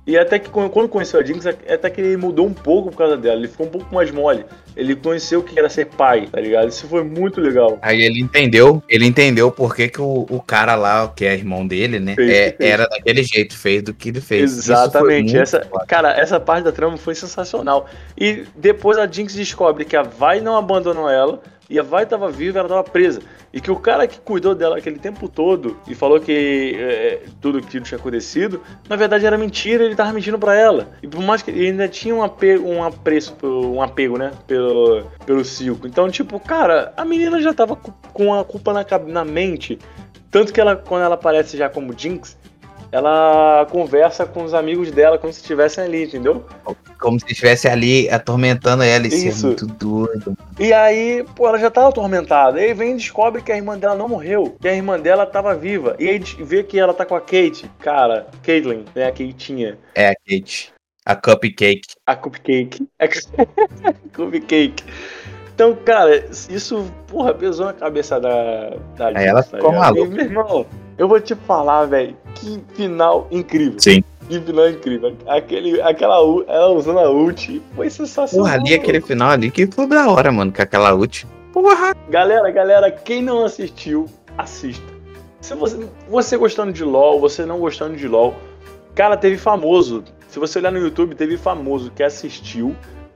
E 0.06 0.16
até 0.16 0.38
que 0.38 0.48
quando 0.48 0.88
conheceu 0.88 1.18
a 1.18 1.24
Jinx, 1.24 1.46
até 1.46 1.90
que 1.90 2.00
ele 2.00 2.16
mudou 2.16 2.46
um 2.46 2.54
pouco 2.54 2.90
por 2.90 2.98
causa 2.98 3.16
dela. 3.16 3.38
Ele 3.38 3.48
ficou 3.48 3.66
um 3.66 3.70
pouco 3.70 3.92
mais 3.92 4.10
mole. 4.12 4.44
Ele 4.76 4.94
conheceu 4.94 5.40
o 5.40 5.42
que 5.42 5.58
era 5.58 5.68
ser 5.70 5.86
pai, 5.86 6.28
tá 6.30 6.38
ligado? 6.38 6.68
Isso 6.68 6.86
foi 6.86 7.02
muito 7.02 7.40
legal. 7.40 7.78
Aí 7.80 8.02
ele 8.02 8.20
entendeu, 8.20 8.82
ele 8.88 9.06
entendeu 9.06 9.50
por 9.50 9.74
que, 9.74 9.88
que 9.88 10.00
o, 10.00 10.26
o 10.28 10.40
cara 10.40 10.74
lá, 10.74 11.08
que 11.08 11.24
é 11.24 11.32
irmão 11.32 11.66
dele, 11.66 11.98
né, 11.98 12.14
Fez 12.14 12.30
é- 12.30 12.52
fez. 12.52 12.70
era 12.70 12.86
daquele 12.86 13.22
jeito, 13.22 13.56
fez 13.56 13.82
do 13.82 13.94
que 13.94 14.10
ele 14.10 14.20
fez. 14.20 14.58
Exatamente. 14.58 15.36
Essa, 15.36 15.64
foda. 15.64 15.86
cara, 15.86 16.12
essa 16.12 16.38
parte 16.38 16.64
da 16.64 16.72
trama 16.72 16.96
foi 16.96 17.14
sensacional. 17.14 17.88
E 18.18 18.44
depois 18.54 18.98
a 18.98 19.06
Jinx 19.06 19.34
descobre 19.34 19.84
que 19.84 19.96
a 19.96 20.02
Vai 20.02 20.40
não 20.40 20.56
abandonou 20.56 21.08
ela, 21.08 21.40
E 21.68 21.78
a 21.78 21.82
Vai 21.82 22.06
tava 22.06 22.30
viva, 22.30 22.58
ela 22.58 22.68
tava 22.68 22.84
presa. 22.84 23.20
E 23.52 23.60
que 23.60 23.70
o 23.70 23.76
cara 23.76 24.06
que 24.06 24.20
cuidou 24.20 24.54
dela 24.54 24.78
aquele 24.78 24.98
tempo 24.98 25.28
todo 25.28 25.76
e 25.88 25.94
falou 25.94 26.20
que 26.20 26.76
é, 26.78 27.22
tudo 27.40 27.58
aquilo 27.58 27.84
tinha 27.84 27.98
acontecido, 27.98 28.60
na 28.88 28.96
verdade 28.96 29.26
era 29.26 29.36
mentira, 29.36 29.84
ele 29.84 29.96
tava 29.96 30.12
mentindo 30.12 30.38
pra 30.38 30.54
ela. 30.54 30.88
E 31.02 31.08
por 31.08 31.20
mais 31.22 31.42
que 31.42 31.50
ele 31.50 31.70
ainda 31.70 31.88
tinha 31.88 32.14
um 32.14 32.22
apego, 32.22 32.68
um 32.68 32.84
apreço, 32.84 33.34
um 33.42 33.82
apego, 33.82 34.16
né, 34.16 34.30
pelo, 34.46 35.04
pelo 35.24 35.44
Silco. 35.44 35.86
Então, 35.86 36.08
tipo, 36.10 36.38
cara, 36.38 36.92
a 36.96 37.04
menina 37.04 37.40
já 37.40 37.52
tava 37.52 37.76
com 37.76 38.34
a 38.34 38.44
culpa 38.44 38.72
na, 38.72 38.84
na 39.06 39.24
mente. 39.24 39.78
Tanto 40.30 40.52
que 40.52 40.60
ela, 40.60 40.76
quando 40.76 41.02
ela 41.02 41.14
aparece 41.14 41.56
já 41.56 41.68
como 41.68 41.96
Jinx, 41.96 42.36
ela 42.92 43.66
conversa 43.70 44.26
com 44.26 44.44
os 44.44 44.54
amigos 44.54 44.90
dela 44.90 45.18
como 45.18 45.32
se 45.32 45.40
estivessem 45.40 45.84
ali, 45.84 46.04
entendeu? 46.04 46.44
Como 47.06 47.20
se 47.20 47.26
estivesse 47.26 47.68
ali 47.68 48.10
atormentando 48.10 48.82
ela. 48.82 49.06
Isso, 49.06 49.28
Isso. 49.28 49.46
é 49.46 49.48
muito 49.50 49.64
doido. 49.64 50.36
E 50.58 50.72
aí, 50.72 51.24
pô, 51.36 51.46
ela 51.46 51.56
já 51.56 51.70
tava 51.70 51.90
atormentada. 51.90 52.60
E 52.60 52.64
aí 52.64 52.74
vem 52.74 52.94
e 52.94 52.96
descobre 52.96 53.40
que 53.40 53.52
a 53.52 53.56
irmã 53.56 53.78
dela 53.78 53.94
não 53.94 54.08
morreu, 54.08 54.56
que 54.60 54.66
a 54.66 54.74
irmã 54.74 54.98
dela 54.98 55.24
tava 55.24 55.54
viva. 55.54 55.94
E 56.00 56.08
aí 56.08 56.18
vê 56.18 56.64
que 56.64 56.80
ela 56.80 56.92
tá 56.92 57.06
com 57.06 57.14
a 57.14 57.20
Kate. 57.20 57.70
Cara, 57.78 58.26
Caitlyn, 58.42 58.84
né? 58.92 59.06
A 59.06 59.12
Katinha. 59.12 59.78
É 59.94 60.08
a 60.08 60.14
Kate. 60.16 60.72
A 61.04 61.14
Cupcake. 61.14 61.94
A 62.04 62.16
Cupcake. 62.16 62.88
É 62.98 63.06
Cupcake. 64.12 64.82
Então, 65.54 65.76
cara, 65.76 66.26
isso, 66.50 66.92
porra, 67.06 67.32
pesou 67.32 67.66
na 67.66 67.72
cabeça 67.72 68.18
da. 68.18 68.70
da 68.96 69.16
Aí 69.16 69.26
ela 69.26 69.44
tá 69.44 69.56
ficou 69.56 69.72
maluca. 69.72 70.10
Meu 70.10 70.24
irmão, 70.24 70.66
eu 70.98 71.06
vou 71.06 71.20
te 71.20 71.36
falar, 71.36 71.84
velho, 71.84 72.16
que 72.34 72.60
final 72.74 73.28
incrível. 73.30 73.78
Sim. 73.78 74.02
Que 74.28 74.40
final 74.40 74.68
incrível. 74.68 75.16
Aquele, 75.26 75.80
aquela, 75.80 76.16
ela 76.48 76.70
usando 76.70 76.98
a 76.98 77.10
ult 77.10 77.62
foi 77.74 77.88
sensacional. 77.88 78.46
Porra, 78.46 78.60
ali 78.60 78.74
aquele 78.74 79.00
final 79.00 79.30
ali 79.30 79.50
que 79.50 79.66
foi 79.66 79.86
da 79.86 80.08
hora, 80.10 80.32
mano, 80.32 80.52
com 80.52 80.62
aquela 80.62 80.94
ult. 80.94 81.26
Porra. 81.52 81.94
Galera, 82.10 82.50
galera, 82.50 82.90
quem 82.90 83.22
não 83.22 83.44
assistiu, 83.44 84.06
assista. 84.36 84.96
Se 85.40 85.54
você, 85.54 85.88
você 86.08 86.36
gostando 86.36 86.72
de 86.72 86.82
LoL, 86.82 87.20
você 87.20 87.46
não 87.46 87.60
gostando 87.60 87.96
de 87.96 88.08
LoL, 88.08 88.34
cara, 88.94 89.16
teve 89.16 89.38
famoso. 89.38 90.02
Se 90.28 90.40
você 90.40 90.58
olhar 90.58 90.72
no 90.72 90.78
YouTube, 90.78 91.14
teve 91.14 91.36
famoso 91.36 91.92
que 91.94 92.02
assistiu. 92.02 92.74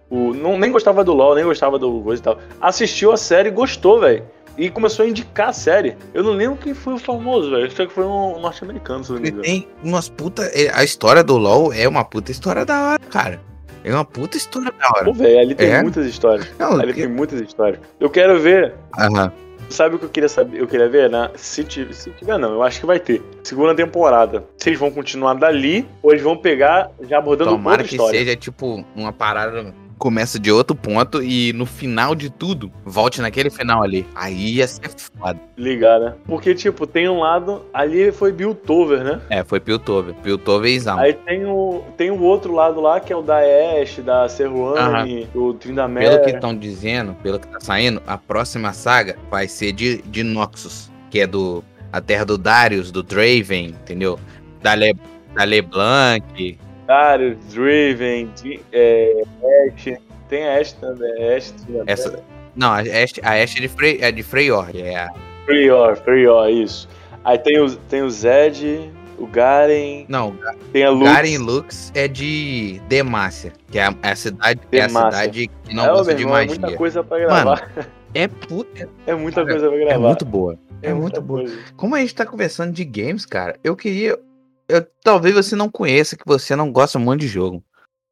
O, 0.09 0.33
não, 0.33 0.57
nem 0.57 0.71
gostava 0.71 1.02
do 1.02 1.12
LoL, 1.12 1.35
nem 1.35 1.45
gostava 1.45 1.79
do 1.79 2.00
coisa 2.02 2.21
e 2.21 2.25
tal. 2.25 2.38
Assistiu 2.61 3.12
a 3.12 3.17
série 3.17 3.49
e 3.49 3.52
gostou, 3.52 4.00
velho. 4.00 4.25
E 4.61 4.69
começou 4.71 5.07
a 5.07 5.09
indicar 5.09 5.49
a 5.49 5.52
série. 5.55 5.97
Eu 6.12 6.23
não 6.23 6.33
lembro 6.33 6.59
quem 6.59 6.75
foi 6.75 6.93
o 6.95 6.99
famoso, 6.99 7.50
velho. 7.50 7.67
Acho 7.67 7.75
que 7.75 7.88
foi 7.88 8.05
um 8.05 8.38
norte-americano, 8.38 9.02
se 9.02 9.11
não 9.12 9.19
me 9.21 9.29
engano. 9.29 9.43
tem 9.43 9.67
umas 9.83 10.09
puta. 10.11 10.43
A 10.75 10.85
história 10.85 11.25
do 11.25 11.38
LoL 11.38 11.73
é 11.73 11.88
uma 11.88 12.05
puta 12.05 12.31
história 12.31 12.64
da 12.67 12.79
hora, 12.93 13.00
cara. 13.11 13.40
É 13.83 13.90
uma 13.93 14.05
puta 14.05 14.37
história 14.37 14.71
da 14.71 14.87
hora. 14.95 15.05
Pô, 15.07 15.14
velho, 15.14 15.38
ali 15.40 15.55
tem 15.55 15.71
É? 15.71 15.81
muitas 15.83 16.05
histórias. 16.05 16.47
Não, 16.59 16.75
Ali 16.79 16.93
que- 16.93 17.00
tem 17.00 17.09
muitas 17.09 17.40
histórias. 17.40 17.81
Eu 17.99 18.11
quero 18.11 18.38
ver 18.38 18.75
Aham. 18.99 19.33
Sabe 19.71 19.95
o 19.95 19.99
que 20.00 20.05
eu 20.05 20.09
queria 20.11 20.29
saber? 20.29 20.61
Eu 20.61 20.67
queria 20.67 20.88
ver, 20.88 21.09
né? 21.09 21.31
Se 21.37 21.62
tiver, 21.62 21.95
se 21.95 22.11
tiver, 22.11 22.37
não, 22.38 22.52
eu 22.55 22.62
acho 22.62 22.81
que 22.81 22.87
vai 22.87 22.99
ter. 22.99 23.23
Segunda 23.45 23.73
temporada. 23.75 24.45
Se 24.59 24.69
eles 24.69 24.79
vão 24.81 24.90
continuar 24.90 25.35
dali, 25.35 25.87
ou 26.02 26.11
eles 26.11 26.23
vão 26.25 26.37
pegar 26.37 26.90
já 27.09 27.19
abordando 27.19 27.52
Tomara 27.52 27.76
outra 27.83 27.88
que 27.88 27.95
história. 27.95 28.19
seja 28.19 28.35
tipo 28.37 28.85
uma 28.97 29.12
parada. 29.12 29.73
Começa 30.00 30.38
de 30.38 30.50
outro 30.50 30.75
ponto 30.75 31.23
e 31.23 31.52
no 31.52 31.66
final 31.66 32.14
de 32.14 32.30
tudo, 32.30 32.73
volte 32.87 33.21
naquele 33.21 33.50
final 33.50 33.83
ali. 33.83 34.07
Aí 34.14 34.54
ia 34.54 34.66
ser 34.66 34.88
foda. 34.97 35.38
Ligar, 35.59 36.00
né? 36.00 36.14
Porque, 36.26 36.54
tipo, 36.54 36.87
tem 36.87 37.07
um 37.07 37.21
lado. 37.21 37.66
Ali 37.71 38.11
foi 38.11 38.33
Biltover, 38.33 39.04
né? 39.04 39.21
É, 39.28 39.45
foi 39.45 39.61
Piltover. 39.61 40.14
Piltover 40.14 40.71
e 40.71 40.80
Zaun. 40.80 40.99
Aí 40.99 41.12
tem 41.12 41.45
o, 41.45 41.85
tem 41.99 42.11
o 42.11 42.23
outro 42.23 42.54
lado 42.54 42.80
lá, 42.80 42.99
que 42.99 43.12
é 43.12 43.16
o 43.16 43.21
da 43.21 43.40
Ashe, 43.80 44.00
da 44.00 44.26
Serruane, 44.26 45.28
do 45.35 45.54
Pelo 45.54 46.25
que 46.25 46.30
estão 46.30 46.57
dizendo, 46.57 47.14
pelo 47.23 47.38
que 47.38 47.47
tá 47.47 47.61
saindo, 47.61 48.02
a 48.07 48.16
próxima 48.16 48.73
saga 48.73 49.19
vai 49.30 49.47
ser 49.47 49.73
de, 49.73 50.00
de 50.02 50.23
Noxus, 50.23 50.90
que 51.11 51.21
é 51.21 51.26
do 51.26 51.62
a 51.92 52.00
terra 52.00 52.25
do 52.25 52.38
Darius, 52.38 52.90
do 52.90 53.02
Draven, 53.02 53.66
entendeu? 53.66 54.19
Da, 54.62 54.75
Le, 54.75 54.97
da 55.35 55.45
LeBlanc. 55.45 56.59
Darius, 56.94 57.38
Draven, 57.54 58.30
Di- 58.42 58.61
é, 58.73 59.23
Ashe. 59.73 59.97
Tem 60.28 60.44
a 60.49 60.59
Ashe 60.59 60.75
também. 60.75 61.35
Ashe, 61.37 61.52
Tryndamere. 61.52 61.85
Essa, 61.92 62.23
não, 62.56 62.68
a 62.73 62.78
Ashe, 62.80 63.20
a 63.23 63.30
Ashe 63.42 63.59
é 63.59 63.61
de, 63.61 63.68
Frey, 63.68 63.99
é 64.00 64.11
de 64.11 64.22
Freyor, 64.24 64.68
é 64.74 64.96
a, 64.96 65.11
Prior, 65.46 65.96
Prior, 66.00 66.48
isso. 66.50 66.88
Aí 67.24 67.38
tem 67.38 67.61
o, 67.61 67.70
tem 67.76 68.03
o 68.03 68.11
Zed, 68.11 68.90
o 69.18 69.26
Garen, 69.26 70.05
não, 70.09 70.35
tem 70.72 70.83
a 70.85 70.90
Lux. 70.90 71.05
Garen 71.12 71.38
Lux 71.38 71.92
é 71.94 72.09
de 72.09 72.81
Demacia, 72.88 73.53
que 73.70 73.79
é 73.79 73.85
a, 73.87 73.94
é 74.03 74.11
a 74.11 74.16
cidade, 74.16 74.61
é 74.72 74.81
a 74.83 74.88
cidade 74.88 75.48
que 75.64 75.74
não 75.74 75.85
É, 75.85 75.88
gosta 75.90 76.14
de 76.14 76.22
irmão, 76.22 76.37
é 76.37 76.46
magia. 76.46 76.61
muita 76.61 76.76
coisa 76.76 77.05
pra 77.05 77.18
gravar. 77.20 77.70
É 78.14 78.26
puta, 78.26 78.88
É 79.07 79.14
muita 79.14 79.42
Cara, 79.44 79.53
coisa 79.53 79.68
pra 79.68 79.76
é 79.76 79.85
gravar. 79.85 80.07
muito 80.09 80.24
boa. 80.24 80.59
É, 80.83 80.92
muita 80.92 81.20
muito 81.20 81.22
boa. 81.22 81.40
coisa. 81.42 81.57
Como 81.76 81.94
a 81.94 82.00
gente 82.00 82.14
tá 82.14 82.26
conversando 82.26 82.72
de 82.72 82.85
games, 82.85 83.24
cara, 83.24 83.57
eu 83.62 83.76
queria. 83.76 84.18
Eu, 84.70 84.87
talvez 85.02 85.35
você 85.35 85.54
não 85.56 85.68
conheça, 85.70 86.16
que 86.16 86.24
você 86.26 86.54
não 86.56 86.70
gosta 86.72 86.98
muito 86.98 87.20
de 87.20 87.28
jogo. 87.28 87.62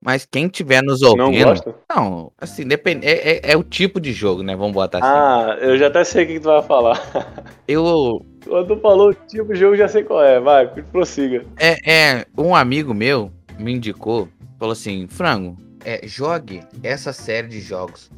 Mas 0.00 0.24
quem 0.24 0.46
tiver 0.48 0.80
nos 0.82 1.00
Não 1.00 1.26
ouvindo. 1.26 1.44
gosta? 1.46 1.74
Não, 1.90 2.30
assim, 2.40 2.64
depende. 2.64 3.04
É, 3.04 3.32
é- 3.38 3.52
é 3.52 3.56
o 3.56 3.64
tipo 3.64 4.00
de 4.00 4.12
jogo, 4.12 4.44
né? 4.44 4.54
Vamos 4.54 4.72
botar 4.72 4.98
assim. 4.98 5.08
Ah, 5.08 5.58
eu 5.60 5.76
já 5.76 5.88
até 5.88 6.04
sei 6.04 6.24
o 6.24 6.26
que 6.28 6.40
tu 6.40 6.44
vai 6.44 6.62
falar. 6.62 7.00
Eu. 7.66 8.24
Quando 8.46 8.76
tu 8.76 8.80
falou 8.80 9.10
o 9.10 9.14
tipo 9.14 9.52
de 9.52 9.58
jogo, 9.58 9.74
eu 9.74 9.78
já 9.78 9.88
sei 9.88 10.04
qual 10.04 10.22
é. 10.22 10.38
Vai, 10.40 10.66
prossiga. 10.84 11.44
É, 11.58 11.76
é, 11.92 12.26
um 12.36 12.54
amigo 12.54 12.94
meu 12.94 13.30
me 13.58 13.74
indicou, 13.74 14.28
falou 14.58 14.72
assim: 14.72 15.06
Frango, 15.08 15.56
é, 15.84 16.06
jogue 16.06 16.62
essa 16.82 17.12
série 17.12 17.48
de 17.48 17.60
jogos. 17.60 18.10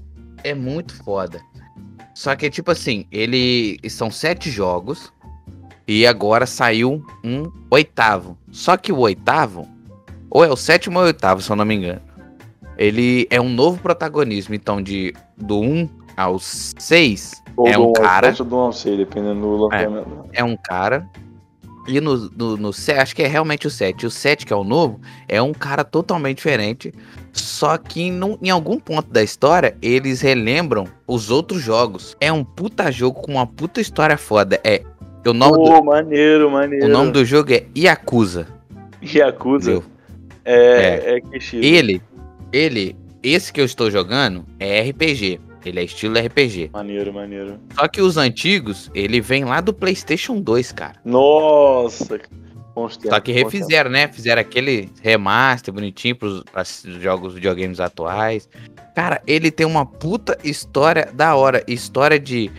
É 0.45 0.55
muito 0.55 0.95
foda. 1.03 1.41
Só 2.15 2.37
que, 2.37 2.51
tipo 2.51 2.71
assim, 2.71 3.07
ele. 3.11 3.79
São 3.89 4.11
sete 4.11 4.51
jogos. 4.51 5.11
E 5.91 6.07
agora 6.07 6.47
saiu 6.47 7.05
um 7.25 7.51
oitavo. 7.69 8.39
Só 8.53 8.77
que 8.77 8.93
o 8.93 8.99
oitavo. 9.01 9.67
Ou 10.31 10.45
é 10.45 10.49
o 10.49 10.55
sétimo 10.55 11.01
ou 11.01 11.05
é 11.05 11.09
oitavo, 11.09 11.43
se 11.43 11.51
eu 11.51 11.57
não 11.57 11.65
me 11.65 11.75
engano. 11.75 12.01
Ele 12.79 13.27
é 13.29 13.41
um 13.41 13.49
novo 13.49 13.83
protagonismo. 13.83 14.55
Então, 14.55 14.81
de 14.81 15.13
do 15.37 15.59
1 15.61 15.89
ao 16.17 16.39
6 16.39 17.43
Ou 17.57 17.67
É 17.67 17.77
um 17.77 17.93
cara- 17.93 18.31
do 18.31 18.45
não 18.45 18.71
sei, 18.71 18.99
dependendo 18.99 19.41
do 19.41 19.57
lançamento. 19.65 20.27
é 20.33 20.45
um 20.45 20.57
cara. 20.57 21.09
E 21.89 22.01
no, 22.01 22.31
no, 22.37 22.57
no 22.57 22.69
acho 22.69 23.17
que 23.17 23.25
é 23.25 23.27
realmente 23.27 23.67
o 23.67 23.71
7. 23.71 24.07
O 24.07 24.13
7, 24.13 24.47
que 24.47 24.53
é 24.53 24.57
o 24.57 24.63
novo, 24.63 25.01
é 25.27 25.43
um 25.43 25.53
cara 25.53 25.83
totalmente 25.83 26.37
diferente. 26.37 26.95
Só 27.33 27.77
que 27.77 28.01
em 28.01 28.51
algum 28.51 28.79
ponto 28.79 29.11
da 29.11 29.25
história, 29.25 29.77
eles 29.83 30.21
relembram 30.21 30.87
os 31.05 31.33
outros 31.33 31.61
jogos. 31.61 32.17
É 32.21 32.33
um 32.33 32.45
puta 32.45 32.93
jogo 32.93 33.21
com 33.21 33.33
uma 33.33 33.47
puta 33.47 33.81
história 33.81 34.17
foda. 34.17 34.61
É. 34.63 34.85
O 35.27 35.33
nome, 35.35 35.53
Pô, 35.53 35.81
do, 35.81 35.85
maneiro, 35.85 36.51
maneiro. 36.51 36.87
o 36.87 36.89
nome 36.89 37.13
do 37.13 37.25
jogo 37.25 37.53
é 37.53 37.65
Yakuza. 37.77 38.47
Yakuza 39.03 39.73
entendeu? 39.73 39.91
é, 40.45 41.17
é, 41.17 41.21
Kishido. 41.21 41.65
Ele, 41.65 42.03
ele, 42.53 42.97
esse 43.23 43.53
que 43.53 43.61
eu 43.61 43.65
estou 43.65 43.91
jogando 43.91 44.45
é 44.59 44.81
RPG. 44.89 45.41
Ele 45.65 45.81
é 45.81 45.85
estilo 45.85 46.19
RPG. 46.19 46.71
Maneiro, 46.73 47.13
maneiro. 47.13 47.59
Só 47.75 47.87
que 47.87 48.01
os 48.01 48.17
antigos, 48.17 48.91
ele 48.95 49.21
vem 49.21 49.45
lá 49.45 49.61
do 49.61 49.75
PlayStation 49.75 50.41
2, 50.41 50.73
cara. 50.73 50.95
Nossa. 51.05 52.19
Só 52.89 53.21
que 53.21 53.33
refizeram, 53.33 53.91
né? 53.91 54.09
Fizeram 54.09 54.41
aquele 54.41 54.89
remaster 55.03 55.75
bonitinho 55.75 56.17
pros, 56.17 56.43
pros 56.45 56.83
jogos 57.01 57.35
videogames 57.35 57.79
atuais. 57.79 58.49
Cara, 58.95 59.21
ele 59.27 59.51
tem 59.51 59.67
uma 59.67 59.85
puta 59.85 60.39
história 60.43 61.11
da 61.13 61.35
hora. 61.35 61.63
História 61.69 62.19
de 62.19 62.51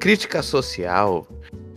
crítica 0.00 0.42
social, 0.42 1.26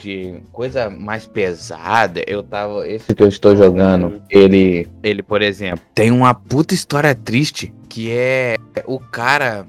de 0.01 0.41
coisa 0.51 0.89
mais 0.89 1.25
pesada. 1.25 2.23
Eu 2.27 2.43
tava. 2.43 2.87
Esse 2.87 3.13
que 3.13 3.23
eu 3.23 3.27
estou 3.27 3.55
jogando, 3.55 4.21
ele. 4.29 4.87
Ele, 5.03 5.21
por 5.23 5.41
exemplo, 5.41 5.81
tem 5.93 6.11
uma 6.11 6.33
puta 6.33 6.73
história 6.73 7.13
triste. 7.15 7.73
Que 7.87 8.11
é 8.11 8.55
o 8.85 8.99
cara. 8.99 9.65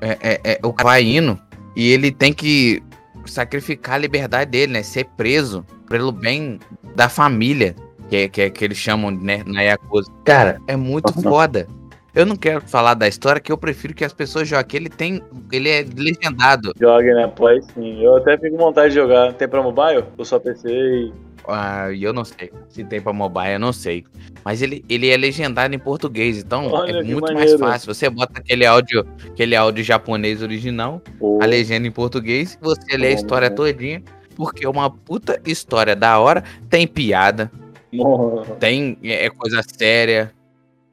É, 0.00 0.18
é, 0.22 0.40
é 0.44 0.60
o 0.66 0.72
cara 0.72 0.90
vai 0.90 1.02
indo 1.02 1.38
e 1.76 1.90
ele 1.90 2.10
tem 2.10 2.32
que 2.32 2.82
sacrificar 3.26 3.96
a 3.96 3.98
liberdade 3.98 4.50
dele, 4.50 4.72
né? 4.72 4.82
Ser 4.82 5.04
preso 5.16 5.64
pelo 5.88 6.10
bem 6.12 6.58
da 6.96 7.08
família, 7.08 7.74
que, 8.08 8.16
é- 8.16 8.28
que, 8.28 8.40
é- 8.42 8.50
que 8.50 8.64
eles 8.64 8.78
chamam, 8.78 9.10
né, 9.10 9.42
na 9.46 9.62
Yakuza. 9.62 10.10
Cara, 10.24 10.60
é 10.66 10.76
muito 10.76 11.12
foda. 11.22 11.66
Eu 12.14 12.24
não 12.24 12.36
quero 12.36 12.60
falar 12.62 12.94
da 12.94 13.06
história, 13.06 13.40
que 13.40 13.52
eu 13.52 13.58
prefiro 13.58 13.94
que 13.94 14.04
as 14.04 14.12
pessoas 14.12 14.48
joguem. 14.48 14.80
Ele 14.80 14.88
tem. 14.88 15.22
Ele 15.52 15.68
é 15.68 15.84
legendado. 15.96 16.72
Joga, 16.78 17.14
né? 17.14 17.26
Play 17.28 17.60
sim. 17.74 18.02
Eu 18.02 18.16
até 18.16 18.36
fico 18.38 18.56
com 18.56 18.64
vontade 18.64 18.88
de 18.90 18.94
jogar. 18.94 19.32
Tem 19.34 19.46
pra 19.48 19.62
mobile? 19.62 20.04
Ou 20.16 20.24
só 20.24 20.38
PC 20.38 20.68
e. 20.68 21.12
Ah, 21.46 21.90
eu 21.92 22.12
não 22.12 22.24
sei. 22.24 22.50
Se 22.68 22.84
tem 22.84 23.00
pra 23.00 23.12
mobile, 23.12 23.52
eu 23.54 23.58
não 23.58 23.72
sei. 23.72 24.04
Mas 24.44 24.60
ele, 24.60 24.84
ele 24.88 25.08
é 25.08 25.16
legendado 25.16 25.74
em 25.74 25.78
português, 25.78 26.38
então 26.38 26.70
Olha 26.70 26.98
é 26.98 27.02
muito 27.02 27.22
maneiro. 27.32 27.58
mais 27.58 27.72
fácil. 27.72 27.94
Você 27.94 28.10
bota 28.10 28.38
aquele 28.40 28.66
áudio, 28.66 29.06
aquele 29.30 29.56
áudio 29.56 29.82
japonês 29.82 30.42
original, 30.42 31.00
Pô, 31.18 31.38
a 31.42 31.46
legenda 31.46 31.86
em 31.86 31.90
português, 31.90 32.58
você 32.60 32.96
lê 32.98 33.08
a 33.08 33.12
história 33.12 33.48
bom. 33.48 33.56
todinha. 33.56 34.02
Porque 34.36 34.66
é 34.66 34.68
uma 34.68 34.90
puta 34.90 35.40
história 35.46 35.96
da 35.96 36.18
hora. 36.18 36.44
Tem 36.68 36.86
piada, 36.86 37.50
bom. 37.92 38.42
tem 38.60 38.98
é, 39.02 39.26
é 39.26 39.30
coisa 39.30 39.62
séria. 39.62 40.32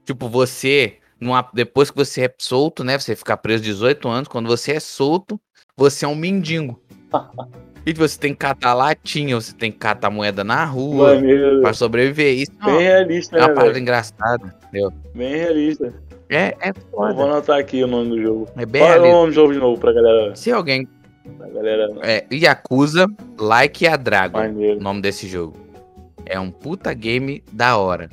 Tipo, 0.06 0.30
você 0.30 0.97
numa, 1.19 1.47
depois 1.54 1.89
que 1.91 1.97
você 1.97 2.25
é 2.25 2.34
solto, 2.38 2.84
né? 2.84 2.97
Você 2.99 3.15
fica 3.15 3.36
preso 3.38 3.63
18 3.63 4.08
anos. 4.08 4.28
Quando 4.28 4.47
você 4.47 4.73
é 4.73 4.80
solto, 4.80 5.39
você 5.78 6.06
é 6.06 6.08
um 6.08 6.15
mendigo. 6.15 6.80
e 7.86 7.93
você 7.93 8.19
tem 8.19 8.34
que 8.34 8.39
catar 8.39 8.73
latinha, 8.73 9.36
você 9.39 9.54
tem 9.54 9.71
que 9.71 9.78
catar 9.78 10.10
moeda 10.10 10.43
na 10.43 10.65
rua 10.65 11.17
pra 11.62 11.73
sobreviver. 11.73 12.34
Isso 12.36 12.51
é 12.62 12.65
Bem 12.65 12.73
uma, 12.73 12.82
realista, 12.82 13.38
é 13.38 13.39
uma 13.39 13.47
né, 13.47 13.54
parada 13.54 13.73
velho? 13.73 13.82
engraçada, 13.82 14.56
entendeu? 14.67 14.91
Bem 15.13 15.36
realista. 15.36 15.93
É, 16.28 16.56
é 16.60 16.69
Eu 16.69 16.73
vou 16.91 17.08
foda. 17.13 17.23
anotar 17.23 17.60
aqui 17.60 17.84
o 17.84 17.88
nome 17.88 18.10
do 18.10 18.21
jogo. 18.21 18.47
É 18.58 18.65
bem 18.65 18.82
Qual 18.82 18.91
é 18.91 18.93
o 18.97 19.01
realista. 19.01 19.17
nome 19.19 19.30
do 19.32 19.36
jogo 19.36 19.54
de 19.54 19.60
novo 19.60 19.80
pra 19.80 19.93
galera? 19.93 20.36
Se 20.36 20.51
alguém. 20.51 20.88
Pra 21.38 21.47
galera 21.49 21.89
É, 22.04 22.25
Yakuza 22.32 23.08
Like 23.39 23.86
a 23.88 23.95
Dragon. 23.95 24.38
o 24.38 24.41
maneiro. 24.41 24.80
nome 24.82 25.01
desse 25.01 25.28
jogo. 25.28 25.56
É 26.25 26.39
um 26.39 26.49
puta 26.49 26.91
game 26.93 27.43
da 27.51 27.78
hora. 27.78 28.10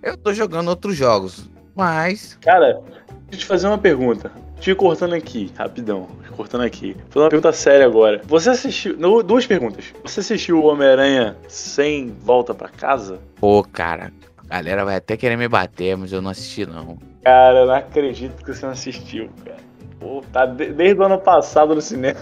Eu 0.00 0.16
tô 0.16 0.32
jogando 0.32 0.68
outros 0.68 0.94
jogos, 0.96 1.50
mas. 1.78 2.36
Cara, 2.42 2.74
deixa 2.74 3.32
eu 3.32 3.38
te 3.38 3.46
fazer 3.46 3.66
uma 3.68 3.78
pergunta. 3.78 4.30
Te 4.60 4.74
cortando 4.74 5.14
aqui, 5.14 5.52
rapidão. 5.56 6.08
Te 6.24 6.30
cortando 6.32 6.62
aqui. 6.62 6.92
Vou 6.94 7.04
fazer 7.10 7.24
uma 7.24 7.30
pergunta 7.30 7.52
séria 7.52 7.86
agora. 7.86 8.20
Você 8.26 8.50
assistiu. 8.50 8.96
duas 9.22 9.46
perguntas. 9.46 9.94
Você 10.04 10.18
assistiu 10.20 10.60
o 10.60 10.66
Homem-Aranha 10.66 11.36
sem 11.46 12.08
volta 12.20 12.52
pra 12.52 12.68
casa? 12.68 13.20
Pô, 13.36 13.62
cara, 13.62 14.12
a 14.50 14.56
galera 14.56 14.84
vai 14.84 14.96
até 14.96 15.16
querer 15.16 15.36
me 15.36 15.46
bater, 15.46 15.96
mas 15.96 16.12
eu 16.12 16.20
não 16.20 16.30
assisti, 16.30 16.66
não. 16.66 16.98
Cara, 17.22 17.60
eu 17.60 17.66
não 17.66 17.74
acredito 17.74 18.44
que 18.44 18.52
você 18.52 18.66
não 18.66 18.72
assistiu, 18.72 19.30
cara. 19.44 19.58
Pô, 20.00 20.22
tá 20.32 20.46
de- 20.46 20.72
desde 20.72 21.00
o 21.00 21.04
ano 21.04 21.18
passado 21.18 21.74
no 21.74 21.80
cinema. 21.80 22.18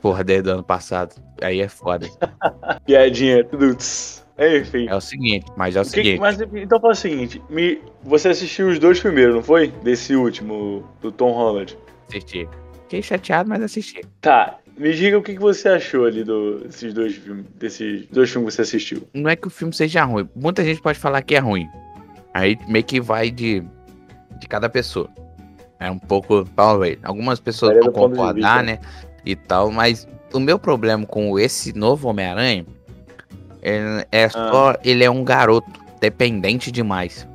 Porra, 0.00 0.22
desde 0.22 0.48
o 0.48 0.52
ano 0.52 0.62
passado. 0.64 1.14
Aí 1.42 1.60
é 1.60 1.68
foda. 1.68 2.06
Piadinha, 2.86 3.44
tudo. 3.44 3.76
Tss. 4.36 4.60
Enfim. 4.60 4.86
É 4.88 4.94
o 4.94 5.00
seguinte, 5.00 5.46
mas 5.56 5.74
é 5.76 5.78
o, 5.78 5.82
O 5.82 5.84
que- 5.84 5.90
seguinte. 5.90 6.20
mas 6.20 6.40
então 6.40 6.80
fala 6.80 6.92
o 6.92 6.96
seguinte: 6.96 7.42
me, 7.48 7.78
você 8.02 8.28
assistiu 8.28 8.68
os 8.68 8.78
dois 8.78 9.00
primeiros, 9.00 9.34
não 9.34 9.42
foi? 9.42 9.68
Desse 9.82 10.14
último, 10.14 10.84
do 11.00 11.10
Tom 11.12 11.32
Holland. 11.32 11.76
Assisti. 12.08 12.48
Fiquei 12.82 13.02
chateado, 13.02 13.48
mas 13.48 13.60
assisti. 13.62 14.00
Tá, 14.20 14.58
me 14.78 14.92
diga 14.92 15.18
o 15.18 15.22
que, 15.22 15.34
que 15.34 15.40
você 15.40 15.68
achou 15.70 16.04
ali 16.04 16.22
do, 16.22 16.60
desses 16.60 16.94
dois 16.94 17.16
filmes, 17.16 17.44
desses 17.56 18.06
dois 18.06 18.30
filmes 18.30 18.50
que 18.50 18.56
você 18.56 18.62
assistiu. 18.62 19.02
Não 19.12 19.28
é 19.28 19.34
que 19.34 19.48
o 19.48 19.50
filme 19.50 19.74
seja 19.74 20.04
ruim. 20.04 20.28
Muita 20.36 20.62
gente 20.64 20.80
pode 20.80 20.98
falar 20.98 21.20
que 21.22 21.34
é 21.34 21.38
ruim. 21.40 21.66
Aí 22.32 22.56
meio 22.68 22.84
que 22.84 23.00
vai 23.00 23.30
de, 23.30 23.62
de 24.38 24.46
cada 24.46 24.68
pessoa. 24.68 25.08
É 25.80 25.90
um 25.90 25.98
pouco. 25.98 26.44
Talvez. 26.54 26.98
Algumas 27.02 27.40
pessoas 27.40 27.76
vão 27.78 27.92
concordar, 27.92 28.62
né? 28.62 28.78
E 29.24 29.34
tal, 29.34 29.72
mas 29.72 30.06
o 30.32 30.38
meu 30.38 30.58
problema 30.58 31.04
com 31.04 31.36
esse 31.38 31.76
novo 31.76 32.08
Homem-Aranha 32.08 32.64
é, 33.66 34.06
é 34.24 34.28
só. 34.28 34.74
Ele 34.84 35.02
é 35.04 35.10
um 35.10 35.24
garoto 35.24 35.70
dependente 36.00 36.70
demais. 36.70 37.26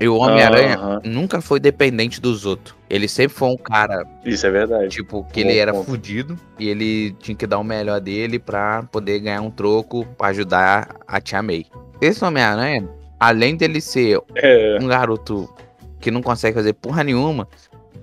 E 0.00 0.06
o 0.06 0.16
Homem-Aranha 0.16 1.00
nunca 1.04 1.40
foi 1.40 1.58
dependente 1.58 2.20
dos 2.20 2.46
outros. 2.46 2.76
Ele 2.88 3.08
sempre 3.08 3.36
foi 3.36 3.48
um 3.48 3.56
cara, 3.56 4.06
Isso 4.24 4.46
é 4.46 4.50
verdade. 4.50 4.88
tipo, 4.90 5.24
que 5.32 5.42
Bom 5.42 5.50
ele 5.50 5.58
era 5.58 5.72
ponto. 5.72 5.86
fudido 5.86 6.38
e 6.58 6.68
ele 6.68 7.10
tinha 7.18 7.34
que 7.34 7.46
dar 7.48 7.58
o 7.58 7.64
melhor 7.64 8.00
dele 8.00 8.38
pra 8.38 8.84
poder 8.92 9.18
ganhar 9.18 9.40
um 9.42 9.50
troco 9.50 10.06
pra 10.16 10.28
ajudar 10.28 10.94
a 11.06 11.20
Tia 11.20 11.42
May. 11.42 11.66
Esse 12.00 12.24
Homem-Aranha, 12.24 12.88
além 13.18 13.56
dele 13.56 13.80
ser 13.80 14.20
É, 14.36 14.78
um 14.80 14.86
garoto 14.86 15.52
que 15.98 16.12
não 16.12 16.22
consegue 16.22 16.54
fazer 16.54 16.74
porra 16.74 17.02
nenhuma, 17.02 17.48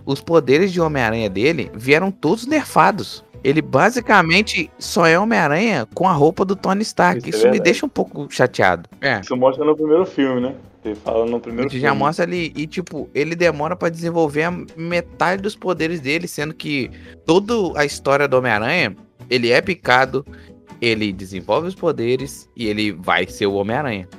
os 0.06 0.20
poderes 0.20 0.74
de 0.74 0.82
Homem-Aranha 0.82 1.30
dele 1.30 1.72
vieram 1.74 2.12
todos 2.12 2.46
nerfados. 2.46 3.24
Ele 3.46 3.62
basicamente 3.62 4.72
só 4.80 5.06
é 5.06 5.20
Homem-Aranha 5.20 5.88
com 5.94 6.08
a 6.08 6.12
roupa 6.14 6.44
do 6.44 6.56
Tony 6.56 6.82
Stark. 6.82 7.20
Isso 7.20 7.28
é 7.28 7.30
Isso, 7.30 7.38
me 7.40 7.44
verdade. 7.52 7.64
deixa 7.64 7.86
um 7.86 7.90
pouco 7.90 8.28
chateado. 8.32 8.90
É. 9.00 9.20
isso 9.20 9.38
mostra 9.38 9.64
no 9.64 9.76
primeiro 9.76 10.04
filme, 10.04 10.42
né? 10.42 10.56
Ele 10.84 10.96
fala 10.96 11.28
no 11.28 11.38
A 11.38 11.40
primeiro 11.40 11.70
gente 11.70 11.80
filme. 11.80 11.88
já 11.88 11.94
mostra 11.94 12.26
ali, 12.26 12.52
e 12.56 12.66
tipo, 12.66 13.08
ele 13.14 13.36
demora 13.36 13.76
pra 13.76 13.90
desenvolver 13.90 14.44
a 14.46 14.52
metade 14.76 15.44
dos 15.44 15.56
poderes 15.56 16.00
dele, 16.00 16.28
sendo 16.28 16.56
que 16.56 16.90
toda 17.24 17.80
a 17.80 17.86
história 17.86 18.28
do 18.28 18.36
Homem-Aranha, 18.36 18.96
ele 19.30 19.52
é 19.52 19.62
picado, 19.62 20.26
ele 20.82 21.14
desenvolve 21.14 21.68
os 21.68 21.76
poderes 21.76 22.50
e 22.58 22.66
ele 22.66 22.94
vai 22.94 23.28
ser 23.28 23.46
o 23.46 23.54
Homem-Aranha. 23.54 24.10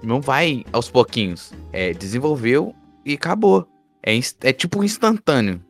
Não 0.00 0.20
vai 0.20 0.64
aos 0.72 0.88
pouquinhos. 0.88 1.52
É, 1.72 1.92
desenvolveu 1.92 2.72
e 3.04 3.14
acabou. 3.14 3.66
É, 4.00 4.16
é 4.42 4.52
tipo 4.52 4.84
instantâneo. 4.84 5.60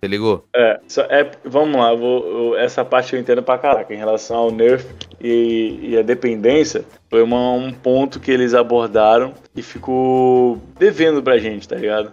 Você 0.00 0.06
ligou? 0.08 0.44
É, 0.54 0.78
só- 0.86 1.02
é, 1.02 1.28
vamos 1.44 1.76
lá, 1.76 1.92
vou, 1.94 2.52
eu- 2.52 2.58
essa 2.58 2.84
parte 2.84 3.14
eu 3.14 3.20
entendo 3.20 3.42
pra 3.42 3.58
caraca. 3.58 3.92
Em 3.92 3.96
relação 3.96 4.36
ao 4.36 4.50
Nerf 4.52 4.86
e, 5.20 5.78
e 5.82 5.98
a 5.98 6.02
dependência, 6.02 6.84
foi 7.10 7.22
uma- 7.22 7.50
um 7.52 7.72
ponto 7.72 8.20
que 8.20 8.30
eles 8.30 8.54
abordaram 8.54 9.34
e 9.56 9.62
ficou 9.62 10.58
devendo 10.78 11.22
pra 11.22 11.38
gente, 11.38 11.66
tá 11.66 11.74
ligado? 11.76 12.12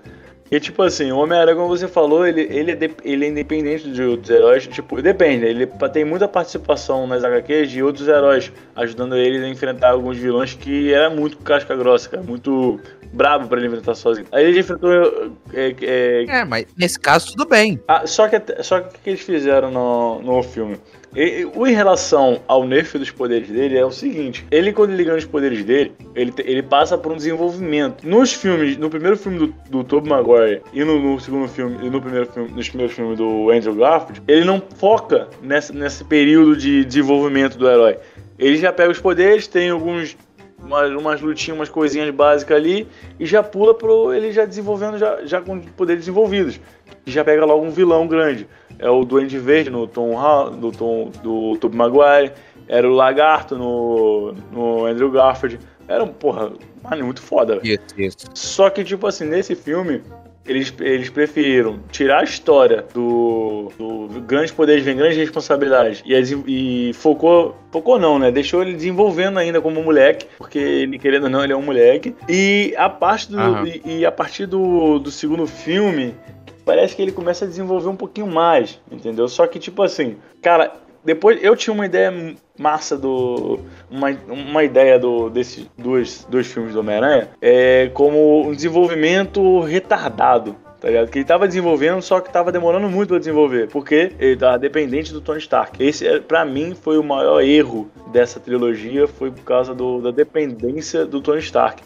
E 0.51 0.59
tipo 0.59 0.83
assim, 0.83 1.11
o 1.11 1.17
Homem-Aranha, 1.17 1.55
como 1.57 1.69
você 1.69 1.87
falou, 1.87 2.25
ele, 2.25 2.41
ele, 2.41 2.71
é 2.71 2.75
de- 2.75 2.91
ele 3.03 3.25
é 3.25 3.29
independente 3.29 3.91
de 3.91 4.03
outros 4.03 4.29
heróis. 4.29 4.67
Tipo, 4.67 5.01
depende, 5.01 5.43
ele 5.45 5.65
tem 5.91 6.05
muita 6.05 6.27
participação 6.27 7.07
nas 7.07 7.23
HQs 7.23 7.71
de 7.71 7.81
outros 7.81 8.07
heróis, 8.07 8.51
ajudando 8.75 9.15
ele 9.17 9.43
a 9.43 9.49
enfrentar 9.49 9.89
alguns 9.89 10.17
vilões 10.17 10.53
que 10.53 10.93
era 10.93 11.09
muito 11.09 11.37
casca 11.37 11.75
grossa, 11.75 12.09
cara, 12.09 12.21
muito 12.23 12.79
brabo 13.11 13.47
pra 13.47 13.57
ele 13.57 13.67
enfrentar 13.67 13.95
sozinho. 13.95 14.27
Aí 14.31 14.45
ele 14.45 14.59
enfrentou 14.59 14.91
é, 15.53 15.75
é, 15.81 16.25
É, 16.27 16.45
mas 16.45 16.65
nesse 16.77 16.99
caso 16.99 17.31
tudo 17.31 17.45
bem. 17.49 17.79
ah, 17.87 18.05
só 18.05 18.27
que 18.27 18.39
só 18.61 18.81
que 18.81 18.95
o 18.97 18.99
que 18.99 19.09
eles 19.09 19.21
fizeram 19.21 19.71
no, 19.71 20.21
no 20.21 20.43
filme? 20.43 20.77
E- 21.15 21.47
o 21.55 21.65
em 21.65 21.73
relação 21.73 22.41
ao 22.45 22.67
nerf 22.67 22.97
dos 22.99 23.09
poderes 23.09 23.47
dele 23.47 23.77
é 23.77 23.85
o 23.85 23.91
seguinte: 23.91 24.45
ele, 24.51 24.73
quando 24.73 24.91
ele 24.91 25.05
ganha 25.05 25.17
os 25.17 25.23
poderes 25.23 25.63
dele, 25.63 25.93
ele, 26.13 26.33
ele 26.39 26.61
passa 26.61 26.97
por 26.97 27.13
um 27.13 27.15
desenvolvimento. 27.15 28.05
Nos 28.05 28.33
filmes, 28.33 28.75
no 28.75 28.89
primeiro 28.89 29.15
filme 29.15 29.37
do, 29.39 29.47
do 29.69 29.81
Tobey 29.85 30.09
Maguire 30.09 30.34
e 30.73 30.83
no, 30.83 30.99
no 30.99 31.19
segundo 31.19 31.47
filme, 31.47 31.85
e 31.85 31.89
no 31.89 32.01
primeiro 32.01 32.25
filme, 32.27 32.51
nos 32.51 32.67
primeiros 32.67 32.95
filmes 32.95 33.17
do 33.17 33.49
Andrew 33.49 33.75
Garfield, 33.75 34.21
ele 34.27 34.45
não 34.45 34.61
foca 34.77 35.27
nessa, 35.41 35.73
nesse 35.73 36.03
período 36.03 36.55
de 36.55 36.83
desenvolvimento 36.85 37.57
do 37.57 37.69
herói. 37.69 37.97
Ele 38.37 38.57
já 38.57 38.71
pega 38.71 38.91
os 38.91 38.99
poderes, 38.99 39.47
tem 39.47 39.69
alguns. 39.69 40.17
Umas, 40.57 40.89
umas 40.89 41.21
lutinhas, 41.21 41.59
umas 41.59 41.69
coisinhas 41.69 42.09
básicas 42.09 42.57
ali, 42.57 42.87
e 43.19 43.25
já 43.25 43.43
pula 43.43 43.75
pro 43.75 44.11
ele 44.11 44.31
já 44.31 44.45
desenvolvendo, 44.45 44.97
já, 44.97 45.23
já 45.23 45.39
com 45.39 45.59
poderes 45.59 46.05
desenvolvidos 46.05 46.59
e 47.05 47.11
já 47.11 47.23
pega 47.23 47.45
logo 47.45 47.63
um 47.63 47.69
vilão 47.69 48.07
grande. 48.07 48.47
É 48.79 48.89
o 48.89 49.05
Duende 49.05 49.37
Verde 49.37 49.69
no 49.69 49.85
Tom, 49.85 50.15
do 50.59 50.71
Tom 50.71 51.11
do 51.21 51.57
Tobey 51.57 51.77
Maguire, 51.77 52.31
era 52.67 52.89
o 52.89 52.93
Lagarto 52.93 53.55
no, 53.55 54.33
no 54.51 54.85
Andrew 54.85 55.11
Garfield. 55.11 55.59
Era 55.87 56.03
um, 56.03 56.07
porra, 56.07 56.51
mano, 56.83 57.05
muito 57.05 57.21
foda. 57.21 57.59
Isso, 57.63 57.81
isso. 57.95 58.17
Só 58.33 58.69
que, 58.69 58.83
tipo 58.83 59.05
assim, 59.05 59.25
nesse 59.25 59.55
filme, 59.55 60.01
eles, 60.47 60.73
eles 60.79 61.09
preferiram 61.09 61.79
tirar 61.91 62.19
a 62.19 62.23
história 62.23 62.85
do, 62.93 63.71
do 63.77 64.21
grandes 64.21 64.51
poderes 64.51 64.83
vem 64.83 64.95
grandes 64.95 65.17
responsabilidades 65.17 66.03
e, 66.05 66.15
as- 66.15 66.31
e 66.47 66.91
focou, 66.93 67.55
focou 67.71 67.99
não, 67.99 68.19
né? 68.19 68.31
Deixou 68.31 68.61
ele 68.61 68.73
desenvolvendo 68.73 69.39
ainda 69.39 69.59
como 69.61 69.81
moleque, 69.83 70.27
porque 70.37 70.59
ele, 70.59 70.99
querendo 70.99 71.23
ou 71.23 71.29
não, 71.29 71.43
ele 71.43 71.53
é 71.53 71.57
um 71.57 71.61
moleque. 71.61 72.15
E 72.29 72.73
a 72.77 72.89
parte 72.89 73.31
do, 73.31 73.39
Aham. 73.39 73.67
e, 73.67 73.99
e 73.99 74.05
a 74.05 74.11
partir 74.11 74.45
do, 74.45 74.99
do 74.99 75.09
segundo 75.11 75.45
filme, 75.47 76.13
parece 76.63 76.95
que 76.95 77.01
ele 77.01 77.11
começa 77.11 77.45
a 77.45 77.47
desenvolver 77.47 77.89
um 77.89 77.95
pouquinho 77.95 78.27
mais, 78.27 78.79
entendeu? 78.91 79.27
Só 79.27 79.45
que, 79.47 79.59
tipo 79.59 79.81
assim, 79.83 80.15
cara, 80.41 80.73
depois 81.05 81.41
eu 81.43 81.55
tinha 81.55 81.73
uma 81.73 81.85
ideia 81.85 82.11
massa 82.57 82.97
do. 82.97 83.59
Uma, 83.89 84.09
uma 84.27 84.63
ideia 84.63 84.97
do, 84.97 85.29
desses 85.29 85.69
dois, 85.77 86.25
dois 86.29 86.47
filmes 86.47 86.73
do 86.73 86.79
Homem-Aranha 86.79 87.29
é 87.41 87.89
como 87.93 88.47
um 88.47 88.51
desenvolvimento 88.53 89.59
retardado. 89.61 90.55
Tá 90.81 90.89
ligado? 90.89 91.09
Que 91.09 91.19
ele 91.19 91.25
tava 91.25 91.47
desenvolvendo, 91.47 92.01
só 92.01 92.19
que 92.19 92.31
tava 92.31 92.51
demorando 92.51 92.87
muito 92.89 93.09
pra 93.09 93.17
desenvolver. 93.17 93.67
Porque 93.69 94.11
ele 94.19 94.35
tava 94.35 94.59
dependente 94.59 95.11
do 95.13 95.21
Tony 95.21 95.39
Stark. 95.39 95.81
Esse, 95.83 96.05
é, 96.05 96.19
pra 96.19 96.45
mim, 96.45 96.75
foi 96.79 96.97
o 96.99 97.03
maior 97.03 97.41
erro 97.41 97.89
dessa 98.11 98.39
trilogia. 98.39 99.07
Foi 99.07 99.31
por 99.31 99.43
causa 99.43 99.73
do- 99.73 100.01
da 100.01 100.11
dependência 100.11 101.05
do 101.05 101.21
Tony 101.21 101.39
Stark. 101.39 101.81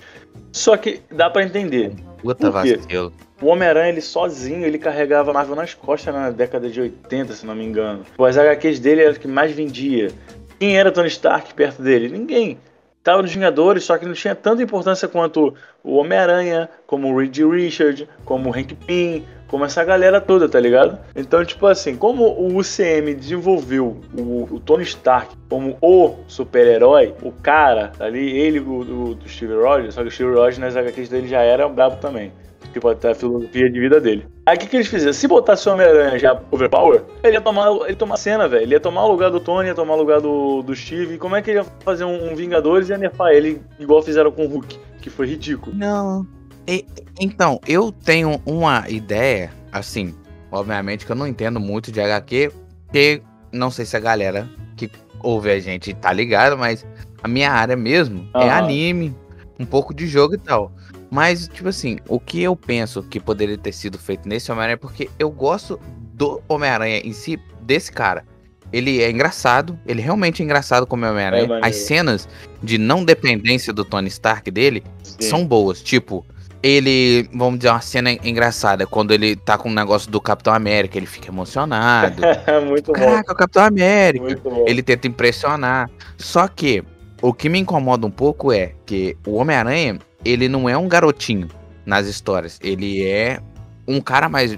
Só 0.52 0.76
que 0.76 1.02
dá 1.12 1.30
pra 1.30 1.44
entender. 1.44 1.94
Puta 2.22 2.52
vacilo. 2.52 3.14
O 3.42 3.48
Homem-Aranha, 3.48 3.90
ele 3.90 4.02
sozinho, 4.02 4.66
ele 4.66 4.78
carregava 4.78 5.32
a 5.32 5.34
Marvel 5.34 5.56
nas 5.56 5.74
costas 5.74 6.14
na 6.14 6.30
década 6.30 6.70
de 6.70 6.82
80, 6.82 7.34
se 7.34 7.46
não 7.46 7.56
me 7.56 7.64
engano. 7.64 8.06
As 8.20 8.38
HQs 8.38 8.80
dele 8.80 9.02
eram 9.02 9.14
o 9.14 9.20
que 9.20 9.28
mais 9.28 9.52
vendia. 9.52 10.12
Quem 10.60 10.78
era 10.78 10.92
Tony 10.92 11.08
Stark 11.08 11.54
perto 11.54 11.82
dele? 11.82 12.10
Ninguém. 12.10 12.58
Tava 13.02 13.22
nos 13.22 13.34
Vingadores, 13.34 13.86
só 13.86 13.98
que 13.98 14.06
não 14.06 14.14
tinha 14.14 14.36
tanta 14.36 14.62
importância 14.62 15.08
quanto 15.08 15.56
o 15.82 15.96
Homem-Aranha, 15.96 16.70
como 16.86 17.08
o 17.08 17.18
Reed 17.18 17.38
Richard, 17.38 18.10
como 18.26 18.50
o 18.50 18.54
Hank 18.54 18.76
Pym, 18.86 19.26
como 19.50 19.66
essa 19.66 19.84
galera 19.84 20.22
toda, 20.22 20.48
tá 20.48 20.60
ligado? 20.60 20.98
Então, 21.16 21.44
tipo 21.44 21.66
assim, 21.66 21.96
como 21.96 22.24
o 22.24 22.58
UCM 22.58 23.14
desenvolveu 23.16 24.00
o, 24.18 24.48
o 24.56 24.60
Tony 24.60 24.84
Stark 24.84 25.36
como 25.50 25.76
o 25.82 26.16
super-herói, 26.28 27.14
o 27.24 27.32
cara 27.32 27.92
ali, 28.00 28.38
ele, 28.38 28.60
o, 28.60 28.80
o, 28.80 29.16
do 29.16 29.28
Steve 29.28 29.56
Rogers, 29.56 29.96
só 29.96 30.02
que 30.02 30.08
o 30.08 30.12
Steve 30.12 30.34
Rogers 30.34 30.60
nas 30.60 30.78
HQs 30.78 31.10
dele 31.10 31.28
já 31.28 31.42
era 31.42 31.68
brabo 31.68 31.98
também. 31.98 32.32
Tipo, 32.72 32.90
até 32.90 33.10
a 33.10 33.16
filosofia 33.16 33.68
de 33.68 33.80
vida 33.80 34.00
dele. 34.00 34.28
Aí 34.46 34.56
o 34.56 34.60
que, 34.60 34.68
que 34.68 34.76
eles 34.76 34.88
fizeram? 34.88 35.12
Se 35.12 35.28
botasse 35.28 35.68
o 35.68 35.74
Homem-Aranha 35.74 36.20
já 36.20 36.40
overpower, 36.52 37.02
ele 37.24 37.34
ia 37.34 37.42
tomar, 37.42 37.72
ele 37.72 37.90
ia 37.90 37.96
tomar 37.96 38.18
cena, 38.18 38.48
velho. 38.48 38.62
Ele 38.62 38.76
ia 38.76 38.80
tomar 38.80 39.06
o 39.06 39.12
lugar 39.12 39.32
do 39.32 39.40
Tony, 39.40 39.70
ia 39.70 39.74
tomar 39.76 39.96
o 39.96 39.98
lugar 39.98 40.22
do, 40.22 40.62
do 40.62 40.76
Steve. 40.76 41.18
Como 41.18 41.36
é 41.36 41.42
que 41.42 41.50
ele 41.50 41.60
ia 41.60 41.66
fazer 41.80 42.04
um, 42.04 42.32
um 42.32 42.36
Vingadores 42.36 42.90
e 42.90 42.92
ia 42.92 42.98
nerfar 42.98 43.32
ele 43.32 43.60
igual 43.80 44.04
fizeram 44.04 44.32
com 44.32 44.46
o 44.46 44.48
Hulk? 44.48 44.80
Que 45.02 45.10
foi 45.10 45.26
ridículo. 45.26 45.76
Não. 45.76 46.28
E, 46.68 46.86
então, 47.20 47.60
eu 47.68 47.92
tenho 47.92 48.42
uma 48.46 48.90
ideia, 48.90 49.52
assim, 49.72 50.14
obviamente 50.52 51.06
que 51.06 51.12
eu 51.12 51.16
não 51.16 51.28
entendo 51.28 51.60
muito 51.60 51.92
de 51.92 52.00
HQ, 52.00 52.52
porque 52.86 53.22
não 53.52 53.70
sei 53.72 53.86
se 53.86 53.96
a 53.98 54.00
galera 54.00 54.50
que 54.76 54.90
ouve 55.22 55.52
a 55.52 55.60
gente 55.60 55.94
tá 55.94 56.14
ligada, 56.14 56.56
mas 56.56 56.86
a 57.22 57.28
minha 57.28 57.52
área 57.52 57.76
mesmo 57.76 58.28
uhum. 58.34 58.42
é 58.42 58.50
anime, 58.50 59.16
um 59.60 59.66
pouco 59.66 59.94
de 59.94 60.08
jogo 60.08 60.36
e 60.36 60.38
tal. 60.38 60.72
Mas, 61.12 61.48
tipo 61.48 61.68
assim, 61.68 61.98
o 62.08 62.20
que 62.20 62.42
eu 62.42 62.56
penso 62.56 63.04
que 63.04 63.20
poderia 63.20 63.58
ter 63.58 63.74
sido 63.74 63.98
feito 63.98 64.28
nesse 64.30 64.52
Homem-Aranha, 64.52 64.78
porque 64.78 65.10
eu 65.18 65.30
gosto 65.30 65.80
do 66.14 66.42
Homem-Aranha 66.48 67.02
em 67.04 67.14
si, 67.14 67.40
desse 67.62 67.92
cara. 67.92 68.24
Ele 68.72 69.02
é 69.02 69.10
engraçado, 69.10 69.80
ele 69.88 70.02
realmente 70.02 70.44
é 70.44 70.46
engraçado 70.46 70.86
como 70.86 71.06
Homem-Aranha. 71.06 71.60
É 71.64 71.68
As 71.68 71.76
cenas 71.76 72.30
de 72.62 72.78
não 72.78 73.04
dependência 73.04 73.74
do 73.74 73.84
Tony 73.84 74.08
Stark 74.08 74.50
dele 74.52 74.84
Sim. 75.02 75.22
são 75.22 75.46
boas. 75.46 75.82
Tipo, 75.82 76.24
ele, 76.62 77.30
vamos 77.34 77.60
dizer, 77.60 77.70
uma 77.70 77.82
cena 77.82 78.12
engraçada, 78.12 78.86
quando 78.86 79.12
ele 79.12 79.36
tá 79.36 79.58
com 79.58 79.70
o 79.70 79.72
um 79.72 79.76
negócio 79.76 80.12
do 80.12 80.20
Capitão 80.20 80.54
América, 80.54 80.98
ele 80.98 81.06
fica 81.06 81.30
emocionado. 81.30 82.22
Muito 82.68 82.92
Caraca, 82.92 83.28
bom. 83.28 83.34
o 83.34 83.36
Capitão 83.36 83.64
América. 83.64 84.26
Ele 84.68 84.84
tenta 84.84 85.08
impressionar. 85.08 85.90
Só 86.18 86.48
que 86.48 86.84
o 87.22 87.34
que 87.34 87.48
me 87.48 87.60
incomoda 87.60 88.06
um 88.06 88.12
pouco 88.12 88.52
é 88.52 88.74
que 88.86 89.18
o 89.26 89.36
Homem-Aranha, 89.36 90.00
ele 90.24 90.50
não 90.50 90.68
é 90.68 90.78
um 90.78 90.88
garotinho 90.88 91.48
nas 91.86 92.08
histórias. 92.08 92.60
Ele 92.62 93.06
é 93.06 93.40
um 93.88 94.02
cara 94.02 94.28
mais. 94.28 94.58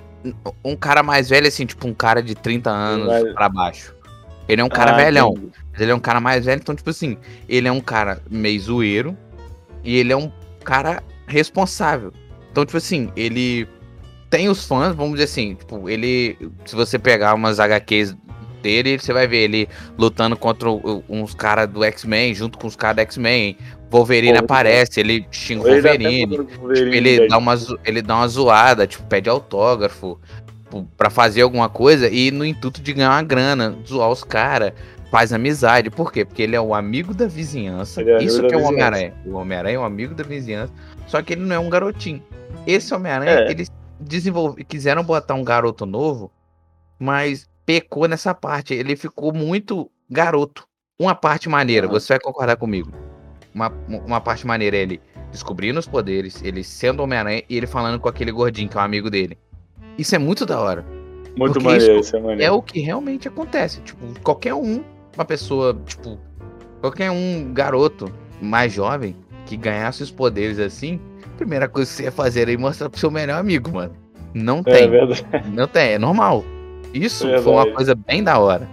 Um 0.63 0.75
cara 0.75 1.01
mais 1.01 1.29
velho, 1.29 1.47
assim, 1.47 1.65
tipo 1.65 1.87
um 1.87 1.93
cara 1.93 2.21
de 2.21 2.35
30 2.35 2.69
anos 2.69 3.07
Mas... 3.07 3.33
para 3.33 3.49
baixo. 3.49 3.95
Ele 4.47 4.61
é 4.61 4.63
um 4.63 4.69
cara 4.69 4.91
ah, 4.91 4.95
velhão. 4.95 5.33
Mas 5.71 5.81
ele 5.81 5.91
é 5.91 5.95
um 5.95 5.99
cara 5.99 6.19
mais 6.19 6.45
velho, 6.45 6.59
então, 6.61 6.75
tipo 6.75 6.89
assim, 6.89 7.17
ele 7.47 7.67
é 7.67 7.71
um 7.71 7.79
cara 7.79 8.21
meio 8.29 8.59
zoeiro. 8.59 9.17
E 9.83 9.97
ele 9.97 10.13
é 10.13 10.17
um 10.17 10.31
cara 10.63 11.01
responsável. 11.31 12.11
Então, 12.51 12.65
tipo 12.65 12.77
assim, 12.77 13.09
ele 13.15 13.67
tem 14.29 14.49
os 14.49 14.65
fãs, 14.65 14.95
vamos 14.95 15.13
dizer 15.13 15.25
assim, 15.25 15.55
tipo, 15.55 15.89
ele. 15.89 16.37
Se 16.65 16.75
você 16.75 16.99
pegar 16.99 17.33
umas 17.33 17.59
HQs 17.59 18.15
dele, 18.61 18.99
você 18.99 19.11
vai 19.11 19.27
ver 19.27 19.43
ele 19.43 19.69
lutando 19.97 20.37
contra 20.37 20.69
uns 21.09 21.33
caras 21.33 21.67
do 21.67 21.83
X-Men, 21.83 22.33
junto 22.33 22.57
com 22.57 22.67
os 22.67 22.75
caras 22.75 22.97
do 22.97 22.99
X-Men. 23.01 23.57
Wolverine 23.89 24.37
Pô, 24.37 24.45
aparece, 24.45 25.01
ele 25.01 25.25
xinga 25.31 25.63
o 25.63 25.67
Wolverine. 25.69 26.37
Wolverine 26.37 26.45
tipo, 26.47 26.69
ele, 26.95 27.27
dá 27.27 27.37
uma, 27.37 27.55
ele 27.83 28.01
dá 28.01 28.15
uma 28.15 28.27
zoada, 28.27 28.87
tipo, 28.87 29.03
pede 29.03 29.29
autógrafo 29.29 30.17
tipo, 30.45 30.87
pra 30.95 31.09
fazer 31.09 31.41
alguma 31.41 31.67
coisa 31.67 32.07
e 32.07 32.31
no 32.31 32.45
intuito 32.45 32.81
de 32.81 32.93
ganhar 32.93 33.09
uma 33.09 33.23
grana, 33.23 33.75
zoar 33.85 34.09
os 34.09 34.23
caras, 34.23 34.71
faz 35.11 35.33
amizade. 35.33 35.89
Por 35.89 36.11
quê? 36.11 36.23
Porque 36.23 36.41
ele 36.41 36.55
é 36.55 36.61
o 36.61 36.73
amigo 36.73 37.13
da 37.13 37.27
vizinhança. 37.27 38.01
É 38.01 38.23
Isso 38.23 38.41
que 38.47 38.53
é 38.53 38.57
o 38.57 38.63
Homem-Aranha. 38.63 39.13
O 39.25 39.33
Homem-Aranha 39.33 39.75
é 39.75 39.79
o 39.79 39.83
amigo 39.83 40.15
da 40.15 40.23
vizinhança, 40.23 40.71
só 41.11 41.21
que 41.21 41.33
ele 41.33 41.41
não 41.41 41.53
é 41.53 41.59
um 41.59 41.69
garotinho. 41.69 42.23
Esse 42.65 42.93
Homem-Aranha, 42.93 43.31
é. 43.31 43.51
eles 43.51 43.69
desenvolve, 43.99 44.63
quiseram 44.63 45.03
botar 45.03 45.33
um 45.33 45.43
garoto 45.43 45.85
novo, 45.85 46.31
mas 46.97 47.49
pecou 47.65 48.07
nessa 48.07 48.33
parte. 48.33 48.73
Ele 48.73 48.95
ficou 48.95 49.33
muito 49.33 49.91
garoto. 50.09 50.65
Uma 50.97 51.13
parte 51.13 51.49
maneira, 51.49 51.85
uhum. 51.87 51.91
você 51.91 52.13
vai 52.13 52.19
concordar 52.21 52.55
comigo. 52.55 52.93
Uma, 53.53 53.69
uma 53.89 54.21
parte 54.21 54.47
maneira 54.47 54.77
é 54.77 54.83
ele 54.83 55.01
descobrindo 55.33 55.79
os 55.79 55.87
poderes, 55.87 56.41
ele 56.41 56.63
sendo 56.63 57.03
Homem-Aranha 57.03 57.43
e 57.49 57.57
ele 57.57 57.67
falando 57.67 57.99
com 57.99 58.07
aquele 58.07 58.31
gordinho 58.31 58.69
que 58.69 58.77
é 58.77 58.79
um 58.79 58.83
amigo 58.83 59.09
dele. 59.09 59.37
Isso 59.97 60.15
é 60.15 60.17
muito 60.17 60.45
da 60.45 60.61
hora. 60.61 60.85
Muito 61.35 61.59
maneiro, 61.59 61.95
isso, 61.95 62.07
isso 62.07 62.15
é 62.15 62.19
maneiro. 62.21 62.43
É 62.43 62.51
o 62.51 62.61
que 62.61 62.79
realmente 62.79 63.27
acontece. 63.27 63.81
Tipo, 63.81 64.17
qualquer 64.21 64.53
um, 64.53 64.81
uma 65.13 65.25
pessoa, 65.25 65.77
tipo, 65.85 66.17
qualquer 66.79 67.11
um 67.11 67.51
garoto 67.53 68.09
mais 68.41 68.71
jovem 68.71 69.13
que 69.51 69.57
ganhasse 69.57 70.01
os 70.01 70.09
poderes 70.09 70.59
assim, 70.59 70.99
a 71.25 71.37
primeira 71.37 71.67
coisa 71.67 71.89
que 71.89 71.97
você 71.97 72.03
ia 72.03 72.11
fazer 72.11 72.47
era 72.47 72.57
mostrar 72.57 72.89
pro 72.89 72.99
seu 72.99 73.11
melhor 73.11 73.39
amigo, 73.39 73.71
mano. 73.71 73.93
Não 74.33 74.59
é 74.59 74.63
tem. 74.63 74.95
É 74.95 75.43
não 75.53 75.67
tem, 75.67 75.91
é 75.93 75.99
normal. 75.99 76.45
Isso 76.93 77.27
é 77.27 77.41
foi 77.41 77.51
uma 77.51 77.69
coisa 77.71 77.93
bem 77.93 78.23
da 78.23 78.39
hora. 78.39 78.67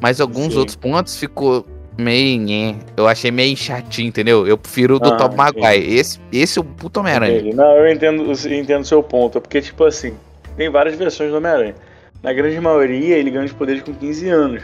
Mas 0.00 0.20
alguns 0.20 0.52
sim. 0.52 0.58
outros 0.58 0.76
pontos 0.76 1.16
ficou 1.16 1.64
meio. 1.96 2.40
Né, 2.40 2.76
eu 2.96 3.06
achei 3.06 3.30
meio 3.30 3.56
chatinho, 3.56 4.08
entendeu? 4.08 4.46
Eu 4.46 4.58
prefiro 4.58 4.96
o 4.96 4.98
do 4.98 5.12
ah, 5.12 5.16
Top 5.16 5.36
Maguire. 5.36 5.94
Esse, 5.94 6.18
esse 6.32 6.58
é 6.58 6.62
o 6.62 6.64
puto 6.64 7.00
Homem-Aranha. 7.00 7.54
Não, 7.54 7.76
eu 7.76 7.92
entendo 7.92 8.24
o 8.28 8.54
entendo 8.54 8.84
seu 8.84 9.02
ponto. 9.02 9.40
Porque, 9.40 9.60
tipo 9.60 9.84
assim, 9.84 10.14
tem 10.56 10.68
várias 10.70 10.96
versões 10.96 11.30
do 11.30 11.36
Homem-Aranha. 11.36 11.74
Na 12.22 12.32
grande 12.32 12.60
maioria, 12.60 13.16
ele 13.16 13.30
ganha 13.30 13.44
os 13.44 13.52
poderes 13.52 13.82
com 13.82 13.94
15 13.94 14.28
anos. 14.28 14.62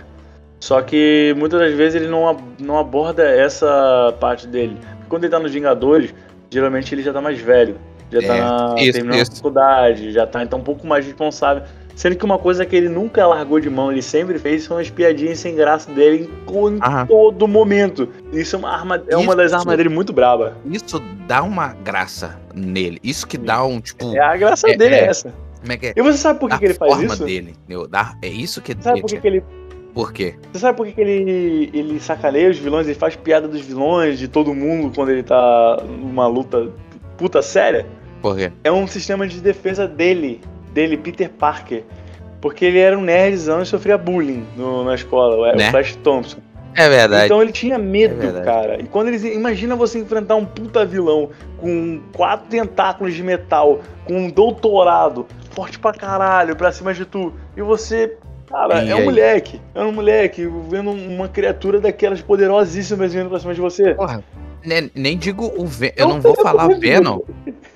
Só 0.58 0.80
que 0.80 1.34
muitas 1.36 1.60
das 1.60 1.74
vezes 1.74 2.00
ele 2.00 2.10
não, 2.10 2.42
não 2.58 2.78
aborda 2.78 3.22
essa 3.22 4.14
parte 4.18 4.46
dele. 4.46 4.76
Quando 5.14 5.22
ele 5.22 5.30
tá 5.30 5.38
nos 5.38 5.52
Vingadores, 5.52 6.12
geralmente 6.50 6.92
ele 6.92 7.00
já 7.00 7.12
tá 7.12 7.20
mais 7.20 7.38
velho. 7.40 7.76
Já 8.10 8.20
tá 8.20 8.34
é, 8.34 8.40
tá 8.40 8.74
isso, 8.78 8.92
terminando 8.94 9.22
isso. 9.22 9.32
a 9.32 9.36
faculdade, 9.36 10.10
já 10.10 10.26
tá 10.26 10.42
então 10.42 10.58
um 10.58 10.62
pouco 10.62 10.84
mais 10.84 11.06
responsável. 11.06 11.62
Sendo 11.94 12.16
que 12.16 12.24
uma 12.24 12.36
coisa 12.36 12.66
que 12.66 12.74
ele 12.74 12.88
nunca 12.88 13.24
largou 13.24 13.60
de 13.60 13.70
mão, 13.70 13.92
ele 13.92 14.02
sempre 14.02 14.40
fez, 14.40 14.64
são 14.64 14.76
as 14.76 14.90
piadinhas 14.90 15.38
sem 15.38 15.54
graça 15.54 15.88
dele 15.92 16.28
em, 16.48 17.06
todo 17.06 17.46
momento. 17.46 18.08
Isso 18.32 18.56
é 18.56 18.58
uma 18.58 18.70
arma, 18.70 18.96
é 18.96 19.10
isso, 19.10 19.20
uma 19.20 19.36
das 19.36 19.52
armas 19.52 19.76
dele 19.76 19.88
muito 19.88 20.12
braba. 20.12 20.56
Isso 20.68 21.00
dá 21.28 21.44
uma 21.44 21.68
graça 21.84 22.36
nele. 22.52 22.98
Isso 23.00 23.24
que 23.28 23.38
dá 23.38 23.64
um 23.64 23.80
tipo. 23.80 24.16
É 24.16 24.18
a 24.18 24.36
graça 24.36 24.68
é, 24.68 24.76
dele 24.76 24.96
é, 24.96 24.98
é 24.98 25.06
essa. 25.06 25.32
Como 25.60 25.72
é 25.72 25.76
que 25.76 25.86
é? 25.86 25.92
E 25.94 26.02
você 26.02 26.18
sabe 26.18 26.40
por 26.40 26.50
que, 26.50 26.58
que 26.58 26.64
ele 26.64 26.74
faz 26.74 27.00
isso? 27.00 27.24
dele, 27.24 27.54
dá, 27.88 28.16
é 28.20 28.28
isso 28.28 28.60
que 28.60 28.76
sabe 28.80 29.00
por 29.00 29.08
que, 29.08 29.20
que 29.20 29.26
ele 29.28 29.44
por 29.94 30.12
quê? 30.12 30.34
Você 30.52 30.58
sabe 30.58 30.76
por 30.76 30.86
que, 30.86 30.92
que 30.92 31.00
ele, 31.00 31.70
ele 31.72 32.00
sacaneia 32.00 32.50
os 32.50 32.58
vilões, 32.58 32.86
ele 32.86 32.98
faz 32.98 33.14
piada 33.14 33.46
dos 33.46 33.60
vilões, 33.60 34.18
de 34.18 34.26
todo 34.26 34.52
mundo, 34.52 34.92
quando 34.94 35.10
ele 35.10 35.22
tá 35.22 35.82
numa 35.86 36.26
luta 36.26 36.68
puta 37.16 37.40
séria? 37.40 37.86
Por 38.20 38.36
quê? 38.36 38.50
É 38.64 38.72
um 38.72 38.86
sistema 38.86 39.26
de 39.26 39.40
defesa 39.40 39.86
dele, 39.86 40.40
dele, 40.72 40.96
Peter 40.96 41.30
Parker. 41.30 41.84
Porque 42.40 42.64
ele 42.64 42.78
era 42.78 42.98
um 42.98 43.02
nerdzão 43.02 43.62
e 43.62 43.66
sofria 43.66 43.96
bullying 43.96 44.44
no, 44.56 44.84
na 44.84 44.94
escola, 44.94 45.54
né? 45.54 45.68
o 45.68 45.70
Flash 45.70 45.96
Thompson. 45.96 46.38
É 46.76 46.88
verdade. 46.88 47.26
Então 47.26 47.40
ele 47.40 47.52
tinha 47.52 47.78
medo, 47.78 48.20
é 48.20 48.44
cara. 48.44 48.80
E 48.80 48.84
quando 48.84 49.08
eles. 49.08 49.22
Imagina 49.24 49.76
você 49.76 50.00
enfrentar 50.00 50.34
um 50.34 50.44
puta 50.44 50.84
vilão 50.84 51.30
com 51.58 52.00
quatro 52.12 52.48
tentáculos 52.48 53.14
de 53.14 53.22
metal, 53.22 53.80
com 54.04 54.14
um 54.14 54.28
doutorado, 54.28 55.26
forte 55.52 55.78
pra 55.78 55.92
caralho, 55.92 56.56
pra 56.56 56.72
cima 56.72 56.92
de 56.92 57.04
tu. 57.04 57.32
E 57.56 57.62
você. 57.62 58.18
Cara, 58.54 58.84
e 58.84 58.90
é 58.90 58.94
um 58.94 58.98
aí? 58.98 59.04
moleque. 59.04 59.60
É 59.74 59.82
um 59.82 59.92
moleque 59.92 60.46
vendo 60.70 60.92
uma 60.92 61.28
criatura 61.28 61.80
daquelas 61.80 62.22
poderosíssimas 62.22 63.12
vindo 63.12 63.28
pra 63.28 63.40
cima 63.40 63.52
de 63.52 63.60
você. 63.60 63.94
Porra, 63.94 64.22
nem, 64.64 64.88
nem 64.94 65.18
digo 65.18 65.52
o 65.56 65.66
Venom. 65.66 65.94
Eu 65.96 66.08
não 66.08 66.20
vou 66.20 66.36
falar 66.36 66.68
Venom. 66.78 67.18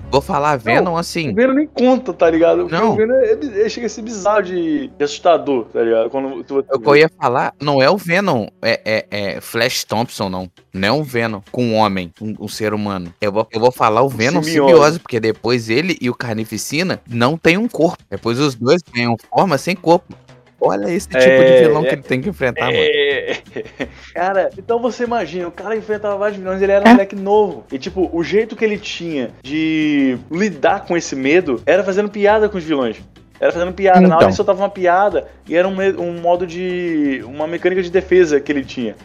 Vou 0.09 0.21
falar 0.23 0.57
Venom 0.57 0.85
não, 0.85 0.97
assim. 0.97 1.33
O 1.33 1.35
Venom 1.35 1.53
nem 1.53 1.67
conta, 1.67 2.15
tá 2.15 2.31
ligado? 2.31 2.69
Não. 2.69 2.93
O 2.93 2.97
Venom 2.97 3.13
é, 3.15 3.63
é, 3.65 3.69
chega 3.69 3.89
a 3.89 3.91
ser 3.91 4.03
bizarro 4.03 4.43
de, 4.43 4.87
de 4.87 5.05
assustador, 5.05 5.65
tá 5.65 5.83
ligado? 5.83 6.11
Quando 6.11 6.45
tu, 6.45 6.65
o 6.73 6.79
que 6.79 6.89
eu 6.89 6.97
ia 6.97 7.09
falar 7.09 7.53
não 7.61 7.83
é 7.83 7.91
o 7.91 7.97
Venom, 7.97 8.47
é, 8.63 8.81
é, 8.85 9.07
é, 9.11 9.41
Flash 9.41 9.83
Thompson, 9.83 10.29
não. 10.29 10.49
Não 10.73 10.89
é 10.89 10.93
um 10.93 11.03
Venom 11.03 11.41
com 11.51 11.65
um 11.65 11.75
homem, 11.75 12.13
um, 12.23 12.37
um 12.39 12.49
ser 12.49 12.73
humano. 12.73 13.13
Eu 13.21 13.33
vou, 13.33 13.49
eu 13.51 13.59
vou 13.59 13.73
falar 13.73 14.03
o 14.03 14.09
Venom 14.09 14.45
simbiose. 14.45 14.71
simbiose, 14.71 15.01
porque 15.01 15.19
depois 15.19 15.69
ele 15.69 15.99
e 16.01 16.09
o 16.09 16.15
Carnificina 16.15 17.01
não 17.11 17.37
têm 17.37 17.59
um 17.59 17.69
corpo. 17.69 18.03
Depois 18.09 18.39
os 18.39 18.55
dois 18.55 18.81
ganham 18.95 19.17
forma 19.29 19.59
sem 19.59 19.75
corpo. 19.75 20.15
Olha 20.61 20.91
esse 20.91 21.09
tipo 21.09 21.23
é, 21.23 21.45
de 21.45 21.67
vilão 21.67 21.85
que 21.85 21.95
ele 21.95 22.03
tem 22.03 22.21
que 22.21 22.29
enfrentar, 22.29 22.73
é, 22.73 23.37
mano. 23.77 23.91
Cara, 24.13 24.51
então 24.59 24.81
você 24.81 25.05
imagina, 25.05 25.47
o 25.47 25.53
cara 25.53 25.77
enfrentava 25.77 26.17
vários 26.17 26.37
vilões, 26.37 26.61
ele 26.61 26.73
era 26.73 26.85
um 26.85 26.89
é. 26.89 26.93
moleque 26.93 27.15
novo. 27.15 27.65
E 27.71 27.79
tipo, 27.79 28.11
o 28.13 28.25
jeito 28.25 28.57
que 28.57 28.65
ele 28.65 28.77
tinha 28.77 29.31
de 29.43 30.19
lidar 30.31 30.85
com 30.85 30.97
esse 30.97 31.15
medo 31.15 31.63
era 31.65 31.85
fazendo 31.85 32.09
piada 32.09 32.49
com 32.49 32.59
os 32.59 32.65
vilões. 32.65 32.97
Era 33.41 33.53
fazendo 33.53 33.73
piada. 33.73 33.99
Então. 33.99 34.09
Na 34.09 34.17
hora 34.17 34.25
então. 34.25 34.31
ele 34.31 34.37
soltava 34.37 34.61
uma 34.61 34.69
piada 34.69 35.29
e 35.49 35.57
era 35.57 35.69
um, 35.69 35.77
um 36.01 36.21
modo 36.21 36.47
de. 36.47 37.23
uma 37.25 37.47
mecânica 37.47 37.83
de 37.83 37.91
defesa 37.91 38.41
que 38.41 38.51
ele 38.51 38.65
tinha. 38.65 38.97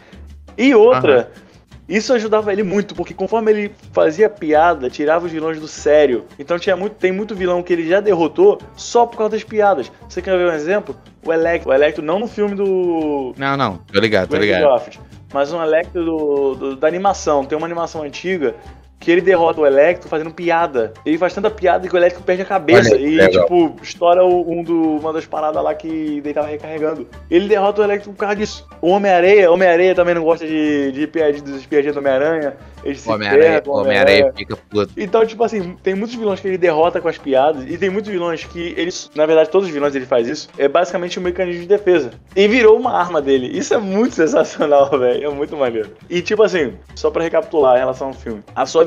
E 0.58 0.74
outra, 0.74 1.18
uhum. 1.18 1.43
Isso 1.88 2.14
ajudava 2.14 2.52
ele 2.52 2.62
muito, 2.62 2.94
porque 2.94 3.12
conforme 3.12 3.50
ele 3.50 3.74
fazia 3.92 4.28
piada, 4.28 4.88
tirava 4.88 5.26
os 5.26 5.32
vilões 5.32 5.60
do 5.60 5.68
sério. 5.68 6.24
Então 6.38 6.58
tinha 6.58 6.76
muito, 6.76 6.94
tem 6.94 7.12
muito 7.12 7.34
vilão 7.34 7.62
que 7.62 7.72
ele 7.72 7.86
já 7.86 8.00
derrotou 8.00 8.58
só 8.74 9.04
por 9.04 9.18
causa 9.18 9.32
das 9.32 9.44
piadas. 9.44 9.92
Você 10.08 10.22
quer 10.22 10.36
ver 10.36 10.48
um 10.48 10.52
exemplo? 10.52 10.96
O 11.24 11.32
Electro. 11.32 11.70
O 11.70 11.74
Electro 11.74 12.02
não 12.02 12.18
no 12.18 12.26
filme 12.26 12.54
do. 12.54 13.34
Não, 13.36 13.56
não, 13.56 13.76
tô 13.76 14.00
ligado, 14.00 14.30
tô 14.30 14.36
ligado. 14.36 14.98
mas 15.32 15.52
um 15.52 15.62
Electro 15.62 16.04
do, 16.04 16.54
do, 16.54 16.76
da 16.76 16.88
animação. 16.88 17.44
Tem 17.44 17.58
uma 17.58 17.66
animação 17.66 18.02
antiga 18.02 18.54
que 19.04 19.10
ele 19.10 19.20
derrota 19.20 19.60
o 19.60 19.66
Electro 19.66 20.08
fazendo 20.08 20.30
piada. 20.30 20.94
Ele 21.04 21.18
faz 21.18 21.34
tanta 21.34 21.50
piada 21.50 21.86
que 21.86 21.94
o 21.94 21.98
Electro 21.98 22.22
perde 22.22 22.42
a 22.42 22.46
cabeça. 22.46 22.94
Olha, 22.94 23.00
e, 23.00 23.16
legal. 23.16 23.42
tipo, 23.42 23.76
estoura 23.82 24.24
um 24.24 24.62
do, 24.62 24.96
uma 24.96 25.12
das 25.12 25.26
paradas 25.26 25.62
lá 25.62 25.74
que 25.74 25.86
ele 25.88 26.32
tava 26.32 26.48
recarregando. 26.48 27.06
Ele 27.30 27.46
derrota 27.46 27.82
o 27.82 27.84
Electro 27.84 28.12
por 28.12 28.18
causa 28.18 28.36
disso. 28.36 28.66
O 28.80 28.88
Homem-Areia, 28.88 29.50
Homem-Areia 29.50 29.94
também 29.94 30.14
não 30.14 30.24
gosta 30.24 30.46
de, 30.46 30.90
de 30.92 31.06
piadinhas, 31.06 31.42
dos 31.42 31.66
piadinhas 31.66 31.94
do 31.94 31.98
Homem-Aranha. 31.98 32.56
Ele 32.82 32.96
se 32.96 33.10
Homem-Aranha 33.10 33.62
Homem 33.66 34.32
fica 34.36 34.56
puto. 34.56 34.92
Então, 34.96 35.24
tipo 35.26 35.42
assim, 35.42 35.76
tem 35.82 35.94
muitos 35.94 36.14
vilões 36.14 36.40
que 36.40 36.48
ele 36.48 36.58
derrota 36.58 37.00
com 37.00 37.08
as 37.08 37.18
piadas. 37.18 37.64
E 37.66 37.78
tem 37.78 37.90
muitos 37.90 38.10
vilões 38.10 38.44
que 38.44 38.74
eles. 38.76 39.10
Na 39.14 39.26
verdade, 39.26 39.50
todos 39.50 39.68
os 39.68 39.74
vilões 39.74 39.94
ele 39.94 40.06
faz 40.06 40.28
isso. 40.28 40.48
É 40.58 40.68
basicamente 40.68 41.18
um 41.18 41.22
mecanismo 41.22 41.62
de 41.62 41.68
defesa. 41.68 42.10
E 42.36 42.46
virou 42.46 42.78
uma 42.78 42.92
arma 42.92 43.20
dele. 43.22 43.46
Isso 43.56 43.74
é 43.74 43.78
muito 43.78 44.14
sensacional, 44.16 44.90
velho. 44.90 45.26
É 45.26 45.30
muito 45.30 45.56
maneiro. 45.56 45.90
E 46.10 46.20
tipo 46.20 46.42
assim, 46.42 46.74
só 46.94 47.10
pra 47.10 47.22
recapitular 47.22 47.76
em 47.76 47.80
relação 47.80 48.08
ao 48.08 48.14
filme. 48.14 48.42
A 48.54 48.66
sua 48.66 48.84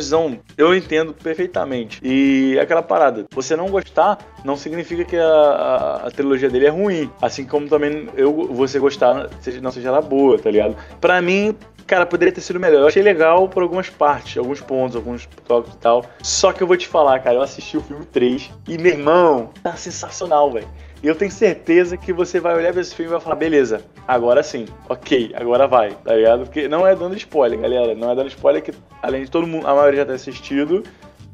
eu 0.58 0.76
entendo 0.76 1.14
perfeitamente. 1.14 2.00
E 2.04 2.58
aquela 2.60 2.82
parada, 2.82 3.26
você 3.32 3.56
não 3.56 3.70
gostar 3.70 4.18
não 4.44 4.56
significa 4.56 5.04
que 5.04 5.18
a, 5.18 5.26
a, 5.26 6.08
a 6.08 6.12
trilogia 6.12 6.50
dele 6.50 6.68
é 6.68 6.70
ruim. 6.70 7.10
Assim 7.22 7.46
como 7.46 7.68
também 7.68 8.08
eu, 8.16 8.48
você 8.54 8.80
gostar 8.80 9.30
não 9.62 9.72
seja 9.72 9.90
ela 9.90 10.02
boa, 10.02 10.38
tá 10.38 10.50
ligado? 10.50 10.76
Pra 11.00 11.22
mim, 11.22 11.56
cara, 11.88 12.06
poderia 12.06 12.34
ter 12.34 12.42
sido 12.42 12.60
melhor. 12.60 12.82
Eu 12.82 12.88
achei 12.88 13.02
legal 13.02 13.48
por 13.48 13.64
algumas 13.64 13.90
partes, 13.90 14.38
alguns 14.38 14.62
pontos, 14.62 14.96
alguns 14.96 15.28
toques 15.48 15.74
e 15.74 15.78
tal. 15.78 16.06
Só 16.22 16.52
que 16.52 16.62
eu 16.62 16.68
vou 16.68 16.78
te 16.78 16.88
falar, 16.88 17.20
cara, 17.20 17.38
eu 17.38 17.42
assisti 17.42 17.78
o 17.78 17.82
filme 17.82 18.06
3 18.06 18.52
e, 18.68 18.78
meu 18.78 18.92
irmão, 18.92 19.50
tá 19.64 19.76
sensacional, 19.76 20.52
velho. 20.52 20.68
E 21.02 21.08
eu 21.08 21.14
tenho 21.14 21.32
certeza 21.32 21.96
que 21.96 22.12
você 22.12 22.40
vai 22.40 22.56
olhar 22.56 22.72
pra 22.72 22.82
esse 22.82 22.96
filme 22.96 23.12
e 23.12 23.14
vai 23.14 23.22
falar, 23.22 23.36
beleza, 23.36 23.82
agora 24.08 24.42
sim, 24.42 24.66
ok, 24.90 25.32
agora 25.36 25.68
vai, 25.68 25.92
tá 26.04 26.16
ligado? 26.16 26.46
Porque 26.46 26.68
não 26.68 26.88
é 26.88 26.96
dando 26.96 27.16
spoiler, 27.16 27.60
galera. 27.60 27.94
Não 27.94 28.12
é 28.12 28.16
dando 28.16 28.28
spoiler 28.28 28.64
que, 28.64 28.72
além 29.02 29.24
de 29.24 29.30
todo 29.30 29.46
mundo, 29.46 29.68
a 29.68 29.76
maioria 29.76 30.00
já 30.00 30.06
ter 30.06 30.14
assistido, 30.14 30.84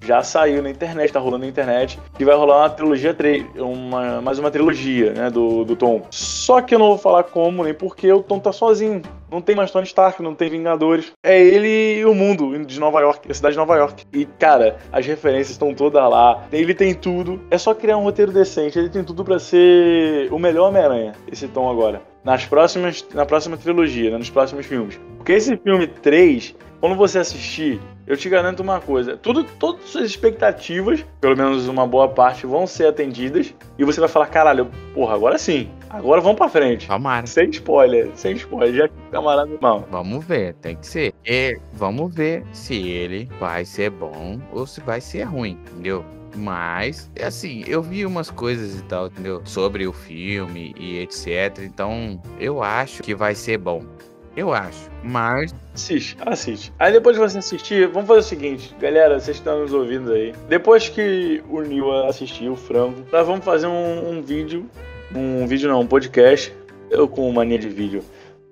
já 0.04 0.22
saiu 0.22 0.62
na 0.62 0.70
internet, 0.70 1.12
tá 1.12 1.20
rolando 1.20 1.44
na 1.44 1.50
internet, 1.50 2.00
e 2.20 2.26
vai 2.26 2.36
rolar 2.36 2.60
uma 2.60 2.70
trilogia, 2.70 3.16
uma, 3.58 4.22
mais 4.22 4.40
uma 4.40 4.52
trilogia, 4.52 5.14
né, 5.14 5.30
do, 5.30 5.64
do 5.64 5.76
Tom. 5.76 6.06
Só 6.10 6.62
que 6.62 6.76
eu 6.76 6.80
não 6.80 6.88
vou 6.88 6.98
falar 6.98 7.24
como, 7.24 7.64
nem 7.64 7.74
porque 7.74 8.12
o 8.12 8.22
Tom 8.22 8.40
tá 8.40 8.52
sozinho. 8.52 9.02
Não 9.32 9.42
tem 9.42 9.56
mais 9.56 9.72
Tony 9.72 9.88
Stark, 9.88 10.22
não 10.22 10.36
tem 10.36 10.48
Vingadores. 10.48 11.12
É 11.24 11.42
ele 11.42 12.00
e 12.00 12.06
o 12.06 12.14
mundo 12.14 12.56
de 12.64 12.80
Nova 12.80 13.02
York, 13.02 13.32
a 13.32 13.34
cidade 13.34 13.54
de 13.54 13.58
Nova 13.58 13.76
York. 13.76 14.06
E, 14.14 14.26
cara, 14.26 14.78
as 14.92 15.08
referências 15.08 15.52
estão 15.52 15.74
todas 15.74 16.08
lá. 16.08 16.44
Ele 16.52 16.76
tem 16.76 16.94
tudo. 16.94 17.42
É 17.50 17.58
só 17.58 17.74
criar 17.74 17.98
um 17.98 18.04
roteiro 18.04 18.32
decente. 18.32 18.78
Ele 18.78 18.90
tem 18.90 19.04
tudo 19.04 19.24
para 19.24 19.40
ser 19.40 20.32
o 20.32 20.38
melhor 20.38 20.70
Homem-Aranha, 20.70 21.14
esse 21.32 21.48
Tom 21.48 21.68
agora. 21.68 22.04
Nas 22.24 22.46
próximas, 22.46 23.04
na 23.12 23.26
próxima 23.26 23.58
trilogia, 23.58 24.12
né, 24.12 24.18
nos 24.20 24.30
próximos 24.30 24.68
filmes. 24.68 25.00
Porque 25.18 25.32
esse 25.32 25.58
filme 25.58 25.88
3, 25.88 26.56
quando 26.80 26.96
você 26.96 27.18
assistir, 27.18 27.82
eu 28.06 28.18
te 28.18 28.30
garanto 28.30 28.62
uma 28.62 28.80
coisa: 28.80 29.18
tudo, 29.18 29.44
todas 29.44 29.84
as 29.84 29.90
suas 29.90 30.06
expectativas, 30.06 31.06
pelo 31.22 31.36
menos 31.36 31.68
uma 31.68 31.88
boa 31.88 32.08
parte, 32.08 32.46
vão 32.46 32.68
ser 32.68 32.88
atendidas. 32.88 33.54
E 33.78 33.84
você 33.84 34.00
vai 34.00 34.10
falar: 34.10 34.28
caralho, 34.28 34.70
porra, 34.94 35.16
agora 35.16 35.38
sim. 35.38 35.70
Agora 35.90 36.20
vamos 36.22 36.38
pra 36.38 36.50
frente. 36.50 36.88
Tomara. 36.88 37.28
Sem 37.28 37.50
spoiler, 37.52 38.10
sem 38.16 38.34
spoiler. 38.34 38.74
Já 38.74 38.90
camarada 39.12 39.52
irmão. 39.52 39.86
Vamos 39.92 40.26
ver, 40.26 40.56
tem 40.56 40.76
que 40.76 40.88
ser. 40.88 41.14
E 41.26 41.58
vamos 41.72 42.14
ver 42.14 42.44
se 42.52 42.76
ele 42.90 43.30
vai 43.40 43.64
ser 43.64 43.92
bom 43.92 44.40
ou 44.52 44.66
se 44.66 44.82
vai 44.82 45.00
ser 45.00 45.24
ruim, 45.24 45.58
entendeu? 45.72 46.04
Mas, 46.36 47.12
assim, 47.22 47.64
eu 47.68 47.82
vi 47.82 48.06
umas 48.06 48.32
coisas 48.32 48.80
e 48.80 48.84
tal, 48.86 49.06
entendeu? 49.06 49.42
Sobre 49.46 49.86
o 49.86 49.94
filme 49.94 50.74
e 50.80 50.98
etc. 50.98 51.60
Então, 51.60 52.20
eu 52.40 52.64
acho 52.64 53.04
que 53.04 53.14
vai 53.14 53.36
ser 53.36 53.60
bom. 53.60 53.84
Eu 54.36 54.54
acho. 54.54 54.90
Mas. 55.04 55.54
Assiste, 55.74 56.18
assiste. 56.26 56.74
Aí 56.80 56.92
depois 56.92 57.16
de 57.16 57.22
você 57.22 57.38
assistir, 57.38 57.88
vamos 57.88 58.08
fazer 58.08 58.20
o 58.20 58.24
seguinte, 58.24 58.76
galera, 58.80 59.20
vocês 59.20 59.38
estão 59.38 59.60
nos 59.60 59.74
ouvindo 59.74 60.12
aí. 60.12 60.34
Depois 60.48 60.90
que 60.90 61.44
o 61.50 61.62
Nil 61.62 61.92
assistir 62.06 62.50
o 62.50 62.56
frango, 62.56 63.04
nós 63.12 63.26
vamos 63.26 63.44
fazer 63.44 63.68
um, 63.68 64.10
um 64.10 64.22
vídeo. 64.22 64.70
Um 65.16 65.46
vídeo 65.46 65.70
não, 65.70 65.82
um 65.82 65.88
podcast. 65.88 66.54
Eu 66.90 67.08
com 67.08 67.32
mania 67.32 67.58
de 67.58 67.70
vídeo 67.70 68.04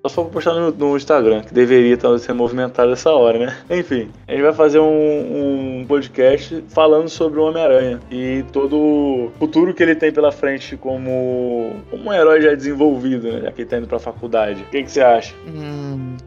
só 0.09 0.23
vou 0.23 0.31
postar 0.31 0.53
no, 0.53 0.71
no, 0.71 0.97
Instagram, 0.97 1.41
que 1.41 1.53
deveria 1.53 1.93
estar 1.93 2.17
sendo 2.17 2.37
movimentado 2.37 2.91
essa 2.91 3.11
hora, 3.11 3.37
né? 3.37 3.57
Enfim, 3.69 4.09
a 4.27 4.31
gente 4.31 4.41
vai 4.41 4.53
fazer 4.53 4.79
um, 4.79 5.81
um 5.81 5.85
podcast 5.85 6.63
falando 6.69 7.07
sobre 7.07 7.39
o 7.39 7.43
Homem-Aranha 7.43 7.99
e 8.09 8.43
todo 8.51 8.77
o 8.77 9.31
futuro 9.37 9.73
que 9.73 9.83
ele 9.83 9.95
tem 9.95 10.11
pela 10.11 10.31
frente 10.31 10.75
como, 10.75 11.75
como 11.89 12.09
um 12.09 12.13
herói 12.13 12.41
já 12.41 12.55
desenvolvido, 12.55 13.31
né? 13.31 13.41
Já 13.41 13.51
que 13.51 13.61
ele 13.61 13.69
tá 13.69 13.77
indo 13.77 13.87
pra 13.87 13.99
faculdade. 13.99 14.63
O 14.63 14.65
que, 14.65 14.83
que 14.83 14.91
você 14.91 15.01
acha? 15.01 15.35
Hum, 15.47 16.17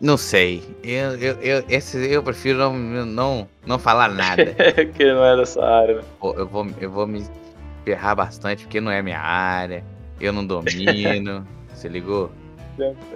não 0.00 0.16
sei. 0.16 0.62
Eu, 0.84 1.16
eu, 1.16 1.34
eu, 1.40 1.64
esse, 1.68 1.98
eu 2.06 2.22
prefiro 2.22 2.58
não, 2.58 2.76
não, 3.04 3.48
não 3.66 3.78
falar 3.80 4.10
nada. 4.10 4.54
que 4.94 5.12
não 5.12 5.24
é 5.24 5.36
dessa 5.36 5.64
área, 5.64 5.96
né? 5.96 6.02
Eu 6.22 6.46
vou, 6.46 6.66
eu 6.80 6.90
vou 6.90 7.06
me 7.06 7.24
ferrar 7.84 8.14
bastante 8.14 8.64
porque 8.64 8.80
não 8.80 8.92
é 8.92 9.02
minha 9.02 9.20
área. 9.20 9.82
Eu 10.20 10.32
não 10.32 10.46
domino. 10.46 11.44
Você 11.74 11.88
ligou? 11.88 12.30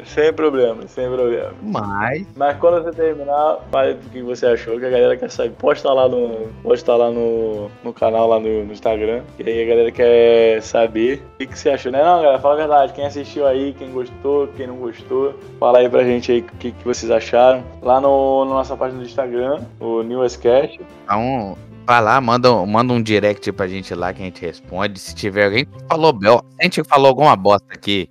Sem 0.04 0.32
problema, 0.32 0.86
sem 0.86 1.08
problema. 1.08 1.52
Mas. 1.62 2.26
Mas 2.36 2.56
quando 2.58 2.82
você 2.82 2.92
terminar, 2.92 3.58
fale 3.70 3.92
o 3.92 4.10
que 4.10 4.22
você 4.22 4.46
achou, 4.46 4.78
que 4.78 4.86
a 4.86 4.90
galera 4.90 5.16
quer 5.16 5.30
saber. 5.30 5.50
Posta 5.50 5.92
lá 5.92 6.08
no. 6.08 6.48
Posta 6.62 6.94
lá 6.94 7.10
no, 7.10 7.70
no 7.82 7.92
canal, 7.92 8.28
lá 8.28 8.38
no, 8.38 8.64
no 8.64 8.72
Instagram. 8.72 9.22
E 9.38 9.48
aí 9.48 9.62
a 9.62 9.66
galera 9.66 9.92
quer 9.92 10.62
saber 10.62 11.22
o 11.34 11.38
que, 11.38 11.46
que 11.46 11.58
você 11.58 11.70
achou, 11.70 11.90
né? 11.90 12.02
Não, 12.02 12.22
galera, 12.22 12.38
fala 12.38 12.54
a 12.54 12.58
verdade. 12.58 12.92
Quem 12.92 13.06
assistiu 13.06 13.46
aí, 13.46 13.74
quem 13.74 13.90
gostou, 13.90 14.48
quem 14.56 14.66
não 14.66 14.76
gostou. 14.76 15.34
Fala 15.58 15.78
aí 15.78 15.88
pra 15.88 16.04
gente 16.04 16.30
aí 16.30 16.40
o 16.40 16.44
que, 16.44 16.72
que 16.72 16.84
vocês 16.84 17.10
acharam. 17.10 17.64
Lá 17.82 18.00
no, 18.00 18.44
na 18.44 18.52
nossa 18.52 18.76
página 18.76 19.00
do 19.00 19.06
Instagram, 19.06 19.62
o 19.80 20.02
Newscast. 20.02 20.80
Então, 21.04 21.56
vai 21.86 22.02
lá, 22.02 22.20
manda, 22.20 22.50
manda 22.66 22.92
um 22.92 23.02
direct 23.02 23.50
pra 23.52 23.66
gente 23.66 23.94
lá 23.94 24.12
que 24.12 24.22
a 24.22 24.24
gente 24.24 24.40
responde. 24.40 24.98
Se 24.98 25.14
tiver 25.14 25.46
alguém 25.46 25.64
que 25.64 25.72
falou, 25.88 26.14
se 26.20 26.56
a 26.60 26.64
gente 26.64 26.84
falou 26.84 27.08
alguma 27.08 27.34
bosta 27.34 27.72
aqui 27.72 28.08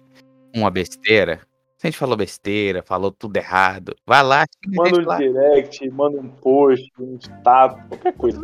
uma 0.55 0.69
besteira, 0.69 1.41
se 1.77 1.85
a 1.85 1.89
gente 1.91 1.99
falou 1.99 2.17
besteira, 2.17 2.81
falou 2.81 3.11
tudo 3.11 3.37
errado, 3.37 3.95
vai 4.05 4.23
lá. 4.23 4.45
Manda 4.67 4.99
um 4.99 5.05
lá. 5.05 5.17
direct, 5.17 5.87
manda 5.91 6.19
um 6.19 6.27
post, 6.27 6.91
um 6.99 7.17
status, 7.17 7.79
qualquer 7.87 8.13
coisa. 8.13 8.41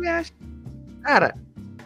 Cara, 1.02 1.34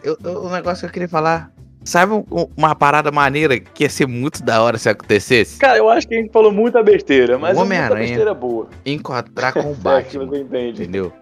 eu, 0.03 0.15
eu, 0.23 0.43
o 0.43 0.49
negócio 0.51 0.81
que 0.81 0.85
eu 0.85 0.91
queria 0.91 1.09
falar. 1.09 1.51
Sabe 1.83 2.13
uma 2.57 2.75
parada 2.75 3.09
maneira 3.09 3.57
que 3.57 3.83
ia 3.83 3.89
ser 3.89 4.05
muito 4.05 4.43
da 4.43 4.61
hora 4.61 4.77
se 4.77 4.89
acontecesse? 4.89 5.57
Cara, 5.57 5.77
eu 5.77 5.89
acho 5.89 6.07
que 6.07 6.13
a 6.13 6.19
gente 6.19 6.31
falou 6.31 6.51
muita 6.51 6.83
besteira, 6.83 7.39
mas 7.39 7.57
é 7.57 7.63
muita 7.63 7.95
besteira 7.95 8.33
boa. 8.33 8.69
Encontrar 8.85 9.53
com 9.53 9.71
o 9.71 9.73
Batman. 9.79 10.23
é 10.23 10.27
você 10.27 10.41
entende. 10.41 10.83
Entendeu? 10.83 11.13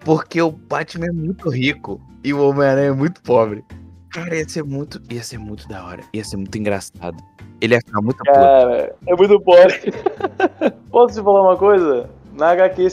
Porque 0.00 0.40
o 0.40 0.50
Batman 0.50 1.06
é 1.06 1.12
muito 1.12 1.50
rico 1.50 2.00
e 2.24 2.32
o 2.32 2.48
Homem-Aranha 2.48 2.88
é 2.88 2.92
muito 2.92 3.22
pobre. 3.22 3.62
Cara, 4.10 4.34
ia 4.34 4.48
ser 4.48 4.64
muito. 4.64 5.00
Ia 5.12 5.22
ser 5.22 5.38
muito 5.38 5.68
da 5.68 5.84
hora. 5.84 6.02
Ia 6.12 6.24
ser 6.24 6.38
muito 6.38 6.56
engraçado. 6.56 7.22
Ele 7.60 7.74
ia 7.74 7.80
ficar 7.80 8.00
muito 8.00 8.22
Cara, 8.24 8.94
é 9.06 9.16
muito 9.16 9.40
pobre. 9.40 9.92
Posso 10.90 11.14
te 11.14 11.24
falar 11.24 11.42
uma 11.42 11.56
coisa? 11.56 12.08
Na 12.38 12.50
HQ 12.50 12.88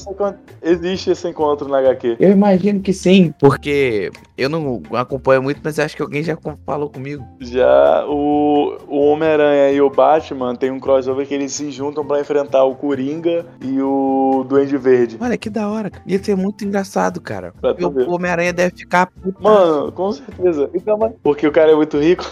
existe 0.64 1.12
esse 1.12 1.28
encontro 1.30 1.68
na 1.68 1.78
HQ. 1.78 2.18
Eu 2.20 2.32
imagino 2.32 2.82
que 2.82 2.92
sim, 2.92 3.32
porque 3.40 4.10
eu 4.36 4.50
não 4.50 4.82
acompanho 4.94 5.44
muito, 5.44 5.62
mas 5.64 5.78
acho 5.78 5.96
que 5.96 6.02
alguém 6.02 6.24
já 6.24 6.36
falou 6.66 6.90
comigo. 6.90 7.24
Já 7.40 8.06
o, 8.08 8.76
o 8.88 9.12
Homem-Aranha 9.12 9.72
e 9.72 9.80
o 9.80 9.90
Batman 9.90 10.56
tem 10.56 10.72
um 10.72 10.80
crossover 10.80 11.28
que 11.28 11.34
eles 11.36 11.54
se 11.54 11.70
juntam 11.70 12.04
para 12.04 12.20
enfrentar 12.20 12.64
o 12.64 12.74
Coringa 12.74 13.46
e 13.62 13.80
o 13.80 14.44
Duende 14.50 14.78
Verde. 14.78 15.18
Olha 15.22 15.38
que 15.38 15.50
da 15.52 15.70
hora. 15.70 15.92
Ia 16.08 16.24
ser 16.24 16.36
muito 16.36 16.66
engraçado, 16.66 17.22
cara. 17.22 17.54
O 17.62 18.16
Homem-Aranha 18.16 18.52
deve 18.52 18.76
ficar. 18.76 19.06
Puta. 19.12 19.40
Mano, 19.40 19.92
com 19.92 20.12
certeza. 20.12 20.72
Então, 20.74 21.14
porque 21.22 21.46
o 21.48 21.52
cara 21.52 21.72
é 21.72 21.76
muito 21.76 22.00
rico. 22.00 22.26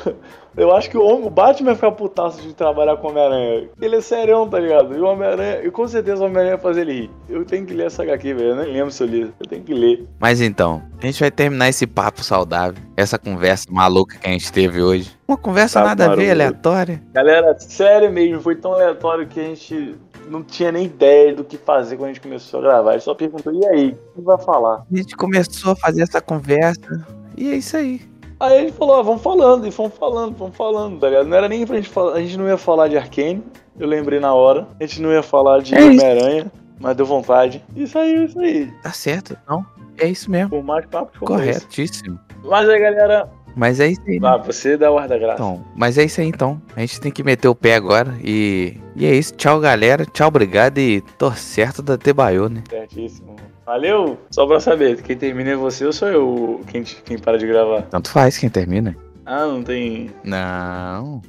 Eu 0.56 0.76
acho 0.76 0.90
que 0.90 0.98
o, 0.98 1.30
Batman 1.30 1.68
vai 1.68 1.76
ficar 1.76 1.92
putaço 1.92 2.42
de 2.42 2.54
trabalhar 2.54 2.98
com 2.98 3.08
o 3.08 3.10
Homem-Aranha. 3.10 3.70
Ele 3.82 3.96
é 3.96 4.02
serião, 4.02 4.48
tá 4.48 4.60
ligado? 4.60 4.96
E 4.96 5.00
o 5.00 5.06
Homem-Aranha, 5.06 5.62
e 5.64 5.72
com 5.72 5.88
certeza 5.88 6.22
o 6.22 6.26
Homem-Aranha 6.26 6.58
vai 6.58 6.64
fazer 6.64 6.82
ele 6.82 7.02
rir. 7.02 7.12
Eu 7.28 7.44
tenho 7.44 7.66
que 7.66 7.74
ler 7.74 7.88
essa 7.88 8.04
HQ, 8.04 8.34
velho. 8.34 8.50
Eu 8.50 8.56
nem 8.58 8.74
lembro 8.74 8.92
se 8.92 9.02
eu 9.02 9.08
li. 9.08 9.22
Eu 9.22 9.48
tenho 9.48 9.64
que 9.64 9.74
ler. 9.74 10.08
Mas 10.20 10.42
então, 10.42 10.84
a 11.02 11.06
gente 11.06 11.20
vai 11.20 11.32
terminar 11.32 11.70
esse 11.70 11.88
papo 11.88 12.24
saudável, 12.24 12.82
essa 12.96 13.18
conversa 13.18 13.68
maluca 13.72 14.18
que 14.18 14.28
a 14.28 14.32
gente 14.32 14.52
teve 14.52 14.82
hoje. 14.82 15.12
Uma 15.28 15.38
conversa 15.38 15.80
tá 15.80 15.88
nada 15.88 16.12
a 16.12 16.16
ver, 16.16 16.32
aleatória. 16.32 17.02
Galera, 17.14 17.58
sério 17.60 18.12
mesmo, 18.12 18.40
foi 18.42 18.56
tão 18.56 18.74
aleatório 18.74 19.28
que 19.28 19.40
a 19.40 19.44
gente 19.44 19.96
não 20.30 20.44
tinha 20.44 20.72
nem 20.72 20.86
ideia 20.86 21.34
do 21.34 21.44
que 21.44 21.58
fazer 21.58 21.98
quando 21.98 22.12
a 22.12 22.14
gente 22.14 22.22
começou 22.22 22.60
a 22.60 22.64
gravar. 22.64 22.90
A 22.92 22.94
gente 22.94 23.04
só 23.04 23.16
perguntou, 23.16 23.54
e 23.54 23.66
aí, 23.66 23.98
o 24.16 24.20
que 24.20 24.22
vai 24.22 24.40
falar? 24.40 24.86
A 24.92 24.96
gente 24.96 25.16
começou 25.16 25.72
a 25.72 25.76
fazer 25.76 26.04
essa 26.04 26.22
conversa 26.22 27.06
e 27.36 27.50
é 27.50 27.56
isso 27.56 27.76
aí. 27.76 28.13
Aí 28.44 28.64
ele 28.64 28.72
falou, 28.74 29.00
ah, 29.00 29.02
vamos 29.02 29.22
falando, 29.22 29.66
e 29.66 29.72
fomos 29.72 29.94
falando, 29.98 30.36
vamos 30.36 30.58
falando, 30.58 31.00
tá 31.00 31.08
ligado? 31.08 31.28
Não 31.30 31.38
era 31.38 31.48
nem 31.48 31.66
pra 31.66 31.78
gente 31.78 31.88
falar, 31.88 32.16
a 32.16 32.20
gente 32.20 32.38
não 32.38 32.46
ia 32.46 32.58
falar 32.58 32.90
de 32.90 32.98
Arkane, 32.98 33.42
eu 33.80 33.88
lembrei 33.88 34.20
na 34.20 34.34
hora. 34.34 34.68
A 34.78 34.86
gente 34.86 35.02
não 35.02 35.14
ia 35.14 35.24
falar 35.24 35.62
de 35.62 35.74
é 35.74 35.82
Homem-Aranha, 35.82 36.52
mas 36.78 36.94
deu 36.98 37.06
vontade. 37.06 37.64
Isso 37.74 37.98
aí, 37.98 38.26
isso 38.26 38.38
aí. 38.38 38.70
Tá 38.84 38.92
certo, 38.92 39.38
não? 39.48 39.66
É 39.98 40.08
isso 40.10 40.30
mesmo. 40.30 40.50
Por 40.50 40.62
mais 40.62 40.86
papo 40.88 41.18
Corretíssimo. 41.20 42.20
Mas 42.44 42.68
aí, 42.68 42.82
galera, 42.82 43.30
mas 43.56 43.80
é 43.80 43.88
isso 43.88 44.02
aí. 44.06 44.20
Né? 44.20 44.28
Ah, 44.28 44.36
você 44.36 44.76
dá 44.76 44.92
o 44.92 44.98
ar 44.98 45.08
da 45.08 45.18
graça. 45.18 45.36
Então, 45.36 45.64
mas 45.74 45.98
é 45.98 46.04
isso 46.04 46.20
aí 46.20 46.28
então. 46.28 46.62
A 46.76 46.82
gente 46.82 47.00
tem 47.00 47.14
que 47.14 47.24
meter 47.24 47.48
o 47.48 47.56
pé 47.56 47.76
agora. 47.76 48.14
E, 48.22 48.78
e 48.94 49.06
é 49.06 49.16
isso. 49.16 49.34
Tchau, 49.36 49.60
galera. 49.62 50.06
Tchau, 50.06 50.28
obrigado. 50.28 50.80
E 50.80 51.00
tô 51.18 51.32
certo 51.32 51.82
da 51.82 51.98
Tebaiô, 51.98 52.50
né? 52.50 52.62
Certíssimo. 52.70 53.36
Valeu! 53.66 54.18
Só 54.32 54.46
pra 54.46 54.60
saber, 54.60 55.02
quem 55.02 55.18
termina 55.18 55.52
é 55.52 55.56
você 55.56 55.86
ou 55.86 55.94
sou 55.94 56.08
eu 56.10 56.62
quem, 56.68 56.84
quem 56.84 57.18
para 57.18 57.38
de 57.38 57.48
gravar? 57.48 57.84
Tanto 57.84 58.10
faz 58.10 58.38
quem 58.38 58.50
termina. 58.50 58.96
Ah, 59.26 59.46
não 59.46 59.64
tem. 59.64 60.12
Não. 60.24 61.22